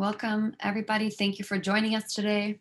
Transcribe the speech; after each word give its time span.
Welcome, 0.00 0.56
everybody. 0.60 1.10
Thank 1.10 1.38
you 1.38 1.44
for 1.44 1.58
joining 1.58 1.94
us 1.94 2.14
today. 2.14 2.58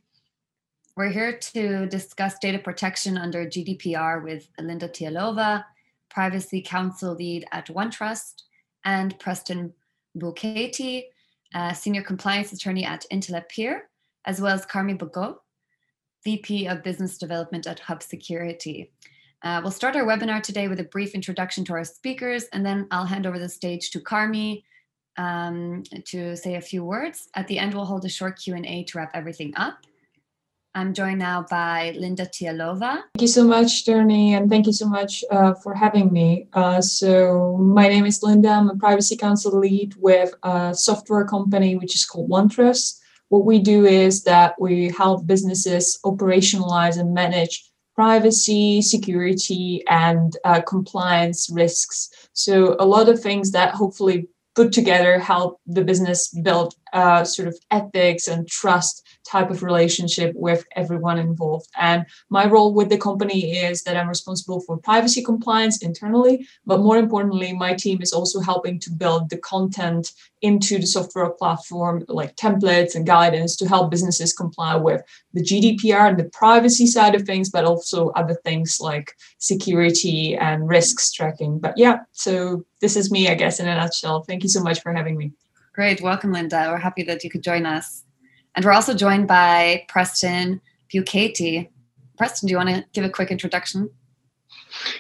We're 0.98 1.08
here 1.08 1.38
to 1.38 1.86
discuss 1.86 2.38
data 2.38 2.60
protection 2.60 3.18
under 3.18 3.46
GDPR 3.46 4.22
with 4.22 4.50
Linda 4.60 4.90
Thielová, 4.90 5.64
Privacy 6.10 6.62
Counsel 6.62 7.16
Lead 7.16 7.46
at 7.54 7.68
OneTrust, 7.68 8.42
and 8.84 9.18
Preston 9.20 9.72
Bukaty, 10.18 11.04
Senior 11.74 12.02
Compliance 12.02 12.52
Attorney 12.52 12.84
at 12.84 13.06
IntelePeer, 13.10 13.84
as 14.26 14.42
well 14.42 14.54
as 14.54 14.66
Carmi 14.66 14.98
Bogot, 14.98 15.36
VP 16.26 16.68
of 16.68 16.84
Business 16.84 17.18
Development 17.18 17.66
at 17.68 17.80
Hub 17.80 18.04
Security. 18.04 18.92
Uh, 19.44 19.62
we'll 19.64 19.72
start 19.72 19.96
our 19.96 20.04
webinar 20.04 20.44
today 20.44 20.68
with 20.68 20.82
a 20.82 20.92
brief 20.92 21.16
introduction 21.16 21.64
to 21.64 21.72
our 21.72 21.86
speakers, 21.86 22.48
and 22.52 22.66
then 22.66 22.86
I'll 22.92 23.06
hand 23.06 23.26
over 23.26 23.40
the 23.40 23.48
stage 23.48 23.92
to 23.92 24.02
Carmi 24.02 24.64
um, 25.20 25.84
to 26.06 26.36
say 26.38 26.56
a 26.56 26.62
few 26.62 26.84
words. 26.84 27.28
At 27.36 27.48
the 27.48 27.60
end, 27.60 27.74
we'll 27.74 27.86
hold 27.86 28.06
a 28.06 28.10
short 28.10 28.40
Q&A 28.40 28.84
to 28.86 28.98
wrap 28.98 29.12
everything 29.14 29.54
up. 29.58 29.78
I'm 30.76 30.94
joined 30.94 31.20
now 31.20 31.46
by 31.50 31.94
Linda 31.98 32.26
Thielová. 32.26 32.94
Thank 33.14 33.22
you 33.22 33.28
so 33.28 33.44
much, 33.44 33.84
Shterny, 33.84 34.30
and 34.38 34.50
thank 34.50 34.66
you 34.68 34.72
so 34.72 34.88
much 34.88 35.26
uh, 35.32 35.54
for 35.56 35.74
having 35.74 36.14
me. 36.14 36.48
Uh, 36.54 36.80
so, 36.80 37.58
my 37.58 37.88
name 37.88 38.06
is 38.06 38.24
Linda. 38.24 38.50
I'm 38.50 38.70
a 38.70 38.76
privacy 38.76 39.18
counsel 39.18 39.60
lead 39.60 39.96
with 39.98 40.34
a 40.44 40.74
software 40.74 41.26
company 41.26 41.76
which 41.76 41.96
is 41.96 42.06
called 42.06 42.30
OneTrust. 42.30 43.00
What 43.30 43.46
we 43.46 43.60
do 43.60 43.86
is 43.86 44.24
that 44.24 44.56
we 44.60 44.90
help 44.90 45.26
businesses 45.26 46.00
operationalize 46.06 47.00
and 47.00 47.14
manage 47.14 47.66
privacy, 47.96 48.82
security, 48.82 49.84
and 49.90 50.38
uh, 50.46 50.62
compliance 50.62 51.50
risks. 51.52 52.10
So, 52.34 52.76
a 52.80 52.86
lot 52.86 53.10
of 53.10 53.20
things 53.20 53.52
that 53.52 53.74
hopefully 53.74 54.30
put 54.60 54.74
together 54.74 55.18
help 55.20 55.62
the 55.68 55.86
business 55.86 56.28
build 56.44 56.74
uh, 56.94 57.24
sort 57.24 57.48
of 57.48 57.58
ethics 57.72 58.28
and 58.28 58.48
trust 58.48 59.06
type 59.30 59.50
of 59.50 59.64
relationship 59.64 60.34
with 60.36 60.66
everyone 60.76 61.20
involved. 61.20 61.68
And 61.78 62.06
my 62.30 62.46
role 62.48 62.74
with 62.74 62.90
the 62.90 62.98
company 62.98 63.58
is 63.58 63.84
that 63.84 63.96
I'm 63.96 64.08
responsible 64.08 64.62
for 64.62 64.78
privacy 64.78 65.24
compliance 65.24 65.84
internally, 65.84 66.48
but 66.66 66.80
more 66.80 66.98
importantly, 66.98 67.54
my 67.54 67.74
team 67.74 68.02
is 68.02 68.14
also 68.14 68.40
helping 68.40 68.80
to 68.80 68.92
build 68.92 69.30
the 69.30 69.38
content 69.38 70.14
into 70.42 70.80
the 70.80 70.88
software 70.88 71.30
platform, 71.32 72.04
like 72.08 72.36
templates 72.36 72.96
and 72.96 73.06
guidance 73.06 73.56
to 73.58 73.68
help 73.68 73.92
businesses 73.92 74.34
comply 74.34 74.76
with 74.76 75.02
the 75.34 75.44
GDPR 75.44 76.10
and 76.10 76.18
the 76.18 76.30
privacy 76.30 76.88
side 76.88 77.14
of 77.14 77.24
things, 77.24 77.50
but 77.50 77.66
also 77.66 78.10
other 78.10 78.36
things 78.46 78.78
like 78.80 79.16
security 79.38 80.36
and 80.36 80.68
risks 80.68 81.12
tracking. 81.12 81.60
But 81.60 81.78
yeah, 81.78 82.00
so 82.14 82.66
this 82.82 82.96
is 82.96 83.12
me, 83.12 83.28
I 83.28 83.36
guess, 83.36 83.60
in 83.60 83.68
a 83.68 83.76
nutshell. 83.76 84.24
Thank 84.24 84.44
you 84.44 84.50
so 84.50 84.64
much 84.64 84.82
for 84.82 84.94
having 84.94 85.18
me. 85.18 85.34
Great. 85.80 86.02
Welcome, 86.02 86.34
Linda. 86.34 86.68
We're 86.70 86.78
happy 86.78 87.04
that 87.04 87.24
you 87.24 87.30
could 87.30 87.42
join 87.42 87.66
us. 87.66 88.04
And 88.54 88.66
we're 88.66 88.74
also 88.74 88.94
joined 88.94 89.30
by 89.30 89.86
Preston 89.88 90.60
Bukaty. 90.94 91.70
Preston, 92.18 92.48
do 92.48 92.52
you 92.52 92.58
want 92.58 92.68
to 92.68 92.84
give 92.92 93.06
a 93.06 93.10
quick 93.10 93.32
introduction? 93.32 93.90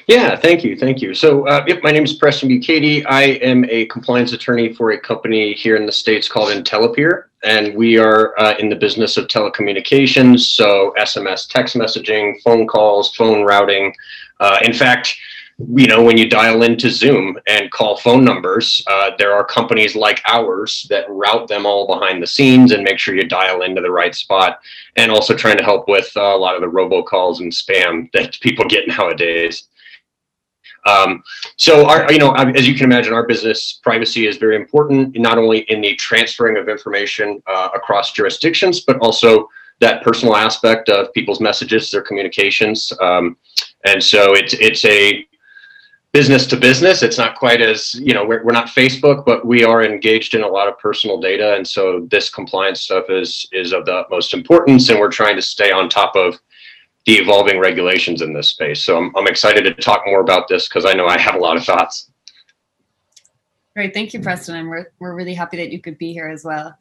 Yeah, 0.07 0.37
thank 0.37 0.63
you, 0.63 0.77
thank 0.77 1.01
you. 1.01 1.13
So, 1.13 1.45
uh, 1.49 1.65
yep, 1.67 1.83
my 1.83 1.91
name 1.91 2.05
is 2.05 2.13
Preston 2.13 2.47
Bukaty. 2.47 3.03
I 3.09 3.23
am 3.23 3.65
a 3.65 3.87
compliance 3.87 4.31
attorney 4.31 4.73
for 4.73 4.91
a 4.91 4.97
company 5.01 5.51
here 5.51 5.75
in 5.75 5.85
the 5.85 5.91
states 5.91 6.29
called 6.29 6.47
IntelePeer, 6.47 7.23
and 7.43 7.75
we 7.75 7.97
are 7.97 8.33
uh, 8.39 8.55
in 8.57 8.69
the 8.69 8.77
business 8.77 9.17
of 9.17 9.27
telecommunications, 9.27 10.39
so 10.39 10.93
SMS, 10.97 11.49
text 11.49 11.75
messaging, 11.75 12.41
phone 12.41 12.65
calls, 12.65 13.13
phone 13.15 13.43
routing. 13.43 13.93
Uh, 14.39 14.59
in 14.61 14.71
fact, 14.71 15.17
you 15.75 15.87
know, 15.87 16.01
when 16.01 16.17
you 16.17 16.29
dial 16.29 16.63
into 16.63 16.89
Zoom 16.89 17.37
and 17.47 17.69
call 17.69 17.97
phone 17.97 18.23
numbers, 18.23 18.81
uh, 18.87 19.11
there 19.17 19.33
are 19.33 19.43
companies 19.43 19.93
like 19.93 20.21
ours 20.25 20.87
that 20.89 21.05
route 21.09 21.49
them 21.49 21.65
all 21.65 21.85
behind 21.85 22.23
the 22.23 22.27
scenes 22.27 22.71
and 22.71 22.81
make 22.81 22.97
sure 22.97 23.13
you 23.13 23.27
dial 23.27 23.63
into 23.63 23.81
the 23.81 23.91
right 23.91 24.15
spot, 24.15 24.61
and 24.95 25.11
also 25.11 25.35
trying 25.35 25.57
to 25.57 25.63
help 25.63 25.89
with 25.89 26.11
uh, 26.15 26.21
a 26.21 26.37
lot 26.37 26.55
of 26.55 26.61
the 26.61 26.67
robocalls 26.67 27.41
and 27.41 27.51
spam 27.51 28.09
that 28.13 28.39
people 28.39 28.65
get 28.65 28.87
nowadays. 28.87 29.67
Um, 30.85 31.23
so, 31.57 31.85
our, 31.87 32.09
you 32.11 32.19
know, 32.19 32.31
as 32.33 32.65
you 32.65 32.73
can 32.73 32.85
imagine, 32.85 33.13
our 33.13 33.27
business 33.27 33.79
privacy 33.83 34.27
is 34.27 34.37
very 34.37 34.55
important, 34.55 35.17
not 35.19 35.37
only 35.37 35.59
in 35.69 35.81
the 35.81 35.93
transferring 35.95 36.55
of 36.55 36.69
information 36.69 37.43
uh, 37.47 37.67
across 37.75 38.13
jurisdictions, 38.13 38.79
but 38.79 38.97
also 38.99 39.49
that 39.81 40.03
personal 40.03 40.37
aspect 40.37 40.87
of 40.87 41.13
people's 41.13 41.41
messages, 41.41 41.91
their 41.91 42.01
communications. 42.01 42.93
Um, 43.01 43.35
and 43.85 44.01
so, 44.01 44.33
it's 44.35 44.53
it's 44.53 44.85
a 44.85 45.27
business 46.11 46.47
to 46.47 46.57
business. 46.57 47.03
It's 47.03 47.17
not 47.17 47.35
quite 47.35 47.61
as 47.61 47.93
you 47.95 48.13
know 48.13 48.25
we're, 48.25 48.43
we're 48.43 48.53
not 48.53 48.67
facebook 48.67 49.25
but 49.25 49.45
we 49.45 49.63
are 49.63 49.83
engaged 49.83 50.33
in 50.33 50.41
a 50.41 50.47
lot 50.47 50.67
of 50.67 50.77
personal 50.79 51.19
data. 51.19 51.55
And 51.55 51.67
so 51.67 52.07
this 52.09 52.29
compliance 52.29 52.81
stuff 52.81 53.05
is 53.09 53.47
is 53.51 53.73
of 53.73 53.85
the 53.85 53.93
utmost 53.93 54.33
importance. 54.33 54.89
And 54.89 54.99
we're 54.99 55.11
trying 55.11 55.35
to 55.35 55.41
stay 55.41 55.71
on 55.71 55.89
top 55.89 56.15
of 56.15 56.39
the 57.05 57.13
evolving 57.13 57.59
regulations 57.59 58.21
in 58.21 58.33
this 58.33 58.49
space. 58.49 58.83
So 58.83 58.97
i'm, 58.97 59.15
I'm 59.15 59.27
excited 59.27 59.63
to 59.63 59.73
talk 59.73 60.03
more 60.05 60.21
about 60.21 60.47
this 60.47 60.67
because 60.67 60.85
i 60.85 60.93
know 60.93 61.07
i 61.07 61.19
have 61.19 61.35
a 61.35 61.39
lot 61.39 61.57
of 61.57 61.63
thoughts. 61.63 62.09
Great. 63.75 63.93
Thank 63.93 64.13
you 64.13 64.19
preston. 64.19 64.55
And 64.55 64.67
we're, 64.67 64.91
we're 64.99 65.15
really 65.15 65.33
happy 65.33 65.55
that 65.57 65.71
you 65.71 65.79
could 65.79 65.97
be 65.97 66.11
here 66.11 66.27
as 66.27 66.43
well. 66.43 66.75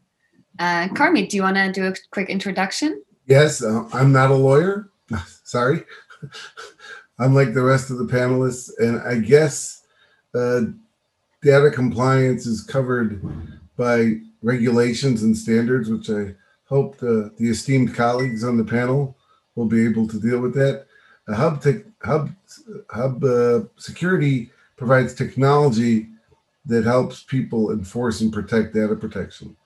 Uh, 0.59 0.89
carmi 0.89 1.29
do 1.29 1.37
you 1.37 1.43
want 1.43 1.57
to 1.57 1.71
do 1.71 1.87
a 1.87 1.95
quick 2.11 2.31
introduction? 2.31 3.03
Yes 3.27 3.63
uh, 3.63 3.87
i'm 3.93 4.11
not 4.11 4.31
a 4.31 4.35
lawyer. 4.35 4.91
Sorry 5.45 5.85
unlike 7.19 7.55
the 7.55 7.63
rest 7.63 7.91
of 7.91 7.99
the 7.99 8.05
panelists. 8.05 8.71
And 8.79 9.01
I 9.01 9.19
guess 9.19 9.83
uh, 10.35 10.63
data 11.43 11.71
compliance 11.71 12.47
is 12.47 12.63
covered 12.63 13.23
by 13.77 14.21
regulations 14.43 15.23
and 15.23 15.37
standards, 15.37 15.89
which 15.89 16.11
I 16.11 16.35
hope 16.65 16.99
the, 16.99 17.33
the 17.39 17.49
esteemed 17.49 17.95
colleagues 17.95 18.45
on 18.45 18.57
the 18.57 18.65
panel 18.65 19.17
will 19.55 19.67
be 19.67 19.85
able 19.85 20.07
to 20.09 20.21
deal 20.21 20.41
with 20.41 20.55
that. 20.55 20.87
A 21.27 21.35
hub 21.35 21.63
tech, 21.63 21.77
hub 22.03 22.31
hub 22.91 23.25
uh, 23.25 23.61
security 23.77 24.51
provides 24.77 25.15
technology 25.15 26.07
that 26.67 26.85
helps 26.85 27.23
people 27.23 27.73
enforce 27.73 28.21
and 28.21 28.33
protect 28.33 28.75
data 28.75 28.95
protection. 28.95 29.57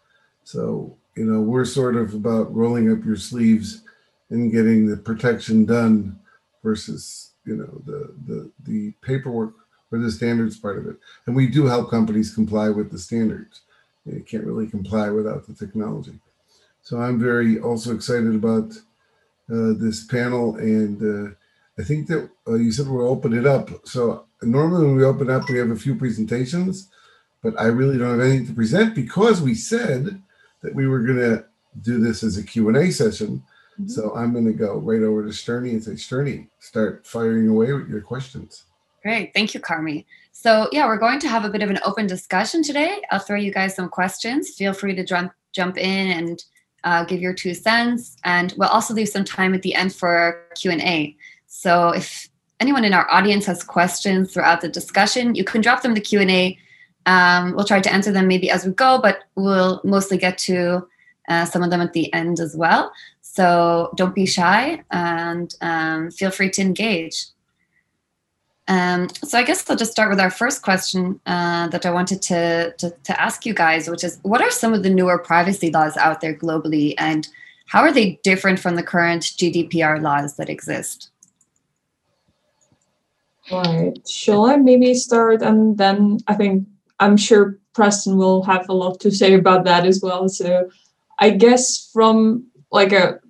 So 0.44 0.96
you 1.14 1.24
know 1.24 1.40
we're 1.40 1.64
sort 1.64 1.96
of 1.96 2.14
about 2.14 2.54
rolling 2.54 2.90
up 2.90 3.04
your 3.04 3.16
sleeves 3.16 3.82
and 4.30 4.50
getting 4.50 4.86
the 4.86 4.96
protection 4.96 5.66
done 5.66 6.18
versus 6.64 7.31
you 7.44 7.56
know 7.56 7.82
the 7.86 8.14
the 8.26 8.50
the 8.64 8.92
paperwork 9.02 9.54
or 9.90 9.98
the 9.98 10.10
standards 10.10 10.56
part 10.56 10.78
of 10.78 10.86
it. 10.86 10.96
And 11.26 11.36
we 11.36 11.46
do 11.46 11.66
help 11.66 11.90
companies 11.90 12.34
comply 12.34 12.70
with 12.70 12.90
the 12.90 12.98
standards. 12.98 13.60
They 14.06 14.20
can't 14.20 14.44
really 14.44 14.66
comply 14.66 15.10
without 15.10 15.46
the 15.46 15.54
technology. 15.54 16.18
So 16.82 17.00
i'm 17.00 17.20
very 17.20 17.60
also 17.60 17.94
excited 17.94 18.34
about 18.34 18.72
uh, 19.52 19.74
this 19.78 20.04
panel 20.04 20.56
and 20.56 20.96
uh, 21.02 21.34
i 21.78 21.84
think 21.84 22.08
that 22.08 22.28
uh, 22.48 22.54
you 22.54 22.72
said 22.72 22.88
we'll 22.88 23.08
open 23.08 23.32
it 23.32 23.46
up. 23.46 23.70
So 23.86 24.24
normally 24.42 24.86
when 24.86 24.96
we 24.96 25.04
open 25.04 25.30
up 25.30 25.48
we 25.48 25.58
have 25.58 25.70
a 25.70 25.76
few 25.76 25.94
presentations 25.94 26.88
but 27.42 27.58
i 27.60 27.66
really 27.66 27.98
don't 27.98 28.18
have 28.18 28.28
anything 28.28 28.46
to 28.46 28.52
present 28.52 28.94
because 28.94 29.40
we 29.40 29.54
said 29.54 30.20
that 30.62 30.74
we 30.74 30.86
were 30.86 31.00
going 31.00 31.18
to 31.18 31.44
do 31.80 31.98
this 31.98 32.22
as 32.22 32.36
a 32.36 32.42
q&a 32.42 32.90
session 32.90 33.42
Mm-hmm. 33.82 33.88
So 33.88 34.14
I'm 34.14 34.32
going 34.32 34.46
to 34.46 34.52
go 34.52 34.78
right 34.78 35.02
over 35.02 35.22
to 35.22 35.30
Shterny 35.30 35.70
and 35.70 35.82
say, 35.82 35.92
Shterny, 35.92 36.48
start 36.58 37.06
firing 37.06 37.48
away 37.48 37.72
with 37.72 37.88
your 37.88 38.00
questions. 38.00 38.64
Great. 39.02 39.32
Thank 39.34 39.54
you, 39.54 39.60
Carmi. 39.60 40.04
So, 40.30 40.68
yeah, 40.72 40.86
we're 40.86 40.98
going 40.98 41.18
to 41.20 41.28
have 41.28 41.44
a 41.44 41.50
bit 41.50 41.62
of 41.62 41.70
an 41.70 41.80
open 41.84 42.06
discussion 42.06 42.62
today. 42.62 43.02
I'll 43.10 43.18
throw 43.18 43.36
you 43.36 43.52
guys 43.52 43.74
some 43.74 43.88
questions. 43.88 44.50
Feel 44.50 44.72
free 44.72 44.94
to 44.94 45.04
jump, 45.04 45.32
jump 45.52 45.76
in 45.76 46.10
and 46.10 46.44
uh, 46.84 47.04
give 47.04 47.20
your 47.20 47.34
two 47.34 47.54
cents. 47.54 48.16
And 48.24 48.54
we'll 48.56 48.68
also 48.68 48.94
leave 48.94 49.08
some 49.08 49.24
time 49.24 49.54
at 49.54 49.62
the 49.62 49.74
end 49.74 49.94
for 49.94 50.46
Q&A. 50.54 51.16
So 51.46 51.90
if 51.90 52.28
anyone 52.60 52.84
in 52.84 52.94
our 52.94 53.10
audience 53.10 53.44
has 53.46 53.62
questions 53.64 54.32
throughout 54.32 54.60
the 54.60 54.68
discussion, 54.68 55.34
you 55.34 55.44
can 55.44 55.60
drop 55.60 55.82
them 55.82 55.90
in 55.90 55.96
the 55.96 56.00
Q&A. 56.00 56.58
Um, 57.06 57.54
we'll 57.54 57.64
try 57.64 57.80
to 57.80 57.92
answer 57.92 58.12
them 58.12 58.28
maybe 58.28 58.50
as 58.50 58.64
we 58.64 58.72
go, 58.72 59.00
but 59.02 59.24
we'll 59.34 59.80
mostly 59.84 60.16
get 60.16 60.38
to 60.38 60.86
uh, 61.28 61.44
some 61.44 61.62
of 61.62 61.70
them 61.70 61.80
at 61.80 61.92
the 61.92 62.12
end 62.12 62.40
as 62.40 62.56
well. 62.56 62.92
So 63.34 63.94
don't 63.96 64.14
be 64.14 64.26
shy 64.26 64.82
and 64.90 65.54
um, 65.62 66.10
feel 66.10 66.30
free 66.30 66.50
to 66.50 66.60
engage. 66.60 67.28
Um, 68.68 69.08
so 69.24 69.38
I 69.38 69.42
guess 69.42 69.68
I'll 69.70 69.76
just 69.76 69.90
start 69.90 70.10
with 70.10 70.20
our 70.20 70.30
first 70.30 70.60
question 70.60 71.18
uh, 71.24 71.68
that 71.68 71.86
I 71.86 71.90
wanted 71.92 72.20
to, 72.22 72.74
to, 72.76 72.90
to 72.90 73.20
ask 73.20 73.46
you 73.46 73.54
guys, 73.54 73.88
which 73.88 74.04
is 74.04 74.18
what 74.20 74.42
are 74.42 74.50
some 74.50 74.74
of 74.74 74.82
the 74.82 74.90
newer 74.90 75.16
privacy 75.16 75.70
laws 75.70 75.96
out 75.96 76.20
there 76.20 76.34
globally, 76.34 76.92
and 76.98 77.26
how 77.64 77.80
are 77.80 77.90
they 77.90 78.20
different 78.22 78.60
from 78.60 78.76
the 78.76 78.82
current 78.82 79.22
GDPR 79.22 80.02
laws 80.02 80.36
that 80.36 80.50
exist? 80.50 81.08
Right. 83.50 83.94
Shall 84.06 84.44
I 84.44 84.56
maybe 84.56 84.92
start, 84.92 85.40
and 85.40 85.78
then 85.78 86.18
I 86.28 86.34
think 86.34 86.68
I'm 87.00 87.16
sure 87.16 87.58
Preston 87.72 88.18
will 88.18 88.42
have 88.42 88.68
a 88.68 88.74
lot 88.74 89.00
to 89.00 89.10
say 89.10 89.32
about 89.32 89.64
that 89.64 89.86
as 89.86 90.02
well. 90.02 90.28
So 90.28 90.70
I 91.18 91.30
guess 91.30 91.90
from 91.94 92.44
like 92.70 92.92
a 92.92 93.21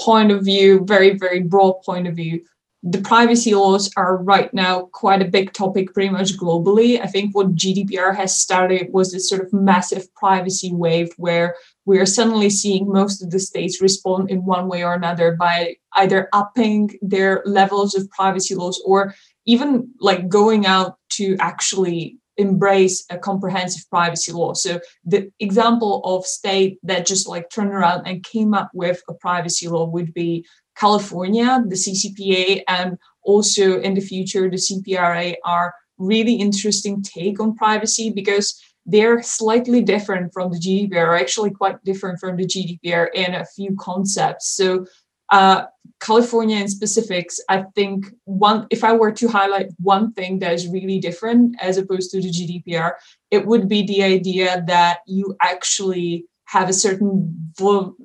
point 0.00 0.30
of 0.30 0.44
view, 0.44 0.84
very, 0.84 1.16
very 1.16 1.40
broad 1.40 1.82
point 1.84 2.06
of 2.06 2.16
view, 2.16 2.42
the 2.84 3.00
privacy 3.00 3.54
laws 3.54 3.92
are 3.96 4.16
right 4.16 4.52
now 4.52 4.88
quite 4.92 5.22
a 5.22 5.28
big 5.28 5.52
topic 5.52 5.94
pretty 5.94 6.10
much 6.10 6.36
globally. 6.36 7.00
I 7.00 7.06
think 7.06 7.34
what 7.34 7.54
GDPR 7.54 8.14
has 8.16 8.36
started 8.36 8.88
was 8.92 9.12
this 9.12 9.28
sort 9.28 9.42
of 9.42 9.52
massive 9.52 10.12
privacy 10.14 10.72
wave 10.72 11.10
where 11.16 11.54
we 11.84 12.00
are 12.00 12.06
suddenly 12.06 12.50
seeing 12.50 12.90
most 12.90 13.22
of 13.22 13.30
the 13.30 13.38
states 13.38 13.80
respond 13.80 14.30
in 14.30 14.44
one 14.44 14.66
way 14.66 14.82
or 14.82 14.94
another 14.94 15.36
by 15.36 15.76
either 15.94 16.28
upping 16.32 16.98
their 17.02 17.42
levels 17.46 17.94
of 17.94 18.10
privacy 18.10 18.56
laws 18.56 18.82
or 18.84 19.14
even 19.46 19.88
like 20.00 20.28
going 20.28 20.66
out 20.66 20.96
to 21.10 21.36
actually 21.38 22.18
embrace 22.36 23.04
a 23.10 23.18
comprehensive 23.18 23.88
privacy 23.90 24.32
law. 24.32 24.54
So 24.54 24.80
the 25.04 25.30
example 25.40 26.00
of 26.04 26.24
state 26.24 26.78
that 26.82 27.06
just 27.06 27.28
like 27.28 27.50
turned 27.50 27.72
around 27.72 28.06
and 28.06 28.24
came 28.24 28.54
up 28.54 28.70
with 28.74 29.02
a 29.08 29.14
privacy 29.14 29.68
law 29.68 29.86
would 29.86 30.14
be 30.14 30.46
California, 30.76 31.62
the 31.66 31.76
CCPA, 31.76 32.62
and 32.68 32.96
also 33.22 33.80
in 33.80 33.94
the 33.94 34.00
future, 34.00 34.48
the 34.48 34.56
CPRA 34.56 35.34
are 35.44 35.74
really 35.98 36.34
interesting 36.34 37.02
take 37.02 37.38
on 37.40 37.54
privacy 37.54 38.10
because 38.10 38.60
they're 38.84 39.22
slightly 39.22 39.82
different 39.82 40.32
from 40.32 40.50
the 40.50 40.58
GDPR, 40.58 41.20
actually 41.20 41.50
quite 41.50 41.82
different 41.84 42.18
from 42.18 42.36
the 42.36 42.46
GDPR 42.46 43.08
in 43.14 43.34
a 43.34 43.46
few 43.46 43.76
concepts. 43.78 44.48
So 44.56 44.86
uh, 45.32 45.64
California 46.00 46.58
in 46.58 46.68
specifics, 46.68 47.40
I 47.48 47.64
think 47.74 48.06
one, 48.24 48.66
if 48.70 48.84
I 48.84 48.92
were 48.92 49.12
to 49.12 49.28
highlight 49.28 49.68
one 49.78 50.12
thing 50.12 50.40
that 50.40 50.52
is 50.52 50.68
really 50.68 50.98
different 50.98 51.56
as 51.60 51.78
opposed 51.78 52.10
to 52.10 52.20
the 52.20 52.28
GDPR, 52.28 52.92
it 53.30 53.46
would 53.46 53.68
be 53.68 53.86
the 53.86 54.02
idea 54.02 54.62
that 54.66 54.98
you 55.06 55.36
actually 55.40 56.26
have 56.46 56.68
a 56.68 56.72
certain 56.72 57.52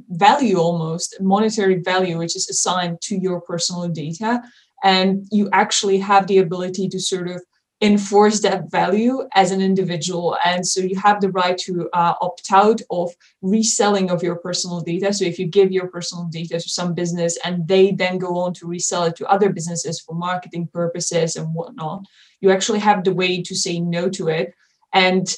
value 0.10 0.58
almost 0.58 1.18
monetary 1.20 1.82
value 1.82 2.18
which 2.18 2.36
is 2.36 2.48
assigned 2.50 3.02
to 3.02 3.18
your 3.18 3.42
personal 3.42 3.90
data. 3.90 4.42
And 4.84 5.26
you 5.32 5.50
actually 5.52 5.98
have 5.98 6.28
the 6.28 6.38
ability 6.38 6.88
to 6.90 7.00
sort 7.00 7.28
of 7.28 7.42
enforce 7.80 8.40
that 8.40 8.72
value 8.72 9.28
as 9.36 9.52
an 9.52 9.62
individual. 9.62 10.36
And 10.44 10.68
so 10.68 10.82
you 10.82 10.96
have 10.96 11.22
the 11.22 11.32
right 11.32 11.58
to 11.60 11.88
uh, 11.94 12.16
opt 12.22 12.52
out 12.52 12.82
of 12.90 13.12
reselling 13.44 14.10
of 14.10 14.24
your 14.24 14.38
personal 14.38 14.82
data. 14.82 15.14
So 15.14 15.26
if 15.26 15.38
you 15.38 15.46
give 15.46 15.72
your 15.72 15.88
personal 15.88 16.26
data 16.26 16.60
to 16.60 16.70
some 16.70 16.96
business 16.96 17.38
and 17.46 17.68
they 17.68 17.92
then 17.92 18.18
go 18.18 18.38
on 18.40 18.56
to 18.56 18.68
resell 18.68 19.04
it 19.04 19.16
to 19.18 19.28
other 19.28 19.50
businesses 19.50 20.02
for 20.02 20.16
marketing 20.16 20.70
purposes 20.74 21.36
and 21.36 21.54
whatnot 21.54 22.06
you 22.42 22.52
actually 22.52 22.80
have 22.80 23.04
the 23.04 23.14
way 23.14 23.42
to 23.42 23.56
say 23.56 23.80
no 23.80 24.10
to 24.10 24.28
it. 24.28 24.54
And 24.94 25.36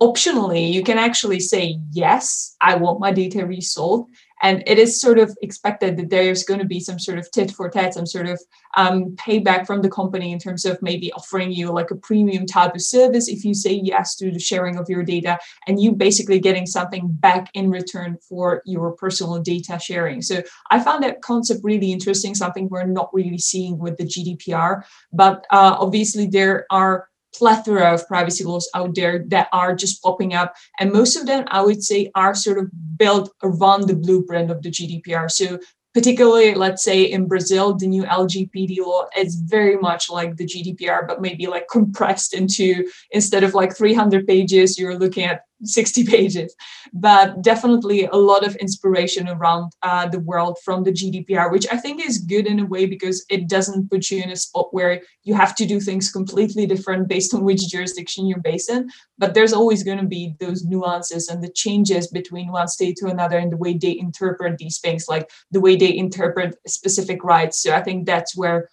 optionally 0.00 0.70
you 0.70 0.82
can 0.82 0.98
actually 0.98 1.40
say 1.40 1.80
yes 1.90 2.54
i 2.60 2.74
want 2.74 3.00
my 3.00 3.10
data 3.10 3.46
resold 3.46 4.06
and 4.46 4.62
it 4.64 4.78
is 4.78 5.00
sort 5.00 5.18
of 5.18 5.36
expected 5.42 5.96
that 5.96 6.08
there's 6.08 6.44
going 6.44 6.60
to 6.60 6.66
be 6.66 6.78
some 6.78 7.00
sort 7.00 7.18
of 7.18 7.28
tit 7.32 7.50
for 7.50 7.68
tat 7.68 7.94
some 7.94 8.06
sort 8.06 8.28
of 8.28 8.40
um, 8.76 9.16
payback 9.16 9.66
from 9.66 9.82
the 9.82 9.90
company 9.90 10.30
in 10.30 10.38
terms 10.38 10.64
of 10.64 10.80
maybe 10.82 11.12
offering 11.14 11.50
you 11.50 11.72
like 11.72 11.90
a 11.90 11.96
premium 11.96 12.46
type 12.46 12.74
of 12.74 12.82
service 12.82 13.26
if 13.28 13.44
you 13.44 13.54
say 13.54 13.72
yes 13.72 14.14
to 14.14 14.30
the 14.30 14.38
sharing 14.38 14.76
of 14.76 14.88
your 14.88 15.02
data 15.02 15.36
and 15.66 15.82
you 15.82 15.92
basically 15.92 16.38
getting 16.38 16.66
something 16.66 17.08
back 17.08 17.50
in 17.54 17.70
return 17.70 18.16
for 18.28 18.62
your 18.64 18.92
personal 18.92 19.40
data 19.40 19.78
sharing. 19.82 20.22
So 20.22 20.42
i 20.70 20.78
found 20.78 21.02
that 21.02 21.22
concept 21.22 21.60
really 21.64 21.90
interesting 21.90 22.34
something 22.34 22.68
we're 22.68 22.86
not 22.86 23.10
really 23.12 23.38
seeing 23.38 23.78
with 23.78 23.96
the 23.96 24.04
gdpr 24.04 24.82
but 25.12 25.44
uh, 25.50 25.76
obviously 25.78 26.26
there 26.26 26.66
are 26.70 27.08
plethora 27.36 27.92
of 27.92 28.06
privacy 28.08 28.44
laws 28.44 28.68
out 28.74 28.94
there 28.94 29.24
that 29.28 29.48
are 29.52 29.74
just 29.74 30.02
popping 30.02 30.34
up. 30.34 30.54
And 30.80 30.92
most 30.92 31.16
of 31.16 31.26
them, 31.26 31.44
I 31.48 31.62
would 31.62 31.82
say, 31.82 32.10
are 32.14 32.34
sort 32.34 32.58
of 32.58 32.70
built 32.96 33.30
around 33.42 33.88
the 33.88 33.96
blueprint 33.96 34.50
of 34.50 34.62
the 34.62 34.70
GDPR. 34.70 35.30
So 35.30 35.58
particularly 35.96 36.52
let's 36.54 36.84
say 36.84 37.04
in 37.04 37.26
brazil 37.26 37.74
the 37.74 37.86
new 37.86 38.02
lgpd 38.04 38.76
law 38.80 39.06
is 39.16 39.36
very 39.36 39.78
much 39.78 40.10
like 40.10 40.36
the 40.36 40.44
gdpr 40.44 41.08
but 41.08 41.22
maybe 41.22 41.46
like 41.46 41.66
compressed 41.68 42.34
into 42.34 42.86
instead 43.12 43.42
of 43.42 43.54
like 43.54 43.74
300 43.74 44.26
pages 44.26 44.78
you're 44.78 44.98
looking 44.98 45.24
at 45.24 45.45
60 45.62 46.04
pages. 46.04 46.54
But 46.92 47.42
definitely 47.42 48.06
a 48.06 48.16
lot 48.16 48.46
of 48.46 48.56
inspiration 48.56 49.28
around 49.28 49.72
uh, 49.82 50.08
the 50.08 50.20
world 50.20 50.58
from 50.64 50.84
the 50.84 50.92
gdpr 50.92 51.50
which 51.50 51.66
i 51.70 51.76
think 51.76 52.04
is 52.04 52.18
good 52.18 52.46
in 52.46 52.60
a 52.60 52.66
way 52.66 52.86
because 52.86 53.24
it 53.30 53.48
doesn't 53.48 53.90
put 53.90 54.10
you 54.10 54.22
in 54.22 54.30
a 54.30 54.36
spot 54.36 54.68
where 54.72 55.02
you 55.24 55.34
have 55.34 55.54
to 55.56 55.66
do 55.66 55.80
things 55.80 56.10
completely 56.10 56.66
different 56.66 57.08
based 57.08 57.34
on 57.34 57.44
which 57.44 57.68
jurisdiction 57.68 58.26
you're 58.26 58.40
based 58.40 58.70
in. 58.70 58.88
But 59.18 59.34
there's 59.34 59.52
always 59.52 59.82
going 59.82 59.98
to 59.98 60.06
be 60.06 60.34
those 60.40 60.64
nuances 60.64 61.28
and 61.28 61.42
the 61.42 61.50
changes 61.50 62.08
between 62.08 62.52
one 62.52 62.68
state 62.68 62.96
to 62.98 63.06
another 63.06 63.38
and 63.38 63.52
the 63.52 63.56
way 63.56 63.74
they 63.74 63.98
interpret 63.98 64.58
these 64.58 64.78
things 64.78 65.06
like 65.08 65.30
the 65.50 65.60
way 65.60 65.76
they 65.76 65.96
interpret 65.96 66.56
specific 66.66 67.24
rights. 67.24 67.62
So 67.62 67.74
i 67.74 67.82
think 67.82 68.06
that's 68.06 68.36
where 68.36 68.68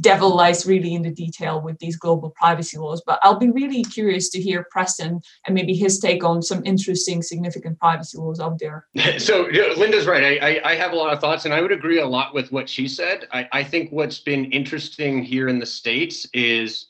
devil 0.00 0.34
lies 0.34 0.66
really 0.66 0.94
in 0.94 1.02
the 1.02 1.10
detail 1.10 1.60
with 1.60 1.78
these 1.78 1.96
global 1.96 2.30
privacy 2.30 2.78
laws. 2.78 3.02
But 3.06 3.20
I'll 3.22 3.38
be 3.38 3.50
really 3.50 3.84
curious 3.84 4.28
to 4.30 4.40
hear 4.40 4.66
Preston 4.70 5.20
and 5.46 5.54
maybe 5.54 5.74
his 5.74 5.98
take 5.98 6.24
on 6.24 6.42
some 6.42 6.64
interesting, 6.64 7.22
significant 7.22 7.78
privacy 7.78 8.18
laws 8.18 8.40
out 8.40 8.58
there. 8.58 8.86
So 9.18 9.48
Linda's 9.76 10.06
right. 10.06 10.42
I, 10.42 10.60
I, 10.64 10.74
have 10.76 10.92
a 10.92 10.96
lot 10.96 11.12
of 11.12 11.20
thoughts, 11.20 11.44
and 11.44 11.52
I 11.52 11.60
would 11.60 11.72
agree 11.72 11.98
a 11.98 12.06
lot 12.06 12.34
with 12.34 12.52
what 12.52 12.68
she 12.68 12.86
said. 12.86 13.26
I, 13.32 13.48
I 13.52 13.64
think 13.64 13.90
what's 13.90 14.20
been 14.20 14.50
interesting 14.52 15.22
here 15.22 15.48
in 15.48 15.58
the 15.58 15.66
states 15.66 16.26
is, 16.32 16.86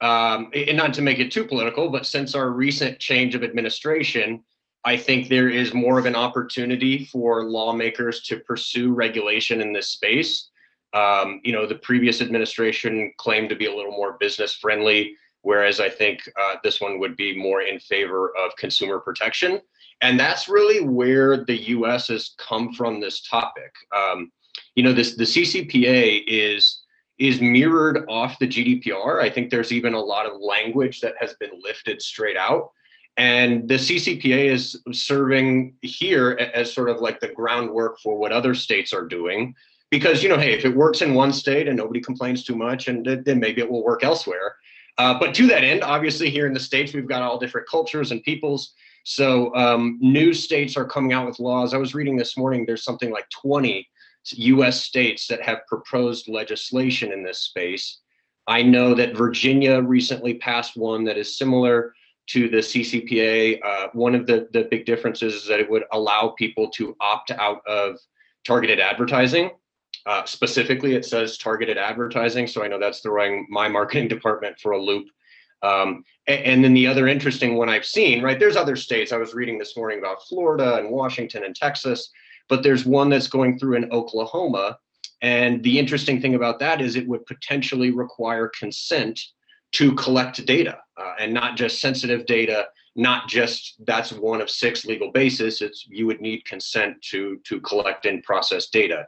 um, 0.00 0.50
and 0.54 0.76
not 0.76 0.92
to 0.94 1.02
make 1.02 1.18
it 1.18 1.32
too 1.32 1.44
political, 1.44 1.88
but 1.90 2.06
since 2.06 2.34
our 2.34 2.50
recent 2.50 2.98
change 2.98 3.34
of 3.34 3.42
administration. 3.42 4.44
I 4.84 4.96
think 4.96 5.28
there 5.28 5.50
is 5.50 5.74
more 5.74 5.98
of 5.98 6.06
an 6.06 6.16
opportunity 6.16 7.04
for 7.04 7.44
lawmakers 7.44 8.22
to 8.22 8.40
pursue 8.40 8.94
regulation 8.94 9.60
in 9.60 9.74
this 9.74 9.88
space. 9.88 10.49
Um, 10.92 11.40
you 11.44 11.52
know, 11.52 11.66
the 11.66 11.76
previous 11.76 12.20
administration 12.20 13.12
claimed 13.16 13.48
to 13.50 13.56
be 13.56 13.66
a 13.66 13.74
little 13.74 13.92
more 13.92 14.16
business 14.18 14.54
friendly, 14.54 15.14
whereas 15.42 15.80
I 15.80 15.88
think 15.88 16.20
uh, 16.40 16.56
this 16.64 16.80
one 16.80 16.98
would 16.98 17.16
be 17.16 17.36
more 17.36 17.62
in 17.62 17.78
favor 17.78 18.32
of 18.36 18.56
consumer 18.56 18.98
protection. 18.98 19.60
And 20.00 20.18
that's 20.18 20.48
really 20.48 20.80
where 20.80 21.44
the 21.44 21.56
U.S. 21.70 22.08
has 22.08 22.34
come 22.38 22.72
from 22.72 23.00
this 23.00 23.20
topic. 23.22 23.72
Um, 23.94 24.32
you 24.74 24.82
know, 24.82 24.92
this 24.92 25.14
the 25.14 25.24
CCPA 25.24 26.24
is 26.26 26.80
is 27.18 27.40
mirrored 27.40 28.06
off 28.08 28.38
the 28.38 28.48
GDPR. 28.48 29.20
I 29.20 29.28
think 29.28 29.50
there's 29.50 29.72
even 29.72 29.92
a 29.92 30.00
lot 30.00 30.26
of 30.26 30.40
language 30.40 31.00
that 31.00 31.14
has 31.20 31.34
been 31.34 31.50
lifted 31.62 32.00
straight 32.00 32.36
out. 32.36 32.70
And 33.18 33.68
the 33.68 33.74
CCPA 33.74 34.46
is 34.46 34.80
serving 34.92 35.74
here 35.82 36.30
as 36.54 36.72
sort 36.72 36.88
of 36.88 37.02
like 37.02 37.20
the 37.20 37.28
groundwork 37.28 38.00
for 38.00 38.16
what 38.16 38.32
other 38.32 38.54
states 38.54 38.94
are 38.94 39.06
doing 39.06 39.54
because 39.90 40.22
you 40.22 40.28
know 40.28 40.38
hey 40.38 40.52
if 40.52 40.64
it 40.64 40.74
works 40.74 41.02
in 41.02 41.14
one 41.14 41.32
state 41.32 41.68
and 41.68 41.76
nobody 41.76 42.00
complains 42.00 42.44
too 42.44 42.54
much 42.54 42.88
and 42.88 43.04
then 43.24 43.38
maybe 43.38 43.60
it 43.60 43.70
will 43.70 43.84
work 43.84 44.02
elsewhere. 44.04 44.56
Uh, 44.98 45.18
but 45.18 45.34
to 45.34 45.46
that 45.46 45.64
end 45.64 45.82
obviously 45.82 46.30
here 46.30 46.46
in 46.46 46.54
the 46.54 46.60
states 46.60 46.94
we've 46.94 47.08
got 47.08 47.22
all 47.22 47.38
different 47.38 47.68
cultures 47.68 48.12
and 48.12 48.22
peoples. 48.22 48.74
So 49.04 49.54
um, 49.54 49.98
new 50.00 50.32
states 50.34 50.76
are 50.76 50.84
coming 50.84 51.12
out 51.12 51.26
with 51.26 51.40
laws. 51.40 51.74
I 51.74 51.78
was 51.78 51.94
reading 51.94 52.16
this 52.16 52.36
morning 52.36 52.64
there's 52.64 52.84
something 52.84 53.10
like 53.10 53.28
20 53.30 53.86
us 54.36 54.82
states 54.82 55.26
that 55.28 55.42
have 55.42 55.66
proposed 55.66 56.28
legislation 56.28 57.12
in 57.12 57.22
this 57.22 57.40
space. 57.40 58.00
I 58.46 58.62
know 58.62 58.94
that 58.94 59.16
virginia 59.16 59.80
recently 59.80 60.34
passed 60.34 60.76
one 60.76 61.04
that 61.04 61.16
is 61.16 61.36
similar 61.38 61.94
to 62.28 62.48
the 62.48 62.58
ccpa 62.58 63.58
uh, 63.64 63.88
one 63.92 64.14
of 64.14 64.26
the, 64.26 64.48
the 64.52 64.64
big 64.70 64.84
differences 64.84 65.34
is 65.34 65.48
that 65.48 65.58
it 65.58 65.68
would 65.68 65.84
allow 65.92 66.28
people 66.38 66.68
to 66.70 66.94
opt 67.00 67.30
out 67.32 67.60
of 67.66 67.96
targeted 68.44 68.78
advertising 68.78 69.50
uh, 70.06 70.24
specifically, 70.24 70.94
it 70.94 71.04
says 71.04 71.36
targeted 71.38 71.78
advertising. 71.78 72.46
So 72.46 72.62
I 72.62 72.68
know 72.68 72.78
that's 72.78 73.00
throwing 73.00 73.46
my 73.50 73.68
marketing 73.68 74.08
department 74.16 74.58
for 74.58 74.72
a 74.72 74.80
loop. 74.80 75.08
Um, 75.62 76.04
and, 76.26 76.44
and, 76.44 76.64
then 76.64 76.72
the 76.72 76.86
other 76.86 77.06
interesting 77.06 77.56
one 77.56 77.68
I've 77.68 77.84
seen, 77.84 78.22
right? 78.22 78.38
There's 78.38 78.56
other 78.56 78.76
states. 78.76 79.12
I 79.12 79.18
was 79.18 79.34
reading 79.34 79.58
this 79.58 79.76
morning 79.76 79.98
about 79.98 80.22
Florida 80.26 80.76
and 80.76 80.90
Washington 80.90 81.44
and 81.44 81.54
Texas, 81.54 82.10
but 82.48 82.62
there's 82.62 82.86
one 82.86 83.10
that's 83.10 83.26
going 83.26 83.58
through 83.58 83.76
in 83.76 83.92
Oklahoma. 83.92 84.78
And 85.20 85.62
the 85.62 85.78
interesting 85.78 86.18
thing 86.18 86.34
about 86.34 86.60
that 86.60 86.80
is 86.80 86.96
it 86.96 87.06
would 87.06 87.26
potentially 87.26 87.90
require 87.90 88.48
consent 88.48 89.20
to 89.72 89.94
collect 89.94 90.44
data 90.46 90.78
uh, 90.96 91.14
and 91.18 91.32
not 91.32 91.56
just 91.56 91.80
sensitive 91.80 92.26
data 92.26 92.66
not 92.96 93.28
just 93.28 93.76
that's 93.86 94.12
one 94.12 94.40
of 94.40 94.50
six 94.50 94.84
legal 94.84 95.12
bases 95.12 95.62
it's 95.62 95.86
you 95.88 96.06
would 96.06 96.20
need 96.20 96.44
consent 96.44 97.00
to 97.02 97.38
to 97.44 97.60
collect 97.60 98.04
and 98.04 98.22
process 98.24 98.68
data 98.68 99.06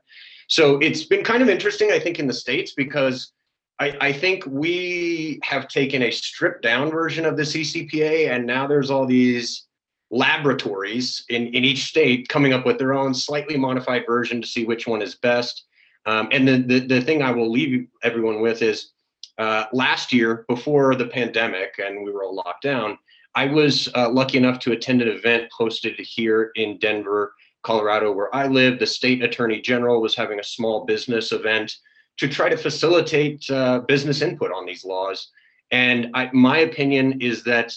so 0.48 0.78
it's 0.78 1.04
been 1.04 1.24
kind 1.24 1.42
of 1.42 1.48
interesting, 1.48 1.92
I 1.92 1.98
think, 1.98 2.18
in 2.18 2.26
the 2.26 2.34
States 2.34 2.72
because 2.72 3.32
I, 3.78 3.96
I 4.00 4.12
think 4.12 4.44
we 4.46 5.40
have 5.42 5.68
taken 5.68 6.02
a 6.02 6.10
stripped 6.10 6.62
down 6.62 6.90
version 6.90 7.24
of 7.24 7.36
the 7.36 7.42
CCPA, 7.42 8.30
and 8.30 8.46
now 8.46 8.66
there's 8.66 8.90
all 8.90 9.06
these 9.06 9.66
laboratories 10.10 11.24
in, 11.30 11.48
in 11.48 11.64
each 11.64 11.84
state 11.84 12.28
coming 12.28 12.52
up 12.52 12.66
with 12.66 12.78
their 12.78 12.92
own 12.92 13.14
slightly 13.14 13.56
modified 13.56 14.04
version 14.06 14.42
to 14.42 14.46
see 14.46 14.64
which 14.64 14.86
one 14.86 15.00
is 15.02 15.14
best. 15.14 15.64
Um, 16.04 16.28
and 16.32 16.46
the, 16.46 16.58
the, 16.58 16.80
the 16.80 17.00
thing 17.00 17.22
I 17.22 17.30
will 17.30 17.50
leave 17.50 17.86
everyone 18.02 18.40
with 18.40 18.60
is 18.60 18.90
uh, 19.38 19.64
last 19.72 20.12
year, 20.12 20.44
before 20.48 20.94
the 20.94 21.06
pandemic 21.06 21.78
and 21.78 22.04
we 22.04 22.12
were 22.12 22.24
all 22.24 22.34
locked 22.34 22.62
down, 22.62 22.98
I 23.34 23.46
was 23.46 23.88
uh, 23.94 24.10
lucky 24.10 24.36
enough 24.36 24.58
to 24.60 24.72
attend 24.72 25.00
an 25.00 25.08
event 25.08 25.50
hosted 25.58 25.98
here 25.98 26.52
in 26.54 26.78
Denver 26.78 27.34
Colorado, 27.62 28.12
where 28.12 28.34
I 28.34 28.46
live, 28.46 28.78
the 28.78 28.86
state 28.86 29.22
attorney 29.22 29.60
general 29.60 30.00
was 30.00 30.14
having 30.14 30.40
a 30.40 30.44
small 30.44 30.84
business 30.84 31.32
event 31.32 31.76
to 32.18 32.28
try 32.28 32.48
to 32.48 32.56
facilitate 32.56 33.48
uh, 33.50 33.80
business 33.80 34.20
input 34.20 34.52
on 34.52 34.66
these 34.66 34.84
laws. 34.84 35.28
And 35.70 36.10
I, 36.14 36.30
my 36.32 36.58
opinion 36.58 37.20
is 37.20 37.44
that 37.44 37.74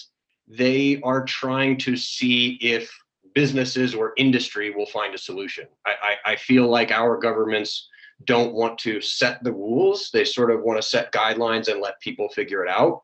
they 0.48 1.00
are 1.02 1.24
trying 1.24 1.78
to 1.78 1.96
see 1.96 2.58
if 2.60 2.92
businesses 3.34 3.94
or 3.94 4.12
industry 4.16 4.70
will 4.70 4.86
find 4.86 5.14
a 5.14 5.18
solution. 5.18 5.66
I, 5.84 5.94
I, 6.02 6.32
I 6.32 6.36
feel 6.36 6.68
like 6.68 6.90
our 6.90 7.16
governments 7.16 7.88
don't 8.24 8.54
want 8.54 8.78
to 8.78 9.00
set 9.00 9.42
the 9.44 9.52
rules. 9.52 10.10
They 10.12 10.24
sort 10.24 10.50
of 10.50 10.62
want 10.62 10.80
to 10.80 10.88
set 10.88 11.12
guidelines 11.12 11.68
and 11.68 11.80
let 11.80 12.00
people 12.00 12.28
figure 12.30 12.64
it 12.64 12.70
out. 12.70 13.02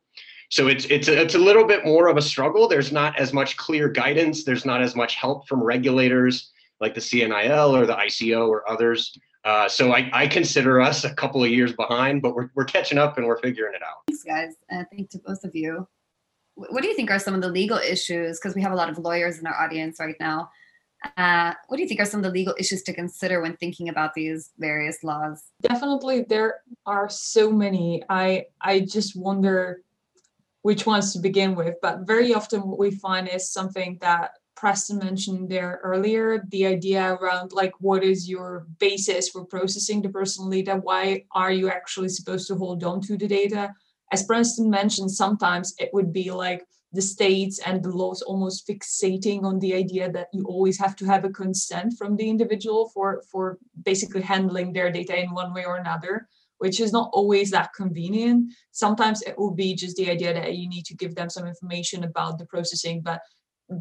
So 0.50 0.68
it's 0.68 0.84
it's 0.86 1.08
a, 1.08 1.20
it's 1.20 1.34
a 1.34 1.38
little 1.38 1.66
bit 1.66 1.84
more 1.84 2.08
of 2.08 2.16
a 2.16 2.22
struggle. 2.22 2.68
There's 2.68 2.92
not 2.92 3.18
as 3.18 3.32
much 3.32 3.56
clear 3.56 3.88
guidance. 3.88 4.44
There's 4.44 4.66
not 4.66 4.82
as 4.82 4.94
much 4.94 5.14
help 5.14 5.48
from 5.48 5.62
regulators 5.62 6.50
like 6.82 6.94
the 6.94 7.00
CNIL 7.00 7.72
or 7.72 7.86
the 7.86 7.94
ICO 7.94 8.48
or 8.48 8.68
others. 8.68 9.16
Uh, 9.44 9.68
so 9.68 9.92
I, 9.92 10.10
I 10.12 10.26
consider 10.26 10.80
us 10.80 11.04
a 11.04 11.14
couple 11.14 11.42
of 11.42 11.50
years 11.50 11.72
behind, 11.72 12.20
but 12.20 12.34
we're, 12.34 12.50
we're 12.54 12.64
catching 12.64 12.98
up 12.98 13.16
and 13.16 13.26
we're 13.26 13.38
figuring 13.38 13.74
it 13.74 13.82
out. 13.82 14.02
Thanks, 14.08 14.24
guys. 14.24 14.54
And 14.68 14.86
thank 14.92 15.10
to 15.10 15.18
both 15.18 15.44
of 15.44 15.54
you. 15.54 15.88
What 16.54 16.82
do 16.82 16.88
you 16.88 16.94
think 16.94 17.10
are 17.10 17.18
some 17.18 17.34
of 17.34 17.40
the 17.40 17.48
legal 17.48 17.78
issues? 17.78 18.38
Because 18.38 18.54
we 18.54 18.62
have 18.62 18.72
a 18.72 18.74
lot 18.76 18.90
of 18.90 18.98
lawyers 18.98 19.38
in 19.38 19.46
our 19.46 19.58
audience 19.58 19.98
right 19.98 20.16
now. 20.20 20.50
Uh, 21.16 21.54
what 21.68 21.76
do 21.76 21.82
you 21.82 21.88
think 21.88 22.00
are 22.00 22.04
some 22.04 22.20
of 22.20 22.24
the 22.24 22.30
legal 22.30 22.54
issues 22.58 22.82
to 22.82 22.92
consider 22.92 23.40
when 23.40 23.56
thinking 23.56 23.88
about 23.88 24.14
these 24.14 24.50
various 24.58 25.02
laws? 25.02 25.44
Definitely, 25.60 26.22
there 26.28 26.60
are 26.86 27.08
so 27.08 27.50
many. 27.50 28.04
I 28.08 28.44
I 28.60 28.80
just 28.80 29.16
wonder 29.16 29.82
which 30.60 30.86
ones 30.86 31.12
to 31.12 31.18
begin 31.18 31.56
with. 31.56 31.74
But 31.82 32.06
very 32.06 32.32
often, 32.32 32.68
what 32.68 32.78
we 32.78 32.92
find 32.92 33.28
is 33.28 33.50
something 33.50 33.98
that 34.00 34.32
Preston 34.62 34.98
mentioned 34.98 35.48
there 35.48 35.80
earlier 35.82 36.44
the 36.50 36.66
idea 36.66 37.14
around 37.14 37.50
like 37.50 37.72
what 37.80 38.04
is 38.04 38.28
your 38.28 38.68
basis 38.78 39.28
for 39.28 39.44
processing 39.44 40.00
the 40.00 40.08
personal 40.08 40.48
data? 40.48 40.78
Why 40.80 41.24
are 41.32 41.50
you 41.50 41.68
actually 41.68 42.10
supposed 42.10 42.46
to 42.46 42.54
hold 42.54 42.84
on 42.84 43.00
to 43.00 43.16
the 43.16 43.26
data? 43.26 43.74
As 44.12 44.22
Preston 44.22 44.70
mentioned, 44.70 45.10
sometimes 45.10 45.74
it 45.80 45.90
would 45.92 46.12
be 46.12 46.30
like 46.30 46.64
the 46.92 47.02
states 47.02 47.58
and 47.66 47.82
the 47.82 47.90
laws 47.90 48.22
almost 48.22 48.68
fixating 48.68 49.42
on 49.42 49.58
the 49.58 49.74
idea 49.74 50.12
that 50.12 50.28
you 50.32 50.44
always 50.44 50.78
have 50.78 50.94
to 50.94 51.06
have 51.06 51.24
a 51.24 51.30
consent 51.30 51.94
from 51.98 52.14
the 52.14 52.30
individual 52.30 52.88
for 52.94 53.24
for 53.32 53.58
basically 53.84 54.22
handling 54.22 54.72
their 54.72 54.92
data 54.92 55.18
in 55.18 55.34
one 55.34 55.52
way 55.52 55.64
or 55.64 55.78
another 55.78 56.28
which 56.58 56.78
is 56.78 56.92
not 56.92 57.10
always 57.12 57.50
that 57.50 57.74
convenient 57.74 58.52
sometimes 58.70 59.22
it 59.22 59.36
will 59.38 59.54
be 59.54 59.74
just 59.74 59.96
the 59.96 60.10
idea 60.10 60.34
that 60.34 60.54
you 60.54 60.68
need 60.68 60.84
to 60.84 60.94
give 60.94 61.14
them 61.14 61.30
some 61.30 61.46
information 61.46 62.04
about 62.04 62.38
the 62.38 62.44
processing 62.44 63.00
but 63.00 63.22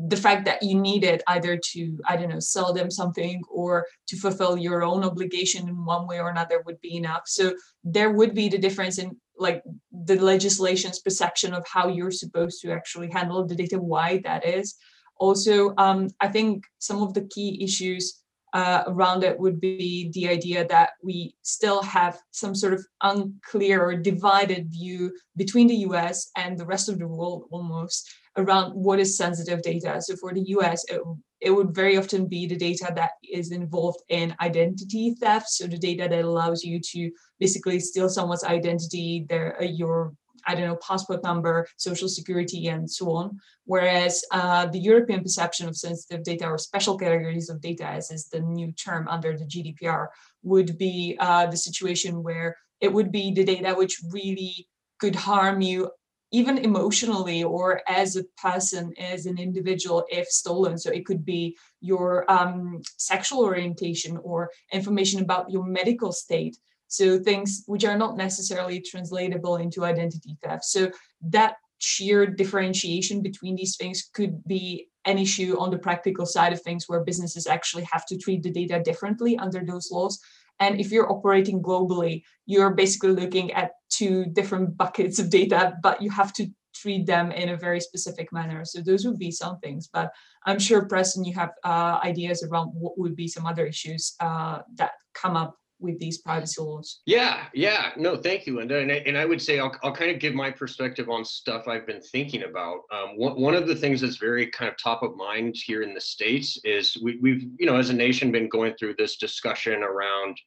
the 0.08 0.18
fact 0.18 0.46
that 0.46 0.62
you 0.64 0.80
need 0.80 1.04
it 1.04 1.22
either 1.28 1.60
to 1.72 1.98
i 2.08 2.16
don't 2.16 2.30
know 2.30 2.40
sell 2.40 2.74
them 2.74 2.90
something 2.90 3.42
or 3.50 3.86
to 4.08 4.18
fulfill 4.18 4.58
your 4.58 4.84
own 4.84 5.04
obligation 5.04 5.68
in 5.68 5.86
one 5.86 6.08
way 6.08 6.20
or 6.20 6.30
another 6.30 6.62
would 6.66 6.80
be 6.82 6.98
enough. 6.98 7.24
So 7.26 7.54
there 7.84 8.12
would 8.12 8.34
be 8.34 8.50
the 8.50 8.58
difference 8.58 8.98
in 8.98 9.18
like 9.38 9.64
the 9.92 10.20
legislation's 10.20 11.00
perception 11.00 11.54
of 11.54 11.66
how 11.66 11.88
you're 11.88 12.12
supposed 12.12 12.62
to 12.62 12.72
actually 12.72 13.10
handle 13.10 13.46
the 13.46 13.56
data 13.56 13.78
why 13.80 14.22
that 14.24 14.46
is. 14.46 14.76
Also 15.18 15.74
um, 15.78 16.10
i 16.20 16.28
think 16.28 16.66
some 16.80 17.02
of 17.02 17.14
the 17.14 17.28
key 17.34 17.64
issues 17.64 18.22
uh, 18.54 18.84
around 18.88 19.24
it 19.24 19.40
would 19.40 19.62
be 19.62 20.12
the 20.14 20.28
idea 20.28 20.68
that 20.68 20.90
we 21.02 21.34
still 21.42 21.82
have 21.84 22.20
some 22.32 22.54
sort 22.54 22.74
of 22.74 22.86
unclear 23.02 23.82
or 23.82 23.96
divided 23.96 24.68
view 24.70 25.16
between 25.38 25.68
the 25.68 25.84
US 25.88 26.32
and 26.36 26.58
the 26.58 26.66
rest 26.66 26.90
of 26.90 27.00
the 27.00 27.08
world 27.08 27.46
almost 27.50 28.14
around 28.38 28.72
what 28.74 29.00
is 29.00 29.18
sensitive 29.18 29.62
data. 29.62 30.02
So 30.02 30.16
for 30.16 30.34
the 30.34 30.42
US, 30.42 30.84
it, 30.90 31.02
it 31.42 31.52
would 31.52 31.74
very 31.74 31.98
often 31.98 32.28
be 32.28 32.46
the 32.46 32.56
data 32.56 32.92
that 32.96 33.12
is 33.30 33.52
involved 33.52 34.02
in 34.10 34.36
identity 34.42 35.16
theft. 35.20 35.50
So 35.50 35.68
the 35.68 35.78
data 35.78 36.08
that 36.10 36.24
allows 36.24 36.64
you 36.64 36.80
to 36.80 37.12
basically 37.40 37.80
steal 37.80 38.10
someone's 38.10 38.44
identity, 38.44 39.26
their 39.28 39.60
uh, 39.62 39.66
your 39.66 40.14
I 40.46 40.56
don't 40.56 40.68
know, 40.68 40.78
passport 40.78 41.24
number, 41.24 41.68
social 41.78 42.10
security, 42.10 42.68
and 42.68 42.90
so 42.90 43.12
on. 43.12 43.40
Whereas 43.66 44.24
uh, 44.32 44.66
the 44.66 44.80
European 44.80 45.22
perception 45.22 45.68
of 45.68 45.78
sensitive 45.78 46.24
data 46.24 46.48
or 46.48 46.58
special 46.58 46.98
categories 46.98 47.50
of 47.50 47.62
data, 47.62 47.86
as 47.86 48.10
is 48.10 48.28
the 48.28 48.40
new 48.40 48.72
term 48.72 49.08
under 49.08 49.38
the 49.38 49.46
GDPR, 49.46 50.08
would 50.44 50.80
be 50.80 51.16
uh, 51.20 51.46
the 51.46 51.58
situation 51.58 52.24
where 52.24 52.58
it 52.80 52.92
would 52.92 53.12
be 53.12 53.32
the 53.32 53.44
data 53.44 53.76
which 53.76 54.02
really 54.12 54.68
could 55.00 55.16
harm 55.16 55.62
you 55.62 55.92
even 56.32 56.58
emotionally 56.58 57.44
or 57.44 57.82
as 57.88 58.16
a 58.16 58.24
person 58.42 58.94
as 58.98 59.26
an 59.26 59.38
individual 59.38 60.06
if 60.10 60.28
stolen. 60.28 60.78
So 60.78 60.90
it 60.90 61.06
could 61.06 61.26
be 61.26 61.58
your 61.82 62.30
um, 62.32 62.82
sexual 62.98 63.40
orientation 63.44 64.18
or 64.24 64.50
information 64.72 65.22
about 65.22 65.52
your 65.52 65.66
medical 65.66 66.12
state. 66.12 66.58
So 66.88 67.20
things 67.20 67.64
which 67.68 67.86
are 67.86 67.98
not 67.98 68.18
necessarily 68.18 68.82
translatable 68.82 69.58
into 69.58 69.84
identity 69.86 70.38
theft. 70.44 70.66
So 70.66 70.92
that 71.30 71.56
sheer 71.80 72.28
differentiation 72.28 73.22
between 73.22 73.56
these 73.56 73.76
things 73.76 74.10
could 74.14 74.44
be 74.46 74.88
an 75.06 75.18
issue 75.18 75.58
on 75.58 75.72
the 75.72 75.80
practical 75.80 76.26
side 76.26 76.54
of 76.54 76.62
things 76.62 76.88
where 76.88 77.04
businesses 77.04 77.48
actually 77.48 77.84
have 77.92 78.06
to 78.06 78.18
treat 78.18 78.44
the 78.44 78.52
data 78.52 78.82
differently 78.84 79.38
under 79.38 79.64
those 79.66 79.90
laws 79.92 80.20
and 80.62 80.80
if 80.80 80.92
you're 80.92 81.12
operating 81.12 81.62
globally, 81.62 82.24
you're 82.46 82.74
basically 82.74 83.12
looking 83.12 83.52
at 83.52 83.72
two 83.90 84.26
different 84.26 84.78
buckets 84.78 85.20
of 85.20 85.30
data, 85.30 85.74
but 85.82 86.02
you 86.02 86.10
have 86.12 86.32
to 86.34 86.48
treat 86.74 87.06
them 87.06 87.32
in 87.32 87.50
a 87.50 87.58
very 87.58 87.82
specific 87.82 88.32
manner. 88.32 88.64
So 88.64 88.82
those 88.82 89.04
would 89.06 89.20
be 89.20 89.32
some 89.32 89.60
things. 89.60 89.90
But 89.92 90.12
I'm 90.46 90.60
sure, 90.60 90.86
Preston, 90.86 91.26
you 91.26 91.34
have 91.34 91.50
uh, 91.64 92.00
ideas 92.04 92.44
around 92.44 92.68
what 92.68 92.98
would 92.98 93.16
be 93.16 93.28
some 93.28 93.46
other 93.46 93.66
issues 93.66 94.16
uh, 94.20 94.60
that 94.76 94.92
come 95.14 95.36
up 95.36 95.58
with 95.82 96.00
these 96.00 96.20
privacy 96.20 96.62
laws. 96.62 97.02
Yeah, 97.06 97.46
yeah. 97.54 97.92
No, 97.98 98.16
thank 98.16 98.46
you, 98.46 98.58
Linda. 98.58 98.80
And 98.80 98.92
I, 98.92 98.96
and 99.06 99.18
I 99.18 99.26
would 99.26 99.42
say 99.42 99.60
I'll, 99.60 99.76
I'll 99.84 99.96
kind 99.96 100.12
of 100.12 100.20
give 100.20 100.34
my 100.34 100.52
perspective 100.52 101.10
on 101.10 101.26
stuff 101.26 101.68
I've 101.68 101.88
been 101.88 102.02
thinking 102.02 102.44
about. 102.44 102.82
Um, 102.92 103.18
one, 103.18 103.40
one 103.40 103.56
of 103.56 103.68
the 103.68 103.76
things 103.76 104.02
that's 104.02 104.18
very 104.18 104.48
kind 104.48 104.70
of 104.70 104.78
top 104.78 105.04
of 105.04 105.16
mind 105.16 105.56
here 105.58 105.82
in 105.82 105.94
the 105.94 106.02
States 106.02 106.60
is 106.64 106.98
we, 107.02 107.18
we've, 107.22 107.44
you 107.58 107.66
know, 107.66 107.76
as 107.76 107.90
a 107.90 107.94
nation 107.94 108.32
been 108.32 108.50
going 108.50 108.74
through 108.76 108.96
this 108.98 109.18
discussion 109.18 109.84
around 109.84 110.38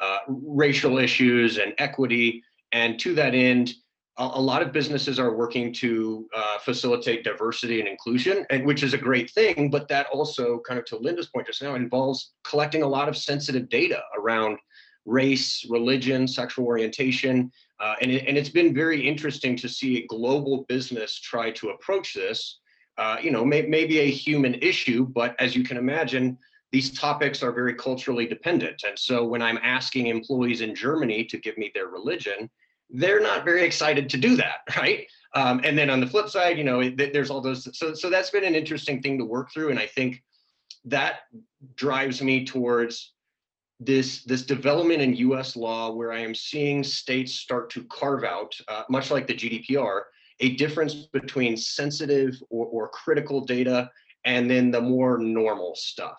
uh, 0.00 0.18
racial 0.28 0.98
issues 0.98 1.58
and 1.58 1.74
equity. 1.78 2.42
And 2.72 2.98
to 3.00 3.14
that 3.14 3.34
end, 3.34 3.74
a, 4.16 4.40
lot 4.40 4.62
of 4.62 4.72
businesses 4.72 5.18
are 5.18 5.34
working 5.34 5.72
to 5.72 6.28
uh, 6.34 6.58
facilitate 6.58 7.24
diversity 7.24 7.80
and 7.80 7.88
inclusion, 7.88 8.46
and 8.50 8.64
which 8.64 8.82
is 8.82 8.94
a 8.94 8.98
great 8.98 9.30
thing. 9.30 9.70
But 9.70 9.88
that 9.88 10.06
also, 10.12 10.60
kind 10.60 10.78
of 10.78 10.84
to 10.86 10.96
Linda's 10.96 11.28
point 11.28 11.46
just 11.46 11.62
now, 11.62 11.74
involves 11.74 12.32
collecting 12.44 12.82
a 12.82 12.88
lot 12.88 13.08
of 13.08 13.16
sensitive 13.16 13.68
data 13.68 14.00
around 14.16 14.58
race, 15.04 15.66
religion, 15.68 16.26
sexual 16.26 16.66
orientation. 16.66 17.50
Uh, 17.80 17.94
and, 18.00 18.10
it, 18.10 18.24
and 18.26 18.36
it's 18.36 18.48
been 18.48 18.74
very 18.74 19.06
interesting 19.06 19.56
to 19.56 19.68
see 19.68 19.98
a 19.98 20.06
global 20.06 20.64
business 20.68 21.18
try 21.18 21.50
to 21.52 21.70
approach 21.70 22.14
this. 22.14 22.60
Uh, 22.96 23.16
you 23.20 23.30
know, 23.30 23.44
may, 23.44 23.62
maybe 23.62 23.98
a 24.00 24.10
human 24.10 24.54
issue, 24.54 25.04
but 25.06 25.34
as 25.40 25.56
you 25.56 25.64
can 25.64 25.76
imagine, 25.76 26.38
these 26.70 26.92
topics 26.92 27.42
are 27.42 27.52
very 27.52 27.74
culturally 27.74 28.26
dependent. 28.26 28.82
And 28.86 28.98
so 28.98 29.24
when 29.24 29.42
I'm 29.42 29.58
asking 29.62 30.06
employees 30.06 30.60
in 30.60 30.74
Germany 30.74 31.24
to 31.26 31.38
give 31.38 31.58
me 31.58 31.70
their 31.74 31.88
religion, 31.88 32.50
they're 32.90 33.20
not 33.20 33.44
very 33.44 33.62
excited 33.62 34.08
to 34.10 34.16
do 34.16 34.36
that, 34.36 34.58
right? 34.76 35.06
Um, 35.34 35.60
and 35.64 35.76
then 35.76 35.90
on 35.90 36.00
the 36.00 36.06
flip 36.06 36.28
side, 36.28 36.58
you 36.58 36.64
know, 36.64 36.88
there's 36.90 37.30
all 37.30 37.40
those. 37.40 37.68
So, 37.76 37.94
so 37.94 38.08
that's 38.08 38.30
been 38.30 38.44
an 38.44 38.54
interesting 38.54 39.02
thing 39.02 39.18
to 39.18 39.24
work 39.24 39.52
through, 39.52 39.70
and 39.70 39.78
I 39.78 39.86
think 39.86 40.22
that 40.84 41.20
drives 41.74 42.22
me 42.22 42.44
towards 42.44 43.13
this 43.80 44.22
this 44.24 44.42
development 44.42 45.02
in 45.02 45.16
U.S. 45.16 45.56
law 45.56 45.92
where 45.92 46.12
I 46.12 46.20
am 46.20 46.34
seeing 46.34 46.84
states 46.84 47.34
start 47.34 47.70
to 47.70 47.84
carve 47.84 48.24
out, 48.24 48.54
uh, 48.68 48.84
much 48.88 49.10
like 49.10 49.26
the 49.26 49.34
GDPR, 49.34 50.02
a 50.40 50.54
difference 50.56 50.94
between 51.12 51.56
sensitive 51.56 52.34
or, 52.50 52.66
or 52.66 52.88
critical 52.88 53.44
data 53.44 53.90
and 54.24 54.50
then 54.50 54.70
the 54.70 54.80
more 54.80 55.18
normal 55.18 55.74
stuff. 55.74 56.18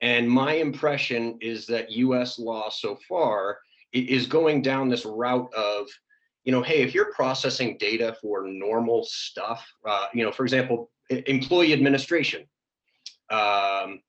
And 0.00 0.28
my 0.28 0.54
impression 0.54 1.38
is 1.40 1.66
that 1.66 1.90
US 1.90 2.38
law 2.38 2.68
so 2.68 2.98
far 3.08 3.58
is 3.92 4.26
going 4.26 4.60
down 4.62 4.88
this 4.88 5.04
route 5.04 5.52
of, 5.54 5.86
you 6.44 6.52
know, 6.52 6.62
hey, 6.62 6.82
if 6.82 6.94
you're 6.94 7.12
processing 7.12 7.76
data 7.78 8.16
for 8.20 8.44
normal 8.46 9.04
stuff, 9.04 9.66
uh, 9.86 10.06
you 10.12 10.24
know, 10.24 10.32
for 10.32 10.42
example, 10.42 10.90
employee 11.10 11.72
administration, 11.72 12.44
um, 13.30 14.00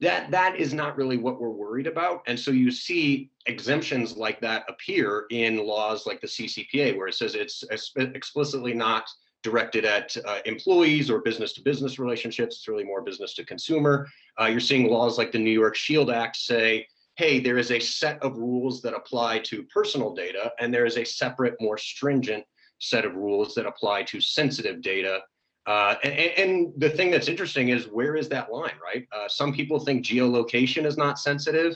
that 0.00 0.30
that 0.30 0.56
is 0.56 0.74
not 0.74 0.96
really 0.96 1.16
what 1.16 1.40
we're 1.40 1.48
worried 1.50 1.86
about. 1.86 2.22
And 2.26 2.38
so 2.38 2.50
you 2.50 2.70
see 2.70 3.30
exemptions 3.46 4.16
like 4.16 4.40
that 4.40 4.64
appear 4.68 5.24
in 5.30 5.66
laws 5.66 6.06
like 6.06 6.20
the 6.20 6.26
CCPA, 6.26 6.96
where 6.96 7.08
it 7.08 7.14
says 7.14 7.34
it's 7.34 7.64
explicitly 7.70 8.74
not 8.74 9.04
directed 9.42 9.84
at 9.84 10.14
uh, 10.26 10.40
employees 10.44 11.08
or 11.08 11.20
business 11.20 11.52
to 11.54 11.62
business 11.62 11.98
relationships. 11.98 12.56
It's 12.56 12.68
really 12.68 12.84
more 12.84 13.00
business 13.00 13.32
to 13.34 13.44
consumer. 13.44 14.08
Uh, 14.40 14.46
you're 14.46 14.60
seeing 14.60 14.90
laws 14.90 15.18
like 15.18 15.32
the 15.32 15.38
New 15.38 15.50
York 15.50 15.76
Shield 15.76 16.10
Act 16.10 16.36
say, 16.36 16.86
hey, 17.16 17.40
there 17.40 17.56
is 17.56 17.70
a 17.70 17.80
set 17.80 18.22
of 18.22 18.36
rules 18.36 18.82
that 18.82 18.92
apply 18.92 19.38
to 19.38 19.62
personal 19.64 20.14
data, 20.14 20.52
and 20.58 20.74
there 20.74 20.84
is 20.84 20.98
a 20.98 21.04
separate, 21.04 21.54
more 21.60 21.78
stringent 21.78 22.44
set 22.78 23.06
of 23.06 23.14
rules 23.14 23.54
that 23.54 23.66
apply 23.66 24.02
to 24.02 24.20
sensitive 24.20 24.82
data. 24.82 25.20
Uh, 25.66 25.96
and, 26.04 26.14
and, 26.14 26.72
the 26.76 26.88
thing 26.88 27.10
that's 27.10 27.26
interesting 27.26 27.70
is 27.70 27.88
where 27.88 28.14
is 28.14 28.28
that 28.28 28.52
line, 28.52 28.76
right? 28.82 29.06
Uh, 29.10 29.26
some 29.26 29.52
people 29.52 29.80
think 29.80 30.04
geolocation 30.04 30.86
is 30.86 30.96
not 30.96 31.18
sensitive. 31.18 31.74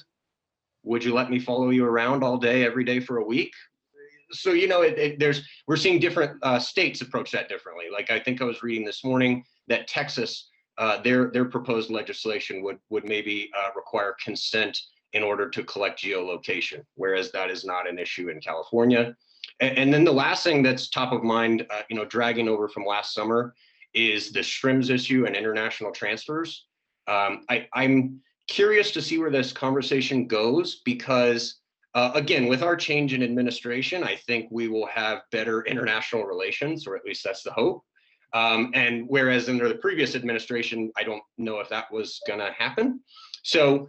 would 0.85 1.03
you 1.03 1.13
let 1.13 1.29
me 1.29 1.41
follow 1.41 1.71
you 1.71 1.85
around 1.85 2.23
all 2.23 2.39
day, 2.39 2.65
every 2.65 2.85
day 2.85 3.01
for 3.01 3.19
a 3.19 3.25
week? 3.25 3.53
So 4.33 4.53
you 4.53 4.69
know, 4.69 4.83
it, 4.83 4.97
it, 4.97 5.19
there's 5.19 5.43
we're 5.67 5.77
seeing 5.77 5.99
different 5.99 6.39
uh, 6.43 6.61
states 6.61 7.01
approach 7.01 7.33
that 7.33 7.49
differently. 7.49 7.87
Like 7.93 8.11
I 8.11 8.21
think 8.21 8.41
I 8.41 8.45
was 8.45 8.63
reading 8.63 8.85
this 8.85 9.03
morning 9.03 9.45
that 9.67 9.89
Texas, 9.89 10.49
uh, 10.79 11.03
their 11.03 11.31
their 11.33 11.47
proposed 11.47 11.91
legislation 11.91 12.63
would 12.63 12.79
would 12.91 13.05
maybe 13.05 13.51
uh, 13.59 13.71
require 13.75 14.15
consent 14.23 14.79
in 15.13 15.25
order 15.25 15.49
to 15.51 15.65
collect 15.65 16.01
geolocation, 16.01 16.85
whereas 16.95 17.33
that 17.33 17.51
is 17.51 17.65
not 17.65 17.89
an 17.89 17.99
issue 17.99 18.29
in 18.29 18.41
California. 18.41 19.17
And, 19.59 19.77
and 19.77 19.95
then 19.95 20.05
the 20.05 20.13
last 20.13 20.45
thing 20.45 20.63
that's 20.63 20.89
top 20.89 21.13
of 21.13 21.25
mind, 21.25 21.67
uh, 21.71 21.83
you 21.89 21.97
know, 21.97 22.05
dragging 22.05 22.49
over 22.49 22.69
from 22.69 22.85
last 22.87 23.13
summer, 23.13 23.55
is 23.95 24.33
the 24.33 24.41
Schrems 24.41 24.91
issue 24.91 25.27
and 25.27 25.37
international 25.37 25.93
transfers. 25.93 26.67
Um, 27.07 27.45
I, 27.49 27.67
I'm 27.75 28.21
curious 28.49 28.91
to 28.93 29.03
see 29.03 29.19
where 29.19 29.31
this 29.31 29.53
conversation 29.53 30.27
goes 30.27 30.83
because, 30.85 31.61
uh, 31.95 32.13
again, 32.15 32.47
with 32.47 32.63
our 32.63 32.77
change 32.77 33.15
in 33.15 33.23
administration, 33.23 34.05
I 34.05 34.17
think 34.17 34.49
we 34.51 34.69
will 34.69 34.87
have 34.87 35.23
better 35.33 35.63
international 35.63 36.25
relations, 36.25 36.87
or 36.87 36.97
at 36.97 37.05
least 37.05 37.25
that's 37.25 37.43
the 37.43 37.53
hope. 37.53 37.85
Um, 38.33 38.71
and 38.75 39.05
whereas 39.09 39.49
under 39.49 39.69
the 39.69 39.75
previous 39.75 40.15
administration, 40.15 40.93
I 40.97 41.03
don't 41.03 41.23
know 41.37 41.59
if 41.61 41.69
that 41.71 41.91
was 41.93 42.21
going 42.27 42.39
to 42.39 42.53
happen. 42.53 43.01
So 43.43 43.89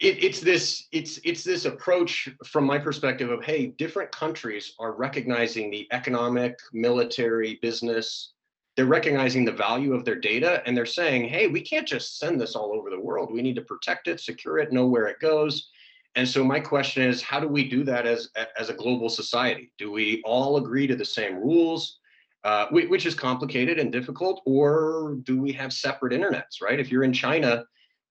it, 0.00 0.22
it's 0.22 0.40
this 0.40 0.86
it's 0.92 1.18
it's 1.24 1.42
this 1.42 1.64
approach 1.64 2.28
from 2.46 2.64
my 2.64 2.78
perspective 2.78 3.30
of 3.30 3.44
hey, 3.44 3.66
different 3.78 4.12
countries 4.12 4.74
are 4.78 4.92
recognizing 4.92 5.70
the 5.70 5.88
economic, 5.92 6.56
military, 6.72 7.58
business 7.60 8.32
they're 8.78 8.86
recognizing 8.86 9.44
the 9.44 9.50
value 9.50 9.92
of 9.92 10.04
their 10.04 10.14
data 10.14 10.62
and 10.64 10.76
they're 10.76 10.86
saying, 10.86 11.28
hey, 11.28 11.48
we 11.48 11.60
can't 11.60 11.86
just 11.86 12.16
send 12.20 12.40
this 12.40 12.54
all 12.54 12.72
over 12.72 12.90
the 12.90 13.00
world. 13.00 13.32
We 13.32 13.42
need 13.42 13.56
to 13.56 13.62
protect 13.62 14.06
it, 14.06 14.20
secure 14.20 14.58
it, 14.58 14.72
know 14.72 14.86
where 14.86 15.08
it 15.08 15.18
goes. 15.18 15.70
And 16.14 16.28
so 16.28 16.44
my 16.44 16.60
question 16.60 17.02
is, 17.02 17.20
how 17.20 17.40
do 17.40 17.48
we 17.48 17.68
do 17.68 17.82
that 17.82 18.06
as, 18.06 18.28
as 18.56 18.68
a 18.68 18.74
global 18.74 19.08
society? 19.08 19.72
Do 19.78 19.90
we 19.90 20.22
all 20.24 20.58
agree 20.58 20.86
to 20.86 20.94
the 20.94 21.04
same 21.04 21.38
rules, 21.38 21.98
uh, 22.44 22.66
which 22.70 23.04
is 23.04 23.16
complicated 23.16 23.80
and 23.80 23.90
difficult, 23.90 24.42
or 24.46 25.16
do 25.24 25.42
we 25.42 25.50
have 25.54 25.72
separate 25.72 26.12
internets, 26.12 26.62
right? 26.62 26.78
If 26.78 26.88
you're 26.92 27.02
in 27.02 27.12
China, 27.12 27.64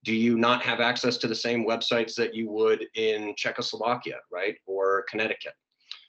do 0.04 0.14
you 0.14 0.38
not 0.38 0.62
have 0.64 0.82
access 0.82 1.16
to 1.20 1.28
the 1.28 1.36
same 1.36 1.66
websites 1.66 2.14
that 2.16 2.36
you 2.36 2.52
would 2.52 2.86
in 2.96 3.34
Czechoslovakia, 3.38 4.18
right, 4.30 4.58
or 4.66 5.06
Connecticut? 5.10 5.54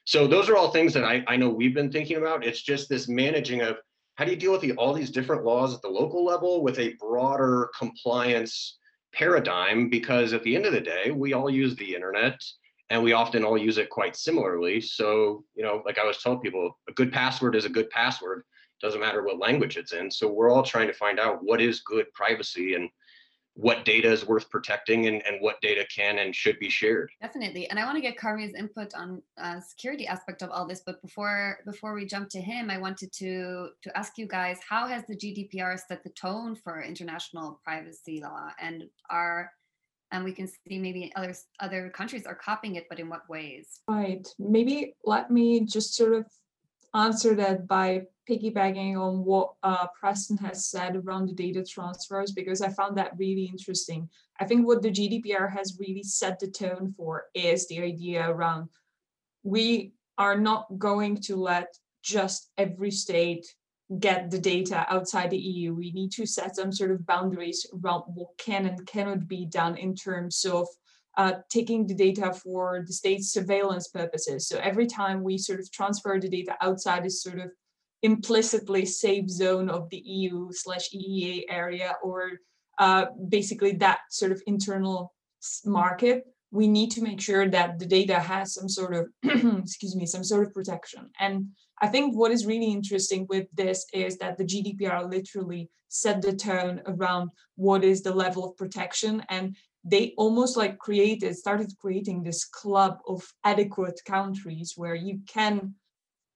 So 0.04 0.26
those 0.26 0.48
are 0.48 0.56
all 0.56 0.72
things 0.72 0.92
that 0.94 1.04
I, 1.04 1.22
I 1.28 1.36
know 1.36 1.48
we've 1.48 1.74
been 1.74 1.92
thinking 1.92 2.16
about. 2.16 2.44
It's 2.44 2.62
just 2.62 2.88
this 2.88 3.08
managing 3.08 3.60
of 3.60 3.76
how 4.18 4.24
do 4.24 4.32
you 4.32 4.36
deal 4.36 4.50
with 4.50 4.62
the, 4.62 4.72
all 4.72 4.92
these 4.92 5.12
different 5.12 5.44
laws 5.44 5.72
at 5.72 5.80
the 5.80 5.88
local 5.88 6.24
level 6.24 6.60
with 6.60 6.80
a 6.80 6.94
broader 6.94 7.70
compliance 7.78 8.78
paradigm? 9.14 9.88
Because 9.88 10.32
at 10.32 10.42
the 10.42 10.56
end 10.56 10.66
of 10.66 10.72
the 10.72 10.80
day, 10.80 11.12
we 11.12 11.34
all 11.34 11.48
use 11.48 11.76
the 11.76 11.94
internet 11.94 12.34
and 12.90 13.00
we 13.00 13.12
often 13.12 13.44
all 13.44 13.56
use 13.56 13.78
it 13.78 13.90
quite 13.90 14.16
similarly. 14.16 14.80
So, 14.80 15.44
you 15.54 15.62
know, 15.62 15.84
like 15.86 16.00
I 16.00 16.04
was 16.04 16.20
telling 16.20 16.40
people, 16.40 16.76
a 16.88 16.92
good 16.94 17.12
password 17.12 17.54
is 17.54 17.64
a 17.64 17.68
good 17.68 17.88
password. 17.90 18.42
Doesn't 18.82 19.00
matter 19.00 19.22
what 19.22 19.38
language 19.38 19.76
it's 19.76 19.92
in. 19.92 20.10
So 20.10 20.26
we're 20.26 20.50
all 20.50 20.64
trying 20.64 20.88
to 20.88 20.94
find 20.94 21.20
out 21.20 21.38
what 21.40 21.60
is 21.60 21.82
good 21.82 22.12
privacy 22.12 22.74
and 22.74 22.90
what 23.58 23.84
data 23.84 24.08
is 24.08 24.24
worth 24.24 24.48
protecting 24.50 25.08
and, 25.08 25.20
and 25.26 25.40
what 25.40 25.60
data 25.60 25.84
can 25.92 26.20
and 26.20 26.32
should 26.32 26.56
be 26.60 26.70
shared. 26.70 27.10
Definitely. 27.20 27.68
And 27.68 27.76
I 27.76 27.84
want 27.84 27.96
to 27.96 28.00
get 28.00 28.16
Carmi's 28.16 28.54
input 28.54 28.94
on 28.94 29.20
uh, 29.36 29.58
security 29.58 30.06
aspect 30.06 30.42
of 30.42 30.50
all 30.50 30.64
this. 30.64 30.82
But 30.86 31.02
before 31.02 31.58
before 31.66 31.92
we 31.92 32.06
jump 32.06 32.28
to 32.30 32.40
him, 32.40 32.70
I 32.70 32.78
wanted 32.78 33.12
to 33.14 33.70
to 33.82 33.98
ask 33.98 34.16
you 34.16 34.28
guys, 34.28 34.60
how 34.66 34.86
has 34.86 35.02
the 35.08 35.16
GDPR 35.16 35.76
set 35.76 36.04
the 36.04 36.10
tone 36.10 36.54
for 36.54 36.84
international 36.84 37.60
privacy 37.64 38.20
law? 38.22 38.50
And 38.60 38.84
are 39.10 39.50
and 40.12 40.24
we 40.24 40.32
can 40.32 40.46
see 40.46 40.78
maybe 40.78 41.12
other 41.16 41.34
other 41.58 41.90
countries 41.90 42.26
are 42.26 42.36
copying 42.36 42.76
it, 42.76 42.86
but 42.88 43.00
in 43.00 43.08
what 43.08 43.28
ways? 43.28 43.80
Right. 43.88 44.24
Maybe 44.38 44.94
let 45.04 45.32
me 45.32 45.64
just 45.64 45.96
sort 45.96 46.14
of 46.14 46.26
answer 46.94 47.34
that 47.34 47.66
by 47.66 48.04
piggybacking 48.28 48.96
on 48.96 49.24
what 49.24 49.54
uh, 49.62 49.86
Preston 49.98 50.36
has 50.38 50.66
said 50.66 50.96
around 50.96 51.26
the 51.26 51.34
data 51.34 51.64
transfers, 51.64 52.32
because 52.32 52.60
I 52.60 52.68
found 52.68 52.96
that 52.98 53.16
really 53.16 53.44
interesting. 53.44 54.08
I 54.40 54.44
think 54.44 54.66
what 54.66 54.82
the 54.82 54.90
GDPR 54.90 55.50
has 55.50 55.78
really 55.80 56.02
set 56.02 56.38
the 56.38 56.48
tone 56.48 56.94
for 56.96 57.24
is 57.34 57.66
the 57.68 57.80
idea 57.80 58.28
around 58.28 58.68
we 59.42 59.92
are 60.18 60.36
not 60.36 60.66
going 60.78 61.20
to 61.22 61.36
let 61.36 61.68
just 62.02 62.50
every 62.58 62.90
state 62.90 63.46
get 63.98 64.30
the 64.30 64.38
data 64.38 64.86
outside 64.90 65.30
the 65.30 65.38
EU. 65.38 65.74
We 65.74 65.92
need 65.92 66.12
to 66.12 66.26
set 66.26 66.56
some 66.56 66.72
sort 66.72 66.90
of 66.90 67.06
boundaries 67.06 67.66
around 67.72 68.02
what 68.14 68.36
can 68.36 68.66
and 68.66 68.86
cannot 68.86 69.26
be 69.26 69.46
done 69.46 69.76
in 69.76 69.94
terms 69.94 70.44
of 70.44 70.68
uh, 71.16 71.32
taking 71.50 71.86
the 71.86 71.94
data 71.94 72.32
for 72.32 72.84
the 72.86 72.92
state's 72.92 73.32
surveillance 73.32 73.88
purposes. 73.88 74.46
So 74.46 74.58
every 74.58 74.86
time 74.86 75.22
we 75.22 75.38
sort 75.38 75.58
of 75.58 75.70
transfer 75.72 76.18
the 76.20 76.28
data 76.28 76.56
outside 76.60 77.04
this 77.04 77.22
sort 77.22 77.38
of 77.38 77.50
implicitly 78.02 78.84
safe 78.84 79.28
zone 79.28 79.68
of 79.68 79.88
the 79.90 80.02
EU 80.04 80.48
slash 80.52 80.90
EEA 80.94 81.44
area 81.48 81.94
or 82.02 82.32
uh, 82.78 83.06
basically 83.28 83.72
that 83.72 84.00
sort 84.10 84.32
of 84.32 84.40
internal 84.46 85.12
market, 85.64 86.24
we 86.50 86.66
need 86.66 86.90
to 86.92 87.02
make 87.02 87.20
sure 87.20 87.48
that 87.48 87.78
the 87.78 87.86
data 87.86 88.18
has 88.18 88.54
some 88.54 88.68
sort 88.68 88.94
of 88.94 89.08
excuse 89.58 89.94
me 89.96 90.06
some 90.06 90.24
sort 90.24 90.46
of 90.46 90.54
protection. 90.54 91.10
And 91.20 91.48
i 91.80 91.86
think 91.86 92.16
what 92.16 92.32
is 92.32 92.46
really 92.46 92.70
interesting 92.72 93.26
with 93.28 93.46
this 93.52 93.86
is 93.92 94.18
that 94.18 94.36
the 94.36 94.44
gdpr 94.44 95.10
literally 95.10 95.68
set 95.88 96.20
the 96.22 96.34
tone 96.34 96.82
around 96.86 97.30
what 97.56 97.84
is 97.84 98.02
the 98.02 98.14
level 98.14 98.44
of 98.44 98.56
protection 98.56 99.22
and 99.28 99.56
they 99.84 100.12
almost 100.16 100.56
like 100.56 100.78
created 100.78 101.36
started 101.36 101.72
creating 101.80 102.22
this 102.22 102.44
club 102.44 102.98
of 103.06 103.22
adequate 103.44 104.00
countries 104.04 104.74
where 104.76 104.94
you 104.94 105.20
can 105.26 105.74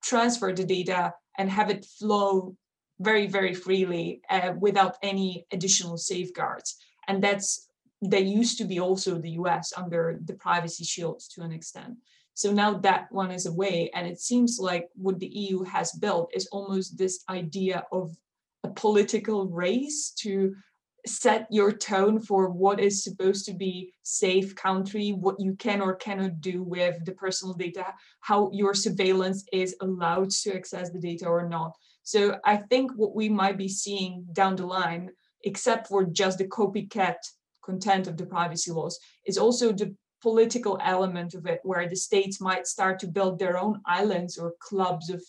transfer 0.03 0.53
the 0.53 0.65
data 0.65 1.13
and 1.39 1.51
have 1.51 1.71
it 1.71 1.85
flow 1.85 2.57
very 3.01 3.27
very 3.27 3.55
freely 3.55 4.21
uh, 4.31 4.53
without 4.59 4.97
any 5.03 5.47
additional 5.53 5.97
safeguards. 5.97 6.77
And 7.09 7.23
that's 7.23 7.69
they 8.03 8.21
used 8.21 8.59
to 8.59 8.65
be 8.65 8.81
also 8.81 9.19
the 9.19 9.31
us 9.31 9.73
under 9.77 10.19
the 10.25 10.35
privacy 10.35 10.85
shields 10.85 11.29
to 11.29 11.43
an 11.43 11.53
extent. 11.53 11.97
So 12.35 12.53
now 12.53 12.79
that 12.79 13.13
one 13.13 13.31
is 13.31 13.47
away 13.47 13.91
and 13.95 14.07
it 14.07 14.19
seems 14.19 14.59
like 14.59 14.89
what 14.95 15.19
the 15.19 15.29
eu 15.29 15.63
has 15.65 15.93
built 15.93 16.31
is 16.35 16.47
almost 16.47 16.97
this 16.97 17.23
idea 17.29 17.85
of 17.93 18.17
a 18.65 18.69
political 18.69 19.49
race 19.49 20.13
to 20.19 20.55
set 21.07 21.47
your 21.51 21.73
tone 21.73 22.21
for 22.21 22.49
what 22.49 22.79
is 22.79 23.03
supposed 23.03 23.45
to 23.47 23.53
be 23.53 23.93
safe 24.03 24.55
country 24.55 25.11
what 25.11 25.41
you 25.41 25.55
can 25.55 25.81
or 25.81 25.97
cannot 25.97 26.41
do 26.41 26.63
with 26.63 27.05
the 27.05 27.13
personal 27.13 27.55
data 27.55 27.87
how 28.21 28.51
your 28.53 28.73
surveillance 28.73 29.45
is 29.53 29.75
allowed 29.81 30.31
to 30.31 30.55
access 30.55 30.91
the 30.91 31.01
data 31.01 31.27
or 31.27 31.49
not. 31.49 31.73
So 32.05 32.39
i 32.45 32.57
think 32.57 32.93
what 32.95 33.15
we 33.15 33.29
might 33.29 33.59
be 33.59 33.69
seeing 33.69 34.25
down 34.33 34.57
the 34.57 34.67
line 34.67 35.11
except 35.45 35.89
for 35.89 36.05
just 36.05 36.39
the 36.39 36.47
copycat 36.47 37.17
content 37.65 38.07
of 38.07 38.17
the 38.17 38.27
privacy 38.27 38.71
laws 38.71 38.99
is 39.27 39.39
also 39.39 39.73
the 39.73 39.95
political 40.21 40.79
element 40.83 41.35
of 41.35 41.47
it 41.47 41.61
where 41.65 41.89
the 41.89 41.97
states 41.97 42.41
might 42.41 42.67
start 42.67 42.99
to 43.01 43.09
build 43.09 43.39
their 43.39 43.59
own 43.59 43.81
islands 43.87 44.39
or 44.39 44.55
clubs 44.61 45.11
of 45.11 45.21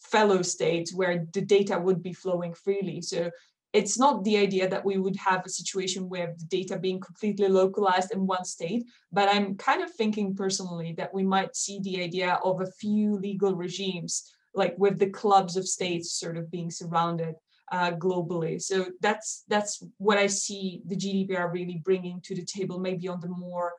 fellow 0.00 0.40
states 0.40 0.94
where 0.94 1.26
the 1.34 1.42
data 1.42 1.78
would 1.78 2.02
be 2.02 2.12
flowing 2.12 2.54
freely. 2.54 3.02
So 3.02 3.30
it's 3.72 3.98
not 3.98 4.24
the 4.24 4.36
idea 4.36 4.68
that 4.68 4.84
we 4.84 4.98
would 4.98 5.16
have 5.16 5.44
a 5.44 5.50
situation 5.50 6.08
where 6.08 6.34
the 6.36 6.44
data 6.46 6.78
being 6.78 6.98
completely 7.00 7.48
localized 7.48 8.10
in 8.12 8.26
one 8.26 8.44
state, 8.44 8.84
but 9.12 9.28
I'm 9.28 9.56
kind 9.56 9.82
of 9.82 9.92
thinking 9.92 10.34
personally 10.34 10.94
that 10.98 11.14
we 11.14 11.22
might 11.22 11.54
see 11.54 11.78
the 11.80 12.02
idea 12.02 12.40
of 12.42 12.60
a 12.60 12.70
few 12.80 13.16
legal 13.16 13.54
regimes, 13.54 14.32
like 14.54 14.74
with 14.76 14.98
the 14.98 15.10
clubs 15.10 15.56
of 15.56 15.68
states 15.68 16.12
sort 16.12 16.36
of 16.36 16.50
being 16.50 16.70
surrounded 16.70 17.36
uh, 17.70 17.92
globally. 17.92 18.60
So 18.60 18.86
that's 19.00 19.44
that's 19.46 19.82
what 19.98 20.18
I 20.18 20.26
see 20.26 20.82
the 20.86 20.96
GDPR 20.96 21.52
really 21.52 21.80
bringing 21.84 22.20
to 22.22 22.34
the 22.34 22.44
table, 22.44 22.80
maybe 22.80 23.06
on 23.06 23.20
the 23.20 23.28
more, 23.28 23.72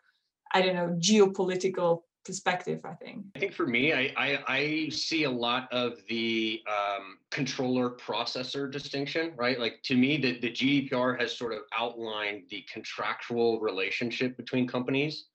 I 0.53 0.61
don't 0.61 0.75
know, 0.75 0.95
geopolitical 0.99 2.03
perspective 2.23 2.81
i 2.85 2.93
think. 2.93 3.25
I 3.35 3.39
think 3.39 3.53
for 3.53 3.65
me 3.65 3.93
i 3.93 4.13
i, 4.17 4.39
I 4.47 4.89
see 4.89 5.23
a 5.23 5.31
lot 5.31 5.71
of 5.71 5.97
the 6.07 6.61
um, 6.67 7.17
controller 7.29 7.91
processor 7.91 8.71
distinction 8.71 9.33
right? 9.35 9.59
Like 9.59 9.81
to 9.83 9.95
me 9.95 10.17
the, 10.17 10.39
the 10.39 10.51
gdpr 10.51 11.19
has 11.19 11.35
sort 11.35 11.53
of 11.53 11.59
outlined 11.77 12.43
the 12.49 12.63
contractual 12.71 13.59
relationship 13.59 14.37
between 14.37 14.67
companies. 14.67 15.25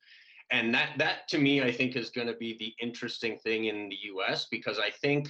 And 0.51 0.73
that 0.73 0.91
that 0.97 1.27
to 1.29 1.37
me 1.37 1.61
i 1.61 1.71
think 1.71 1.95
is 1.95 2.09
going 2.09 2.27
to 2.27 2.35
be 2.35 2.55
the 2.57 2.73
interesting 2.81 3.37
thing 3.39 3.65
in 3.65 3.89
the 3.89 3.97
us 4.31 4.47
because 4.49 4.79
i 4.79 4.89
think 4.89 5.29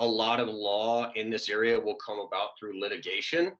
a 0.00 0.06
lot 0.06 0.40
of 0.40 0.48
law 0.48 1.12
in 1.14 1.30
this 1.30 1.48
area 1.48 1.78
will 1.78 1.96
come 1.96 2.20
about 2.20 2.50
through 2.58 2.80
litigation. 2.80 3.52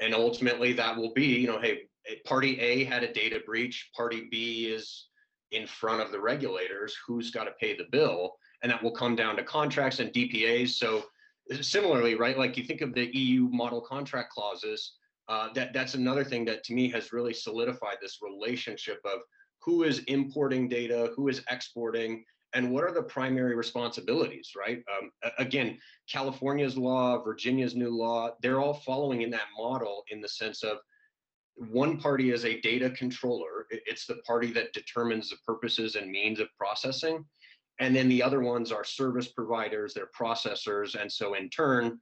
And 0.00 0.12
ultimately 0.12 0.72
that 0.72 0.96
will 0.96 1.12
be 1.12 1.26
you 1.26 1.46
know 1.46 1.60
hey 1.60 1.82
party 2.24 2.58
a 2.60 2.84
had 2.84 3.02
a 3.02 3.12
data 3.12 3.40
breach 3.46 3.90
party 3.96 4.28
b 4.30 4.66
is 4.66 5.08
in 5.52 5.66
front 5.66 6.00
of 6.00 6.10
the 6.10 6.20
regulators 6.20 6.96
who's 7.06 7.30
got 7.30 7.44
to 7.44 7.52
pay 7.60 7.76
the 7.76 7.86
bill 7.90 8.32
and 8.62 8.70
that 8.72 8.82
will 8.82 8.90
come 8.90 9.14
down 9.14 9.36
to 9.36 9.42
contracts 9.42 10.00
and 10.00 10.12
dpas 10.12 10.70
so 10.70 11.04
similarly 11.60 12.14
right 12.14 12.38
like 12.38 12.56
you 12.56 12.64
think 12.64 12.80
of 12.80 12.94
the 12.94 13.10
eu 13.16 13.48
model 13.50 13.80
contract 13.80 14.30
clauses 14.30 14.94
uh, 15.28 15.48
that 15.54 15.72
that's 15.72 15.94
another 15.94 16.24
thing 16.24 16.44
that 16.44 16.62
to 16.64 16.74
me 16.74 16.88
has 16.90 17.12
really 17.12 17.32
solidified 17.32 17.96
this 18.00 18.18
relationship 18.22 19.00
of 19.04 19.20
who 19.64 19.82
is 19.82 20.00
importing 20.00 20.68
data, 20.68 21.10
who 21.16 21.28
is 21.28 21.42
exporting, 21.50 22.24
and 22.52 22.70
what 22.70 22.84
are 22.84 22.92
the 22.92 23.02
primary 23.02 23.56
responsibilities, 23.56 24.50
right? 24.56 24.82
Um, 24.96 25.10
again, 25.38 25.78
California's 26.08 26.76
law, 26.76 27.22
Virginia's 27.22 27.74
new 27.74 27.90
law, 27.90 28.30
they're 28.42 28.60
all 28.60 28.74
following 28.74 29.22
in 29.22 29.30
that 29.30 29.48
model 29.56 30.04
in 30.10 30.20
the 30.20 30.28
sense 30.28 30.62
of 30.62 30.78
one 31.56 31.98
party 31.98 32.30
is 32.30 32.44
a 32.44 32.60
data 32.60 32.90
controller. 32.90 33.66
It's 33.70 34.06
the 34.06 34.16
party 34.26 34.52
that 34.52 34.72
determines 34.72 35.30
the 35.30 35.36
purposes 35.46 35.96
and 35.96 36.10
means 36.10 36.40
of 36.40 36.48
processing. 36.58 37.24
And 37.80 37.94
then 37.94 38.08
the 38.08 38.22
other 38.22 38.40
ones 38.40 38.70
are 38.72 38.84
service 38.84 39.28
providers, 39.28 39.94
they're 39.94 40.10
processors. 40.18 41.00
And 41.00 41.10
so 41.10 41.34
in 41.34 41.48
turn, 41.50 42.00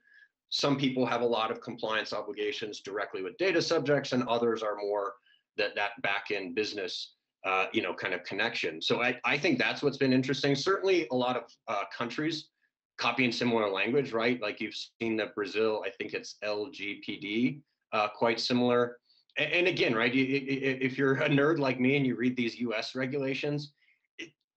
some 0.49 0.77
people 0.77 1.05
have 1.05 1.21
a 1.21 1.25
lot 1.25 1.49
of 1.49 1.61
compliance 1.61 2.13
obligations 2.13 2.81
directly 2.81 3.23
with 3.23 3.37
data 3.37 3.61
subjects 3.61 4.11
and 4.11 4.23
others 4.27 4.61
are 4.61 4.75
more 4.75 5.13
that, 5.57 5.75
that 5.75 5.99
back 6.03 6.25
end 6.31 6.55
business 6.55 7.15
uh, 7.45 7.65
you 7.73 7.81
know, 7.81 7.93
kind 7.93 8.13
of 8.13 8.23
connection. 8.23 8.81
So 8.81 9.01
I, 9.01 9.19
I 9.25 9.37
think 9.37 9.59
that's 9.59 9.83
what's 9.83 9.97
been 9.97 10.13
interesting. 10.13 10.55
Certainly 10.55 11.07
a 11.11 11.15
lot 11.15 11.35
of 11.35 11.43
uh, 11.67 11.83
countries 11.95 12.49
copying 12.97 13.31
similar 13.31 13.69
language, 13.69 14.13
right? 14.13 14.41
Like 14.41 14.61
you've 14.61 14.75
seen 15.01 15.17
that 15.17 15.35
Brazil, 15.35 15.83
I 15.85 15.89
think 15.89 16.13
it's 16.13 16.37
LGPD, 16.43 17.59
uh, 17.91 18.07
quite 18.15 18.39
similar. 18.39 18.97
And, 19.37 19.67
again, 19.67 19.95
right, 19.95 20.11
if 20.13 20.97
you're 20.97 21.15
a 21.15 21.29
nerd 21.29 21.59
like 21.59 21.79
me 21.79 21.97
and 21.97 22.05
you 22.05 22.15
read 22.15 22.37
these 22.37 22.59
US 22.59 22.93
regulations, 22.93 23.73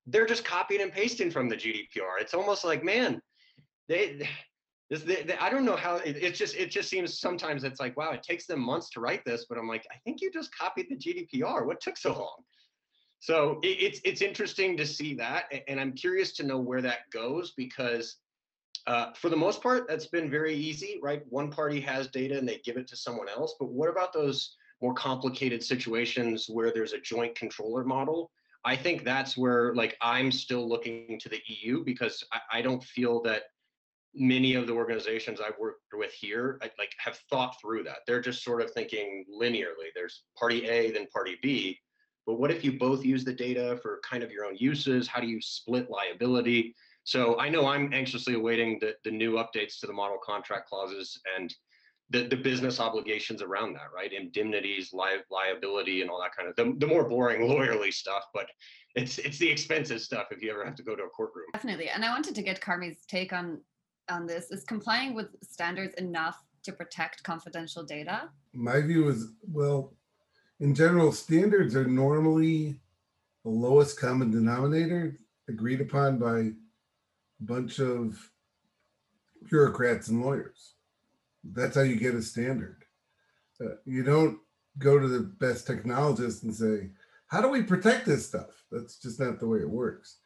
they're 0.06 0.26
just 0.26 0.44
copying 0.44 0.82
and 0.82 0.92
pasting 0.92 1.30
from 1.30 1.48
the 1.48 1.56
GDPR. 1.56 2.20
It's 2.20 2.34
almost 2.34 2.64
like, 2.64 2.84
man, 2.84 3.20
they, 3.88 4.28
this, 4.90 5.04
I 5.40 5.50
don't 5.50 5.64
know 5.64 5.76
how 5.76 5.96
it, 5.96 6.16
it, 6.16 6.34
just 6.34 6.54
it 6.54 6.70
just 6.70 6.88
seems 6.88 7.18
sometimes 7.18 7.64
it's 7.64 7.80
like 7.80 7.96
wow 7.96 8.12
it 8.12 8.22
takes 8.22 8.46
them 8.46 8.60
months 8.60 8.88
to 8.90 9.00
write 9.00 9.24
this 9.24 9.46
but 9.48 9.58
I'm 9.58 9.66
like 9.66 9.84
I 9.90 9.96
think 10.04 10.20
you 10.20 10.30
just 10.30 10.56
copied 10.56 10.86
the 10.88 10.94
GDPR 10.94 11.66
what 11.66 11.80
took 11.80 11.96
so 11.96 12.12
long 12.12 12.44
so 13.20 13.58
it, 13.62 13.78
it's 13.80 14.00
it's 14.04 14.22
interesting 14.22 14.76
to 14.76 14.86
see 14.86 15.14
that, 15.14 15.52
and 15.68 15.80
I'm 15.80 15.92
curious 15.92 16.32
to 16.34 16.44
know 16.44 16.58
where 16.58 16.82
that 16.82 17.10
goes 17.12 17.52
because 17.56 18.16
uh, 18.86 19.12
for 19.14 19.30
the 19.30 19.36
most 19.36 19.62
part, 19.62 19.88
that's 19.88 20.06
been 20.06 20.30
very 20.30 20.54
easy, 20.54 21.00
right? 21.02 21.22
One 21.28 21.50
party 21.50 21.80
has 21.80 22.06
data 22.06 22.38
and 22.38 22.48
they 22.48 22.60
give 22.64 22.76
it 22.76 22.86
to 22.88 22.96
someone 22.96 23.28
else. 23.28 23.56
But 23.58 23.70
what 23.70 23.88
about 23.88 24.12
those 24.12 24.54
more 24.82 24.94
complicated 24.94 25.62
situations 25.62 26.46
where 26.48 26.72
there's 26.72 26.92
a 26.92 27.00
joint 27.00 27.34
controller 27.34 27.84
model? 27.84 28.30
I 28.64 28.76
think 28.76 29.04
that's 29.04 29.36
where 29.36 29.74
like 29.74 29.96
I'm 30.00 30.32
still 30.32 30.68
looking 30.68 31.18
to 31.20 31.28
the 31.28 31.40
EU 31.46 31.84
because 31.84 32.24
I, 32.32 32.58
I 32.58 32.62
don't 32.62 32.82
feel 32.82 33.22
that 33.22 33.44
many 34.14 34.54
of 34.54 34.66
the 34.66 34.72
organizations 34.72 35.40
I've 35.40 35.58
worked 35.58 35.82
with 35.92 36.12
here 36.12 36.58
I, 36.62 36.70
like 36.78 36.92
have 36.98 37.18
thought 37.30 37.54
through 37.60 37.84
that. 37.84 37.98
They're 38.06 38.20
just 38.20 38.42
sort 38.42 38.62
of 38.62 38.70
thinking 38.72 39.24
linearly. 39.32 39.90
There's 39.94 40.24
party 40.38 40.66
A, 40.66 40.90
then 40.90 41.06
party 41.12 41.38
B 41.42 41.78
but 42.26 42.40
what 42.40 42.50
if 42.50 42.64
you 42.64 42.72
both 42.72 43.04
use 43.04 43.24
the 43.24 43.32
data 43.32 43.78
for 43.80 44.00
kind 44.08 44.22
of 44.24 44.32
your 44.32 44.44
own 44.44 44.56
uses? 44.56 45.06
How 45.06 45.20
do 45.20 45.28
you 45.28 45.40
split 45.40 45.88
liability? 45.88 46.74
So 47.04 47.38
I 47.38 47.48
know 47.48 47.66
I'm 47.66 47.92
anxiously 47.94 48.34
awaiting 48.34 48.78
the, 48.80 48.96
the 49.04 49.12
new 49.12 49.34
updates 49.34 49.78
to 49.80 49.86
the 49.86 49.92
model 49.92 50.18
contract 50.18 50.68
clauses 50.68 51.20
and 51.38 51.54
the, 52.10 52.28
the 52.28 52.36
business 52.36 52.78
obligations 52.78 53.42
around 53.42 53.72
that, 53.74 53.88
right? 53.94 54.12
Indemnities, 54.12 54.90
li- 54.92 55.22
liability, 55.30 56.02
and 56.02 56.10
all 56.10 56.20
that 56.20 56.36
kind 56.36 56.48
of 56.48 56.56
the, 56.56 56.74
the 56.78 56.86
more 56.86 57.08
boring 57.08 57.40
lawyerly 57.48 57.92
stuff, 57.92 58.24
but 58.32 58.46
it's 58.94 59.18
it's 59.18 59.38
the 59.38 59.50
expensive 59.50 60.00
stuff 60.00 60.26
if 60.30 60.42
you 60.42 60.50
ever 60.50 60.64
have 60.64 60.76
to 60.76 60.82
go 60.82 60.94
to 60.94 61.02
a 61.02 61.08
courtroom. 61.08 61.46
Definitely. 61.52 61.88
And 61.88 62.04
I 62.04 62.10
wanted 62.10 62.34
to 62.34 62.42
get 62.42 62.60
Carmi's 62.60 63.04
take 63.06 63.32
on 63.32 63.60
on 64.08 64.26
this. 64.26 64.50
Is 64.50 64.64
complying 64.64 65.14
with 65.14 65.28
standards 65.42 65.94
enough 65.94 66.42
to 66.62 66.72
protect 66.72 67.22
confidential 67.22 67.82
data? 67.82 68.28
My 68.52 68.80
view 68.80 69.08
is 69.08 69.32
well, 69.42 69.92
in 70.60 70.74
general, 70.74 71.12
standards 71.12 71.74
are 71.74 71.86
normally 71.86 72.76
the 73.44 73.50
lowest 73.50 74.00
common 74.00 74.30
denominator 74.30 75.16
agreed 75.48 75.80
upon 75.80 76.18
by 76.18 76.38
a 76.38 76.52
bunch 77.40 77.80
of 77.80 78.30
bureaucrats 79.48 80.08
and 80.08 80.24
lawyers. 80.24 80.75
That's 81.52 81.76
how 81.76 81.82
you 81.82 81.96
get 81.96 82.14
a 82.14 82.22
standard. 82.22 82.84
Uh, 83.60 83.76
you 83.84 84.02
don't 84.02 84.38
go 84.78 84.98
to 84.98 85.08
the 85.08 85.20
best 85.20 85.66
technologist 85.66 86.42
and 86.42 86.54
say, 86.54 86.90
How 87.28 87.40
do 87.40 87.48
we 87.48 87.62
protect 87.62 88.06
this 88.06 88.26
stuff? 88.26 88.64
That's 88.70 88.98
just 88.98 89.20
not 89.20 89.40
the 89.40 89.48
way 89.48 89.60
it 89.60 89.70
works. 89.70 90.18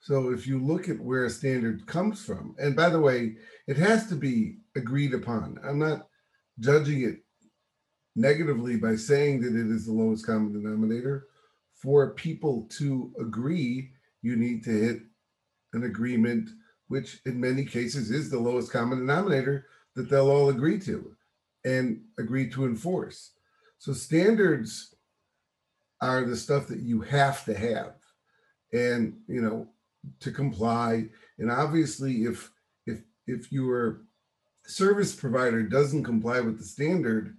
So 0.00 0.30
if 0.30 0.46
you 0.46 0.58
look 0.58 0.88
at 0.88 1.00
where 1.00 1.26
a 1.26 1.30
standard 1.30 1.86
comes 1.86 2.24
from, 2.24 2.54
and 2.58 2.74
by 2.74 2.88
the 2.88 3.00
way, 3.00 3.36
it 3.66 3.76
has 3.76 4.08
to 4.08 4.14
be 4.14 4.58
agreed 4.74 5.12
upon. 5.12 5.58
I'm 5.62 5.78
not 5.78 6.08
judging 6.58 7.02
it 7.02 7.18
negatively 8.16 8.76
by 8.76 8.96
saying 8.96 9.42
that 9.42 9.54
it 9.54 9.70
is 9.70 9.86
the 9.86 9.92
lowest 9.92 10.26
common 10.26 10.52
denominator. 10.52 11.26
For 11.74 12.14
people 12.14 12.66
to 12.78 13.12
agree, 13.20 13.90
you 14.22 14.36
need 14.36 14.64
to 14.64 14.70
hit 14.70 15.00
an 15.72 15.84
agreement, 15.84 16.50
which 16.88 17.20
in 17.26 17.40
many 17.40 17.64
cases 17.64 18.10
is 18.10 18.30
the 18.30 18.38
lowest 18.38 18.72
common 18.72 18.98
denominator 18.98 19.66
that 19.96 20.08
they'll 20.08 20.30
all 20.30 20.48
agree 20.48 20.78
to 20.80 21.14
and 21.64 22.02
agree 22.18 22.48
to 22.50 22.64
enforce. 22.64 23.32
So 23.78 23.92
standards 23.92 24.94
are 26.00 26.24
the 26.24 26.36
stuff 26.36 26.66
that 26.68 26.80
you 26.80 27.00
have 27.02 27.44
to 27.44 27.54
have 27.54 27.94
and 28.72 29.18
you 29.26 29.42
know 29.42 29.68
to 30.20 30.30
comply 30.30 31.04
and 31.38 31.50
obviously 31.50 32.22
if 32.22 32.50
if 32.86 33.02
if 33.26 33.52
your 33.52 34.02
service 34.64 35.14
provider 35.14 35.62
doesn't 35.62 36.04
comply 36.04 36.40
with 36.40 36.56
the 36.56 36.64
standard 36.64 37.36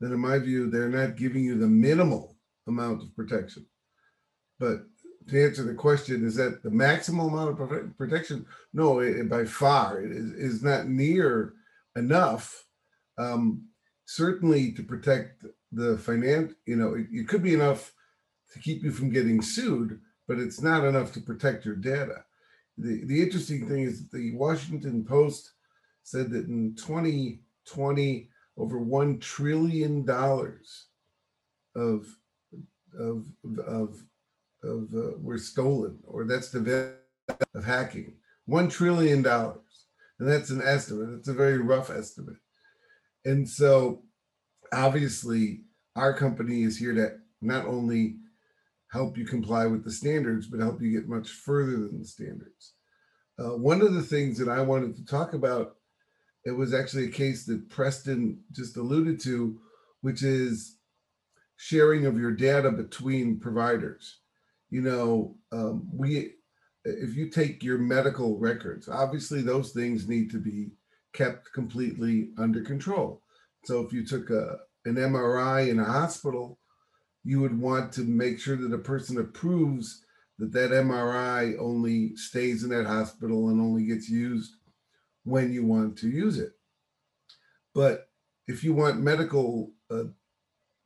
then 0.00 0.12
in 0.12 0.20
my 0.20 0.38
view, 0.38 0.70
they're 0.70 0.88
not 0.88 1.16
giving 1.16 1.44
you 1.44 1.58
the 1.58 1.66
minimal 1.66 2.36
amount 2.66 3.02
of 3.02 3.14
protection. 3.16 3.66
But 4.58 4.84
to 5.28 5.44
answer 5.44 5.64
the 5.64 5.74
question, 5.74 6.24
is 6.24 6.36
that 6.36 6.62
the 6.62 6.70
maximum 6.70 7.32
amount 7.32 7.60
of 7.60 7.96
protection? 7.96 8.46
No, 8.72 9.00
it, 9.00 9.28
by 9.28 9.44
far, 9.44 10.00
it 10.00 10.12
is, 10.12 10.32
is 10.32 10.62
not 10.62 10.86
near 10.86 11.54
enough. 11.96 12.64
Um, 13.18 13.66
certainly 14.04 14.72
to 14.72 14.82
protect 14.82 15.44
the 15.72 15.98
finance, 15.98 16.54
you 16.66 16.76
know, 16.76 16.94
it, 16.94 17.06
it 17.10 17.28
could 17.28 17.42
be 17.42 17.54
enough 17.54 17.92
to 18.52 18.58
keep 18.60 18.82
you 18.82 18.92
from 18.92 19.10
getting 19.10 19.42
sued, 19.42 20.00
but 20.28 20.38
it's 20.38 20.62
not 20.62 20.84
enough 20.84 21.12
to 21.12 21.20
protect 21.20 21.64
your 21.64 21.76
data. 21.76 22.24
The, 22.78 23.04
the 23.04 23.22
interesting 23.22 23.68
thing 23.68 23.82
is 23.82 24.08
the 24.08 24.34
Washington 24.34 25.04
Post 25.04 25.52
said 26.02 26.30
that 26.30 26.46
in 26.46 26.74
2020, 26.76 28.28
over 28.58 28.78
one 28.78 29.18
trillion 29.18 30.04
dollars 30.04 30.86
of 31.74 32.06
of 32.98 33.26
of 33.66 34.02
of 34.62 34.88
uh, 34.94 35.18
were 35.20 35.38
stolen, 35.38 35.98
or 36.06 36.24
that's 36.24 36.50
the 36.50 36.60
value 36.60 37.40
of 37.54 37.64
hacking. 37.64 38.14
One 38.46 38.68
trillion 38.68 39.22
dollars, 39.22 39.58
and 40.18 40.28
that's 40.28 40.50
an 40.50 40.62
estimate. 40.62 41.10
It's 41.18 41.28
a 41.28 41.34
very 41.34 41.58
rough 41.58 41.90
estimate, 41.90 42.36
and 43.24 43.48
so 43.48 44.02
obviously 44.72 45.62
our 45.94 46.12
company 46.12 46.62
is 46.62 46.78
here 46.78 46.94
to 46.94 47.16
not 47.40 47.66
only 47.66 48.16
help 48.92 49.18
you 49.18 49.26
comply 49.26 49.66
with 49.66 49.84
the 49.84 49.90
standards, 49.90 50.46
but 50.46 50.60
help 50.60 50.80
you 50.80 50.92
get 50.92 51.08
much 51.08 51.28
further 51.28 51.72
than 51.72 51.98
the 51.98 52.06
standards. 52.06 52.74
Uh, 53.38 53.56
one 53.56 53.82
of 53.82 53.92
the 53.92 54.02
things 54.02 54.38
that 54.38 54.48
I 54.48 54.62
wanted 54.62 54.96
to 54.96 55.04
talk 55.04 55.34
about 55.34 55.76
it 56.46 56.52
was 56.52 56.72
actually 56.72 57.06
a 57.06 57.10
case 57.10 57.44
that 57.46 57.68
Preston 57.68 58.38
just 58.52 58.76
alluded 58.76 59.20
to, 59.22 59.58
which 60.00 60.22
is 60.22 60.78
sharing 61.56 62.06
of 62.06 62.18
your 62.18 62.30
data 62.30 62.70
between 62.70 63.40
providers. 63.40 64.20
You 64.70 64.82
know, 64.82 65.36
um, 65.50 65.88
we 65.92 66.34
if 66.86 67.16
you 67.16 67.28
take 67.28 67.62
your 67.62 67.78
medical 67.78 68.38
records, 68.38 68.88
obviously 68.88 69.42
those 69.42 69.72
things 69.72 70.08
need 70.08 70.30
to 70.30 70.38
be 70.38 70.70
kept 71.12 71.52
completely 71.52 72.30
under 72.38 72.60
control. 72.60 73.22
So 73.64 73.80
if 73.80 73.92
you 73.92 74.06
took 74.06 74.30
a 74.30 74.58
an 74.84 74.94
MRI 74.94 75.68
in 75.68 75.80
a 75.80 75.84
hospital, 75.84 76.60
you 77.24 77.40
would 77.40 77.58
want 77.58 77.92
to 77.94 78.02
make 78.02 78.38
sure 78.38 78.56
that 78.56 78.72
a 78.72 78.78
person 78.78 79.18
approves 79.18 80.04
that 80.38 80.52
that 80.52 80.70
MRI 80.70 81.58
only 81.58 82.14
stays 82.14 82.62
in 82.62 82.70
that 82.70 82.86
hospital 82.86 83.48
and 83.48 83.60
only 83.60 83.84
gets 83.84 84.08
used 84.08 84.52
when 85.24 85.52
you 85.52 85.64
want 85.64 85.98
to 85.98 86.08
use 86.08 86.38
it. 86.38 86.52
But 87.74 88.08
if 88.46 88.62
you 88.62 88.74
want 88.74 89.00
medical, 89.00 89.72
uh, 89.90 90.04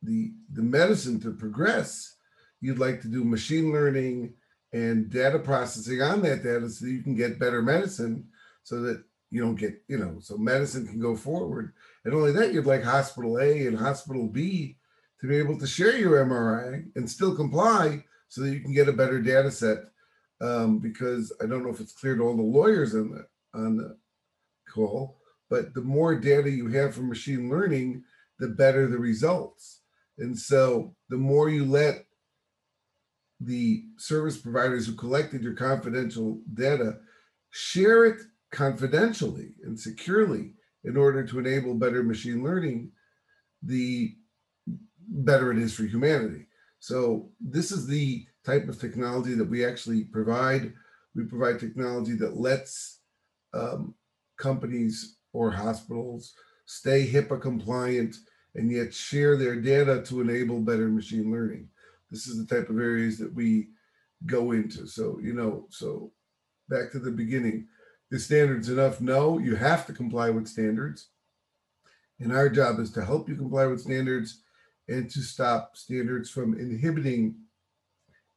the 0.01 0.33
the 0.51 0.63
medicine 0.63 1.19
to 1.21 1.31
progress, 1.31 2.15
you'd 2.59 2.79
like 2.79 3.01
to 3.01 3.07
do 3.07 3.23
machine 3.23 3.71
learning 3.71 4.33
and 4.73 5.09
data 5.09 5.39
processing 5.39 6.01
on 6.01 6.21
that 6.21 6.43
data 6.43 6.69
so 6.69 6.85
you 6.85 7.01
can 7.01 7.15
get 7.15 7.39
better 7.39 7.61
medicine, 7.61 8.27
so 8.63 8.81
that 8.81 9.03
you 9.29 9.41
don't 9.41 9.55
get 9.55 9.81
you 9.87 9.97
know 9.97 10.17
so 10.19 10.37
medicine 10.37 10.87
can 10.87 10.99
go 10.99 11.15
forward. 11.15 11.73
And 12.05 12.13
only 12.13 12.31
that 12.33 12.53
you'd 12.53 12.65
like 12.65 12.83
hospital 12.83 13.39
A 13.39 13.67
and 13.67 13.77
hospital 13.77 14.27
B 14.27 14.77
to 15.19 15.27
be 15.27 15.37
able 15.37 15.57
to 15.59 15.67
share 15.67 15.97
your 15.97 16.25
MRI 16.25 16.85
and 16.95 17.09
still 17.09 17.35
comply 17.35 18.03
so 18.27 18.41
that 18.41 18.51
you 18.51 18.59
can 18.59 18.73
get 18.73 18.89
a 18.89 18.93
better 18.93 19.21
data 19.21 19.51
set. 19.51 19.77
Um, 20.41 20.79
because 20.79 21.31
I 21.39 21.45
don't 21.45 21.63
know 21.63 21.69
if 21.69 21.79
it's 21.79 21.91
clear 21.91 22.15
to 22.15 22.23
all 22.23 22.35
the 22.35 22.41
lawyers 22.41 22.95
on 22.95 23.11
the 23.11 23.27
on 23.53 23.77
the 23.77 23.97
call, 24.67 25.19
but 25.49 25.73
the 25.73 25.81
more 25.81 26.15
data 26.15 26.49
you 26.49 26.67
have 26.69 26.95
from 26.95 27.09
machine 27.09 27.49
learning, 27.49 28.03
the 28.39 28.47
better 28.47 28.87
the 28.87 28.97
results. 28.97 29.81
And 30.17 30.37
so 30.37 30.95
the 31.09 31.17
more 31.17 31.49
you 31.49 31.65
let 31.65 32.05
the 33.43 33.83
service 33.97 34.37
providers 34.37 34.85
who 34.85 34.93
collected 34.93 35.41
your 35.41 35.55
confidential 35.55 36.39
data 36.53 36.97
share 37.49 38.05
it 38.05 38.21
confidentially 38.51 39.55
and 39.63 39.79
securely 39.79 40.53
in 40.83 40.97
order 40.97 41.25
to 41.25 41.39
enable 41.39 41.73
better 41.73 42.03
machine 42.03 42.43
learning, 42.43 42.91
the 43.63 44.15
better 45.07 45.51
it 45.51 45.57
is 45.57 45.73
for 45.73 45.83
humanity. 45.83 46.47
So 46.79 47.29
this 47.39 47.71
is 47.71 47.87
the 47.87 48.25
type 48.45 48.67
of 48.67 48.79
technology 48.79 49.33
that 49.35 49.49
we 49.49 49.65
actually 49.65 50.05
provide. 50.05 50.73
We 51.15 51.25
provide 51.25 51.59
technology 51.59 52.13
that 52.13 52.37
lets 52.37 52.99
um, 53.53 53.93
companies 54.37 55.17
or 55.33 55.51
hospitals 55.51 56.33
stay 56.65 57.07
HIPAA 57.07 57.41
compliant 57.41 58.15
and 58.55 58.71
yet 58.71 58.93
share 58.93 59.37
their 59.37 59.55
data 59.55 60.01
to 60.03 60.21
enable 60.21 60.59
better 60.59 60.87
machine 60.87 61.31
learning. 61.31 61.67
This 62.11 62.27
is 62.27 62.37
the 62.37 62.55
type 62.55 62.69
of 62.69 62.77
areas 62.77 63.17
that 63.19 63.33
we 63.33 63.69
go 64.25 64.51
into. 64.51 64.85
So, 64.85 65.19
you 65.21 65.33
know, 65.33 65.65
so 65.69 66.11
back 66.69 66.91
to 66.91 66.99
the 66.99 67.11
beginning, 67.11 67.67
the 68.11 68.19
standards 68.19 68.69
enough? 68.69 68.99
No, 69.01 69.39
you 69.39 69.55
have 69.55 69.85
to 69.87 69.93
comply 69.93 70.29
with 70.29 70.47
standards. 70.47 71.07
And 72.19 72.33
our 72.33 72.49
job 72.49 72.79
is 72.79 72.91
to 72.91 73.03
help 73.03 73.29
you 73.29 73.35
comply 73.35 73.65
with 73.65 73.81
standards 73.81 74.41
and 74.87 75.09
to 75.09 75.21
stop 75.21 75.77
standards 75.77 76.29
from 76.29 76.59
inhibiting 76.59 77.35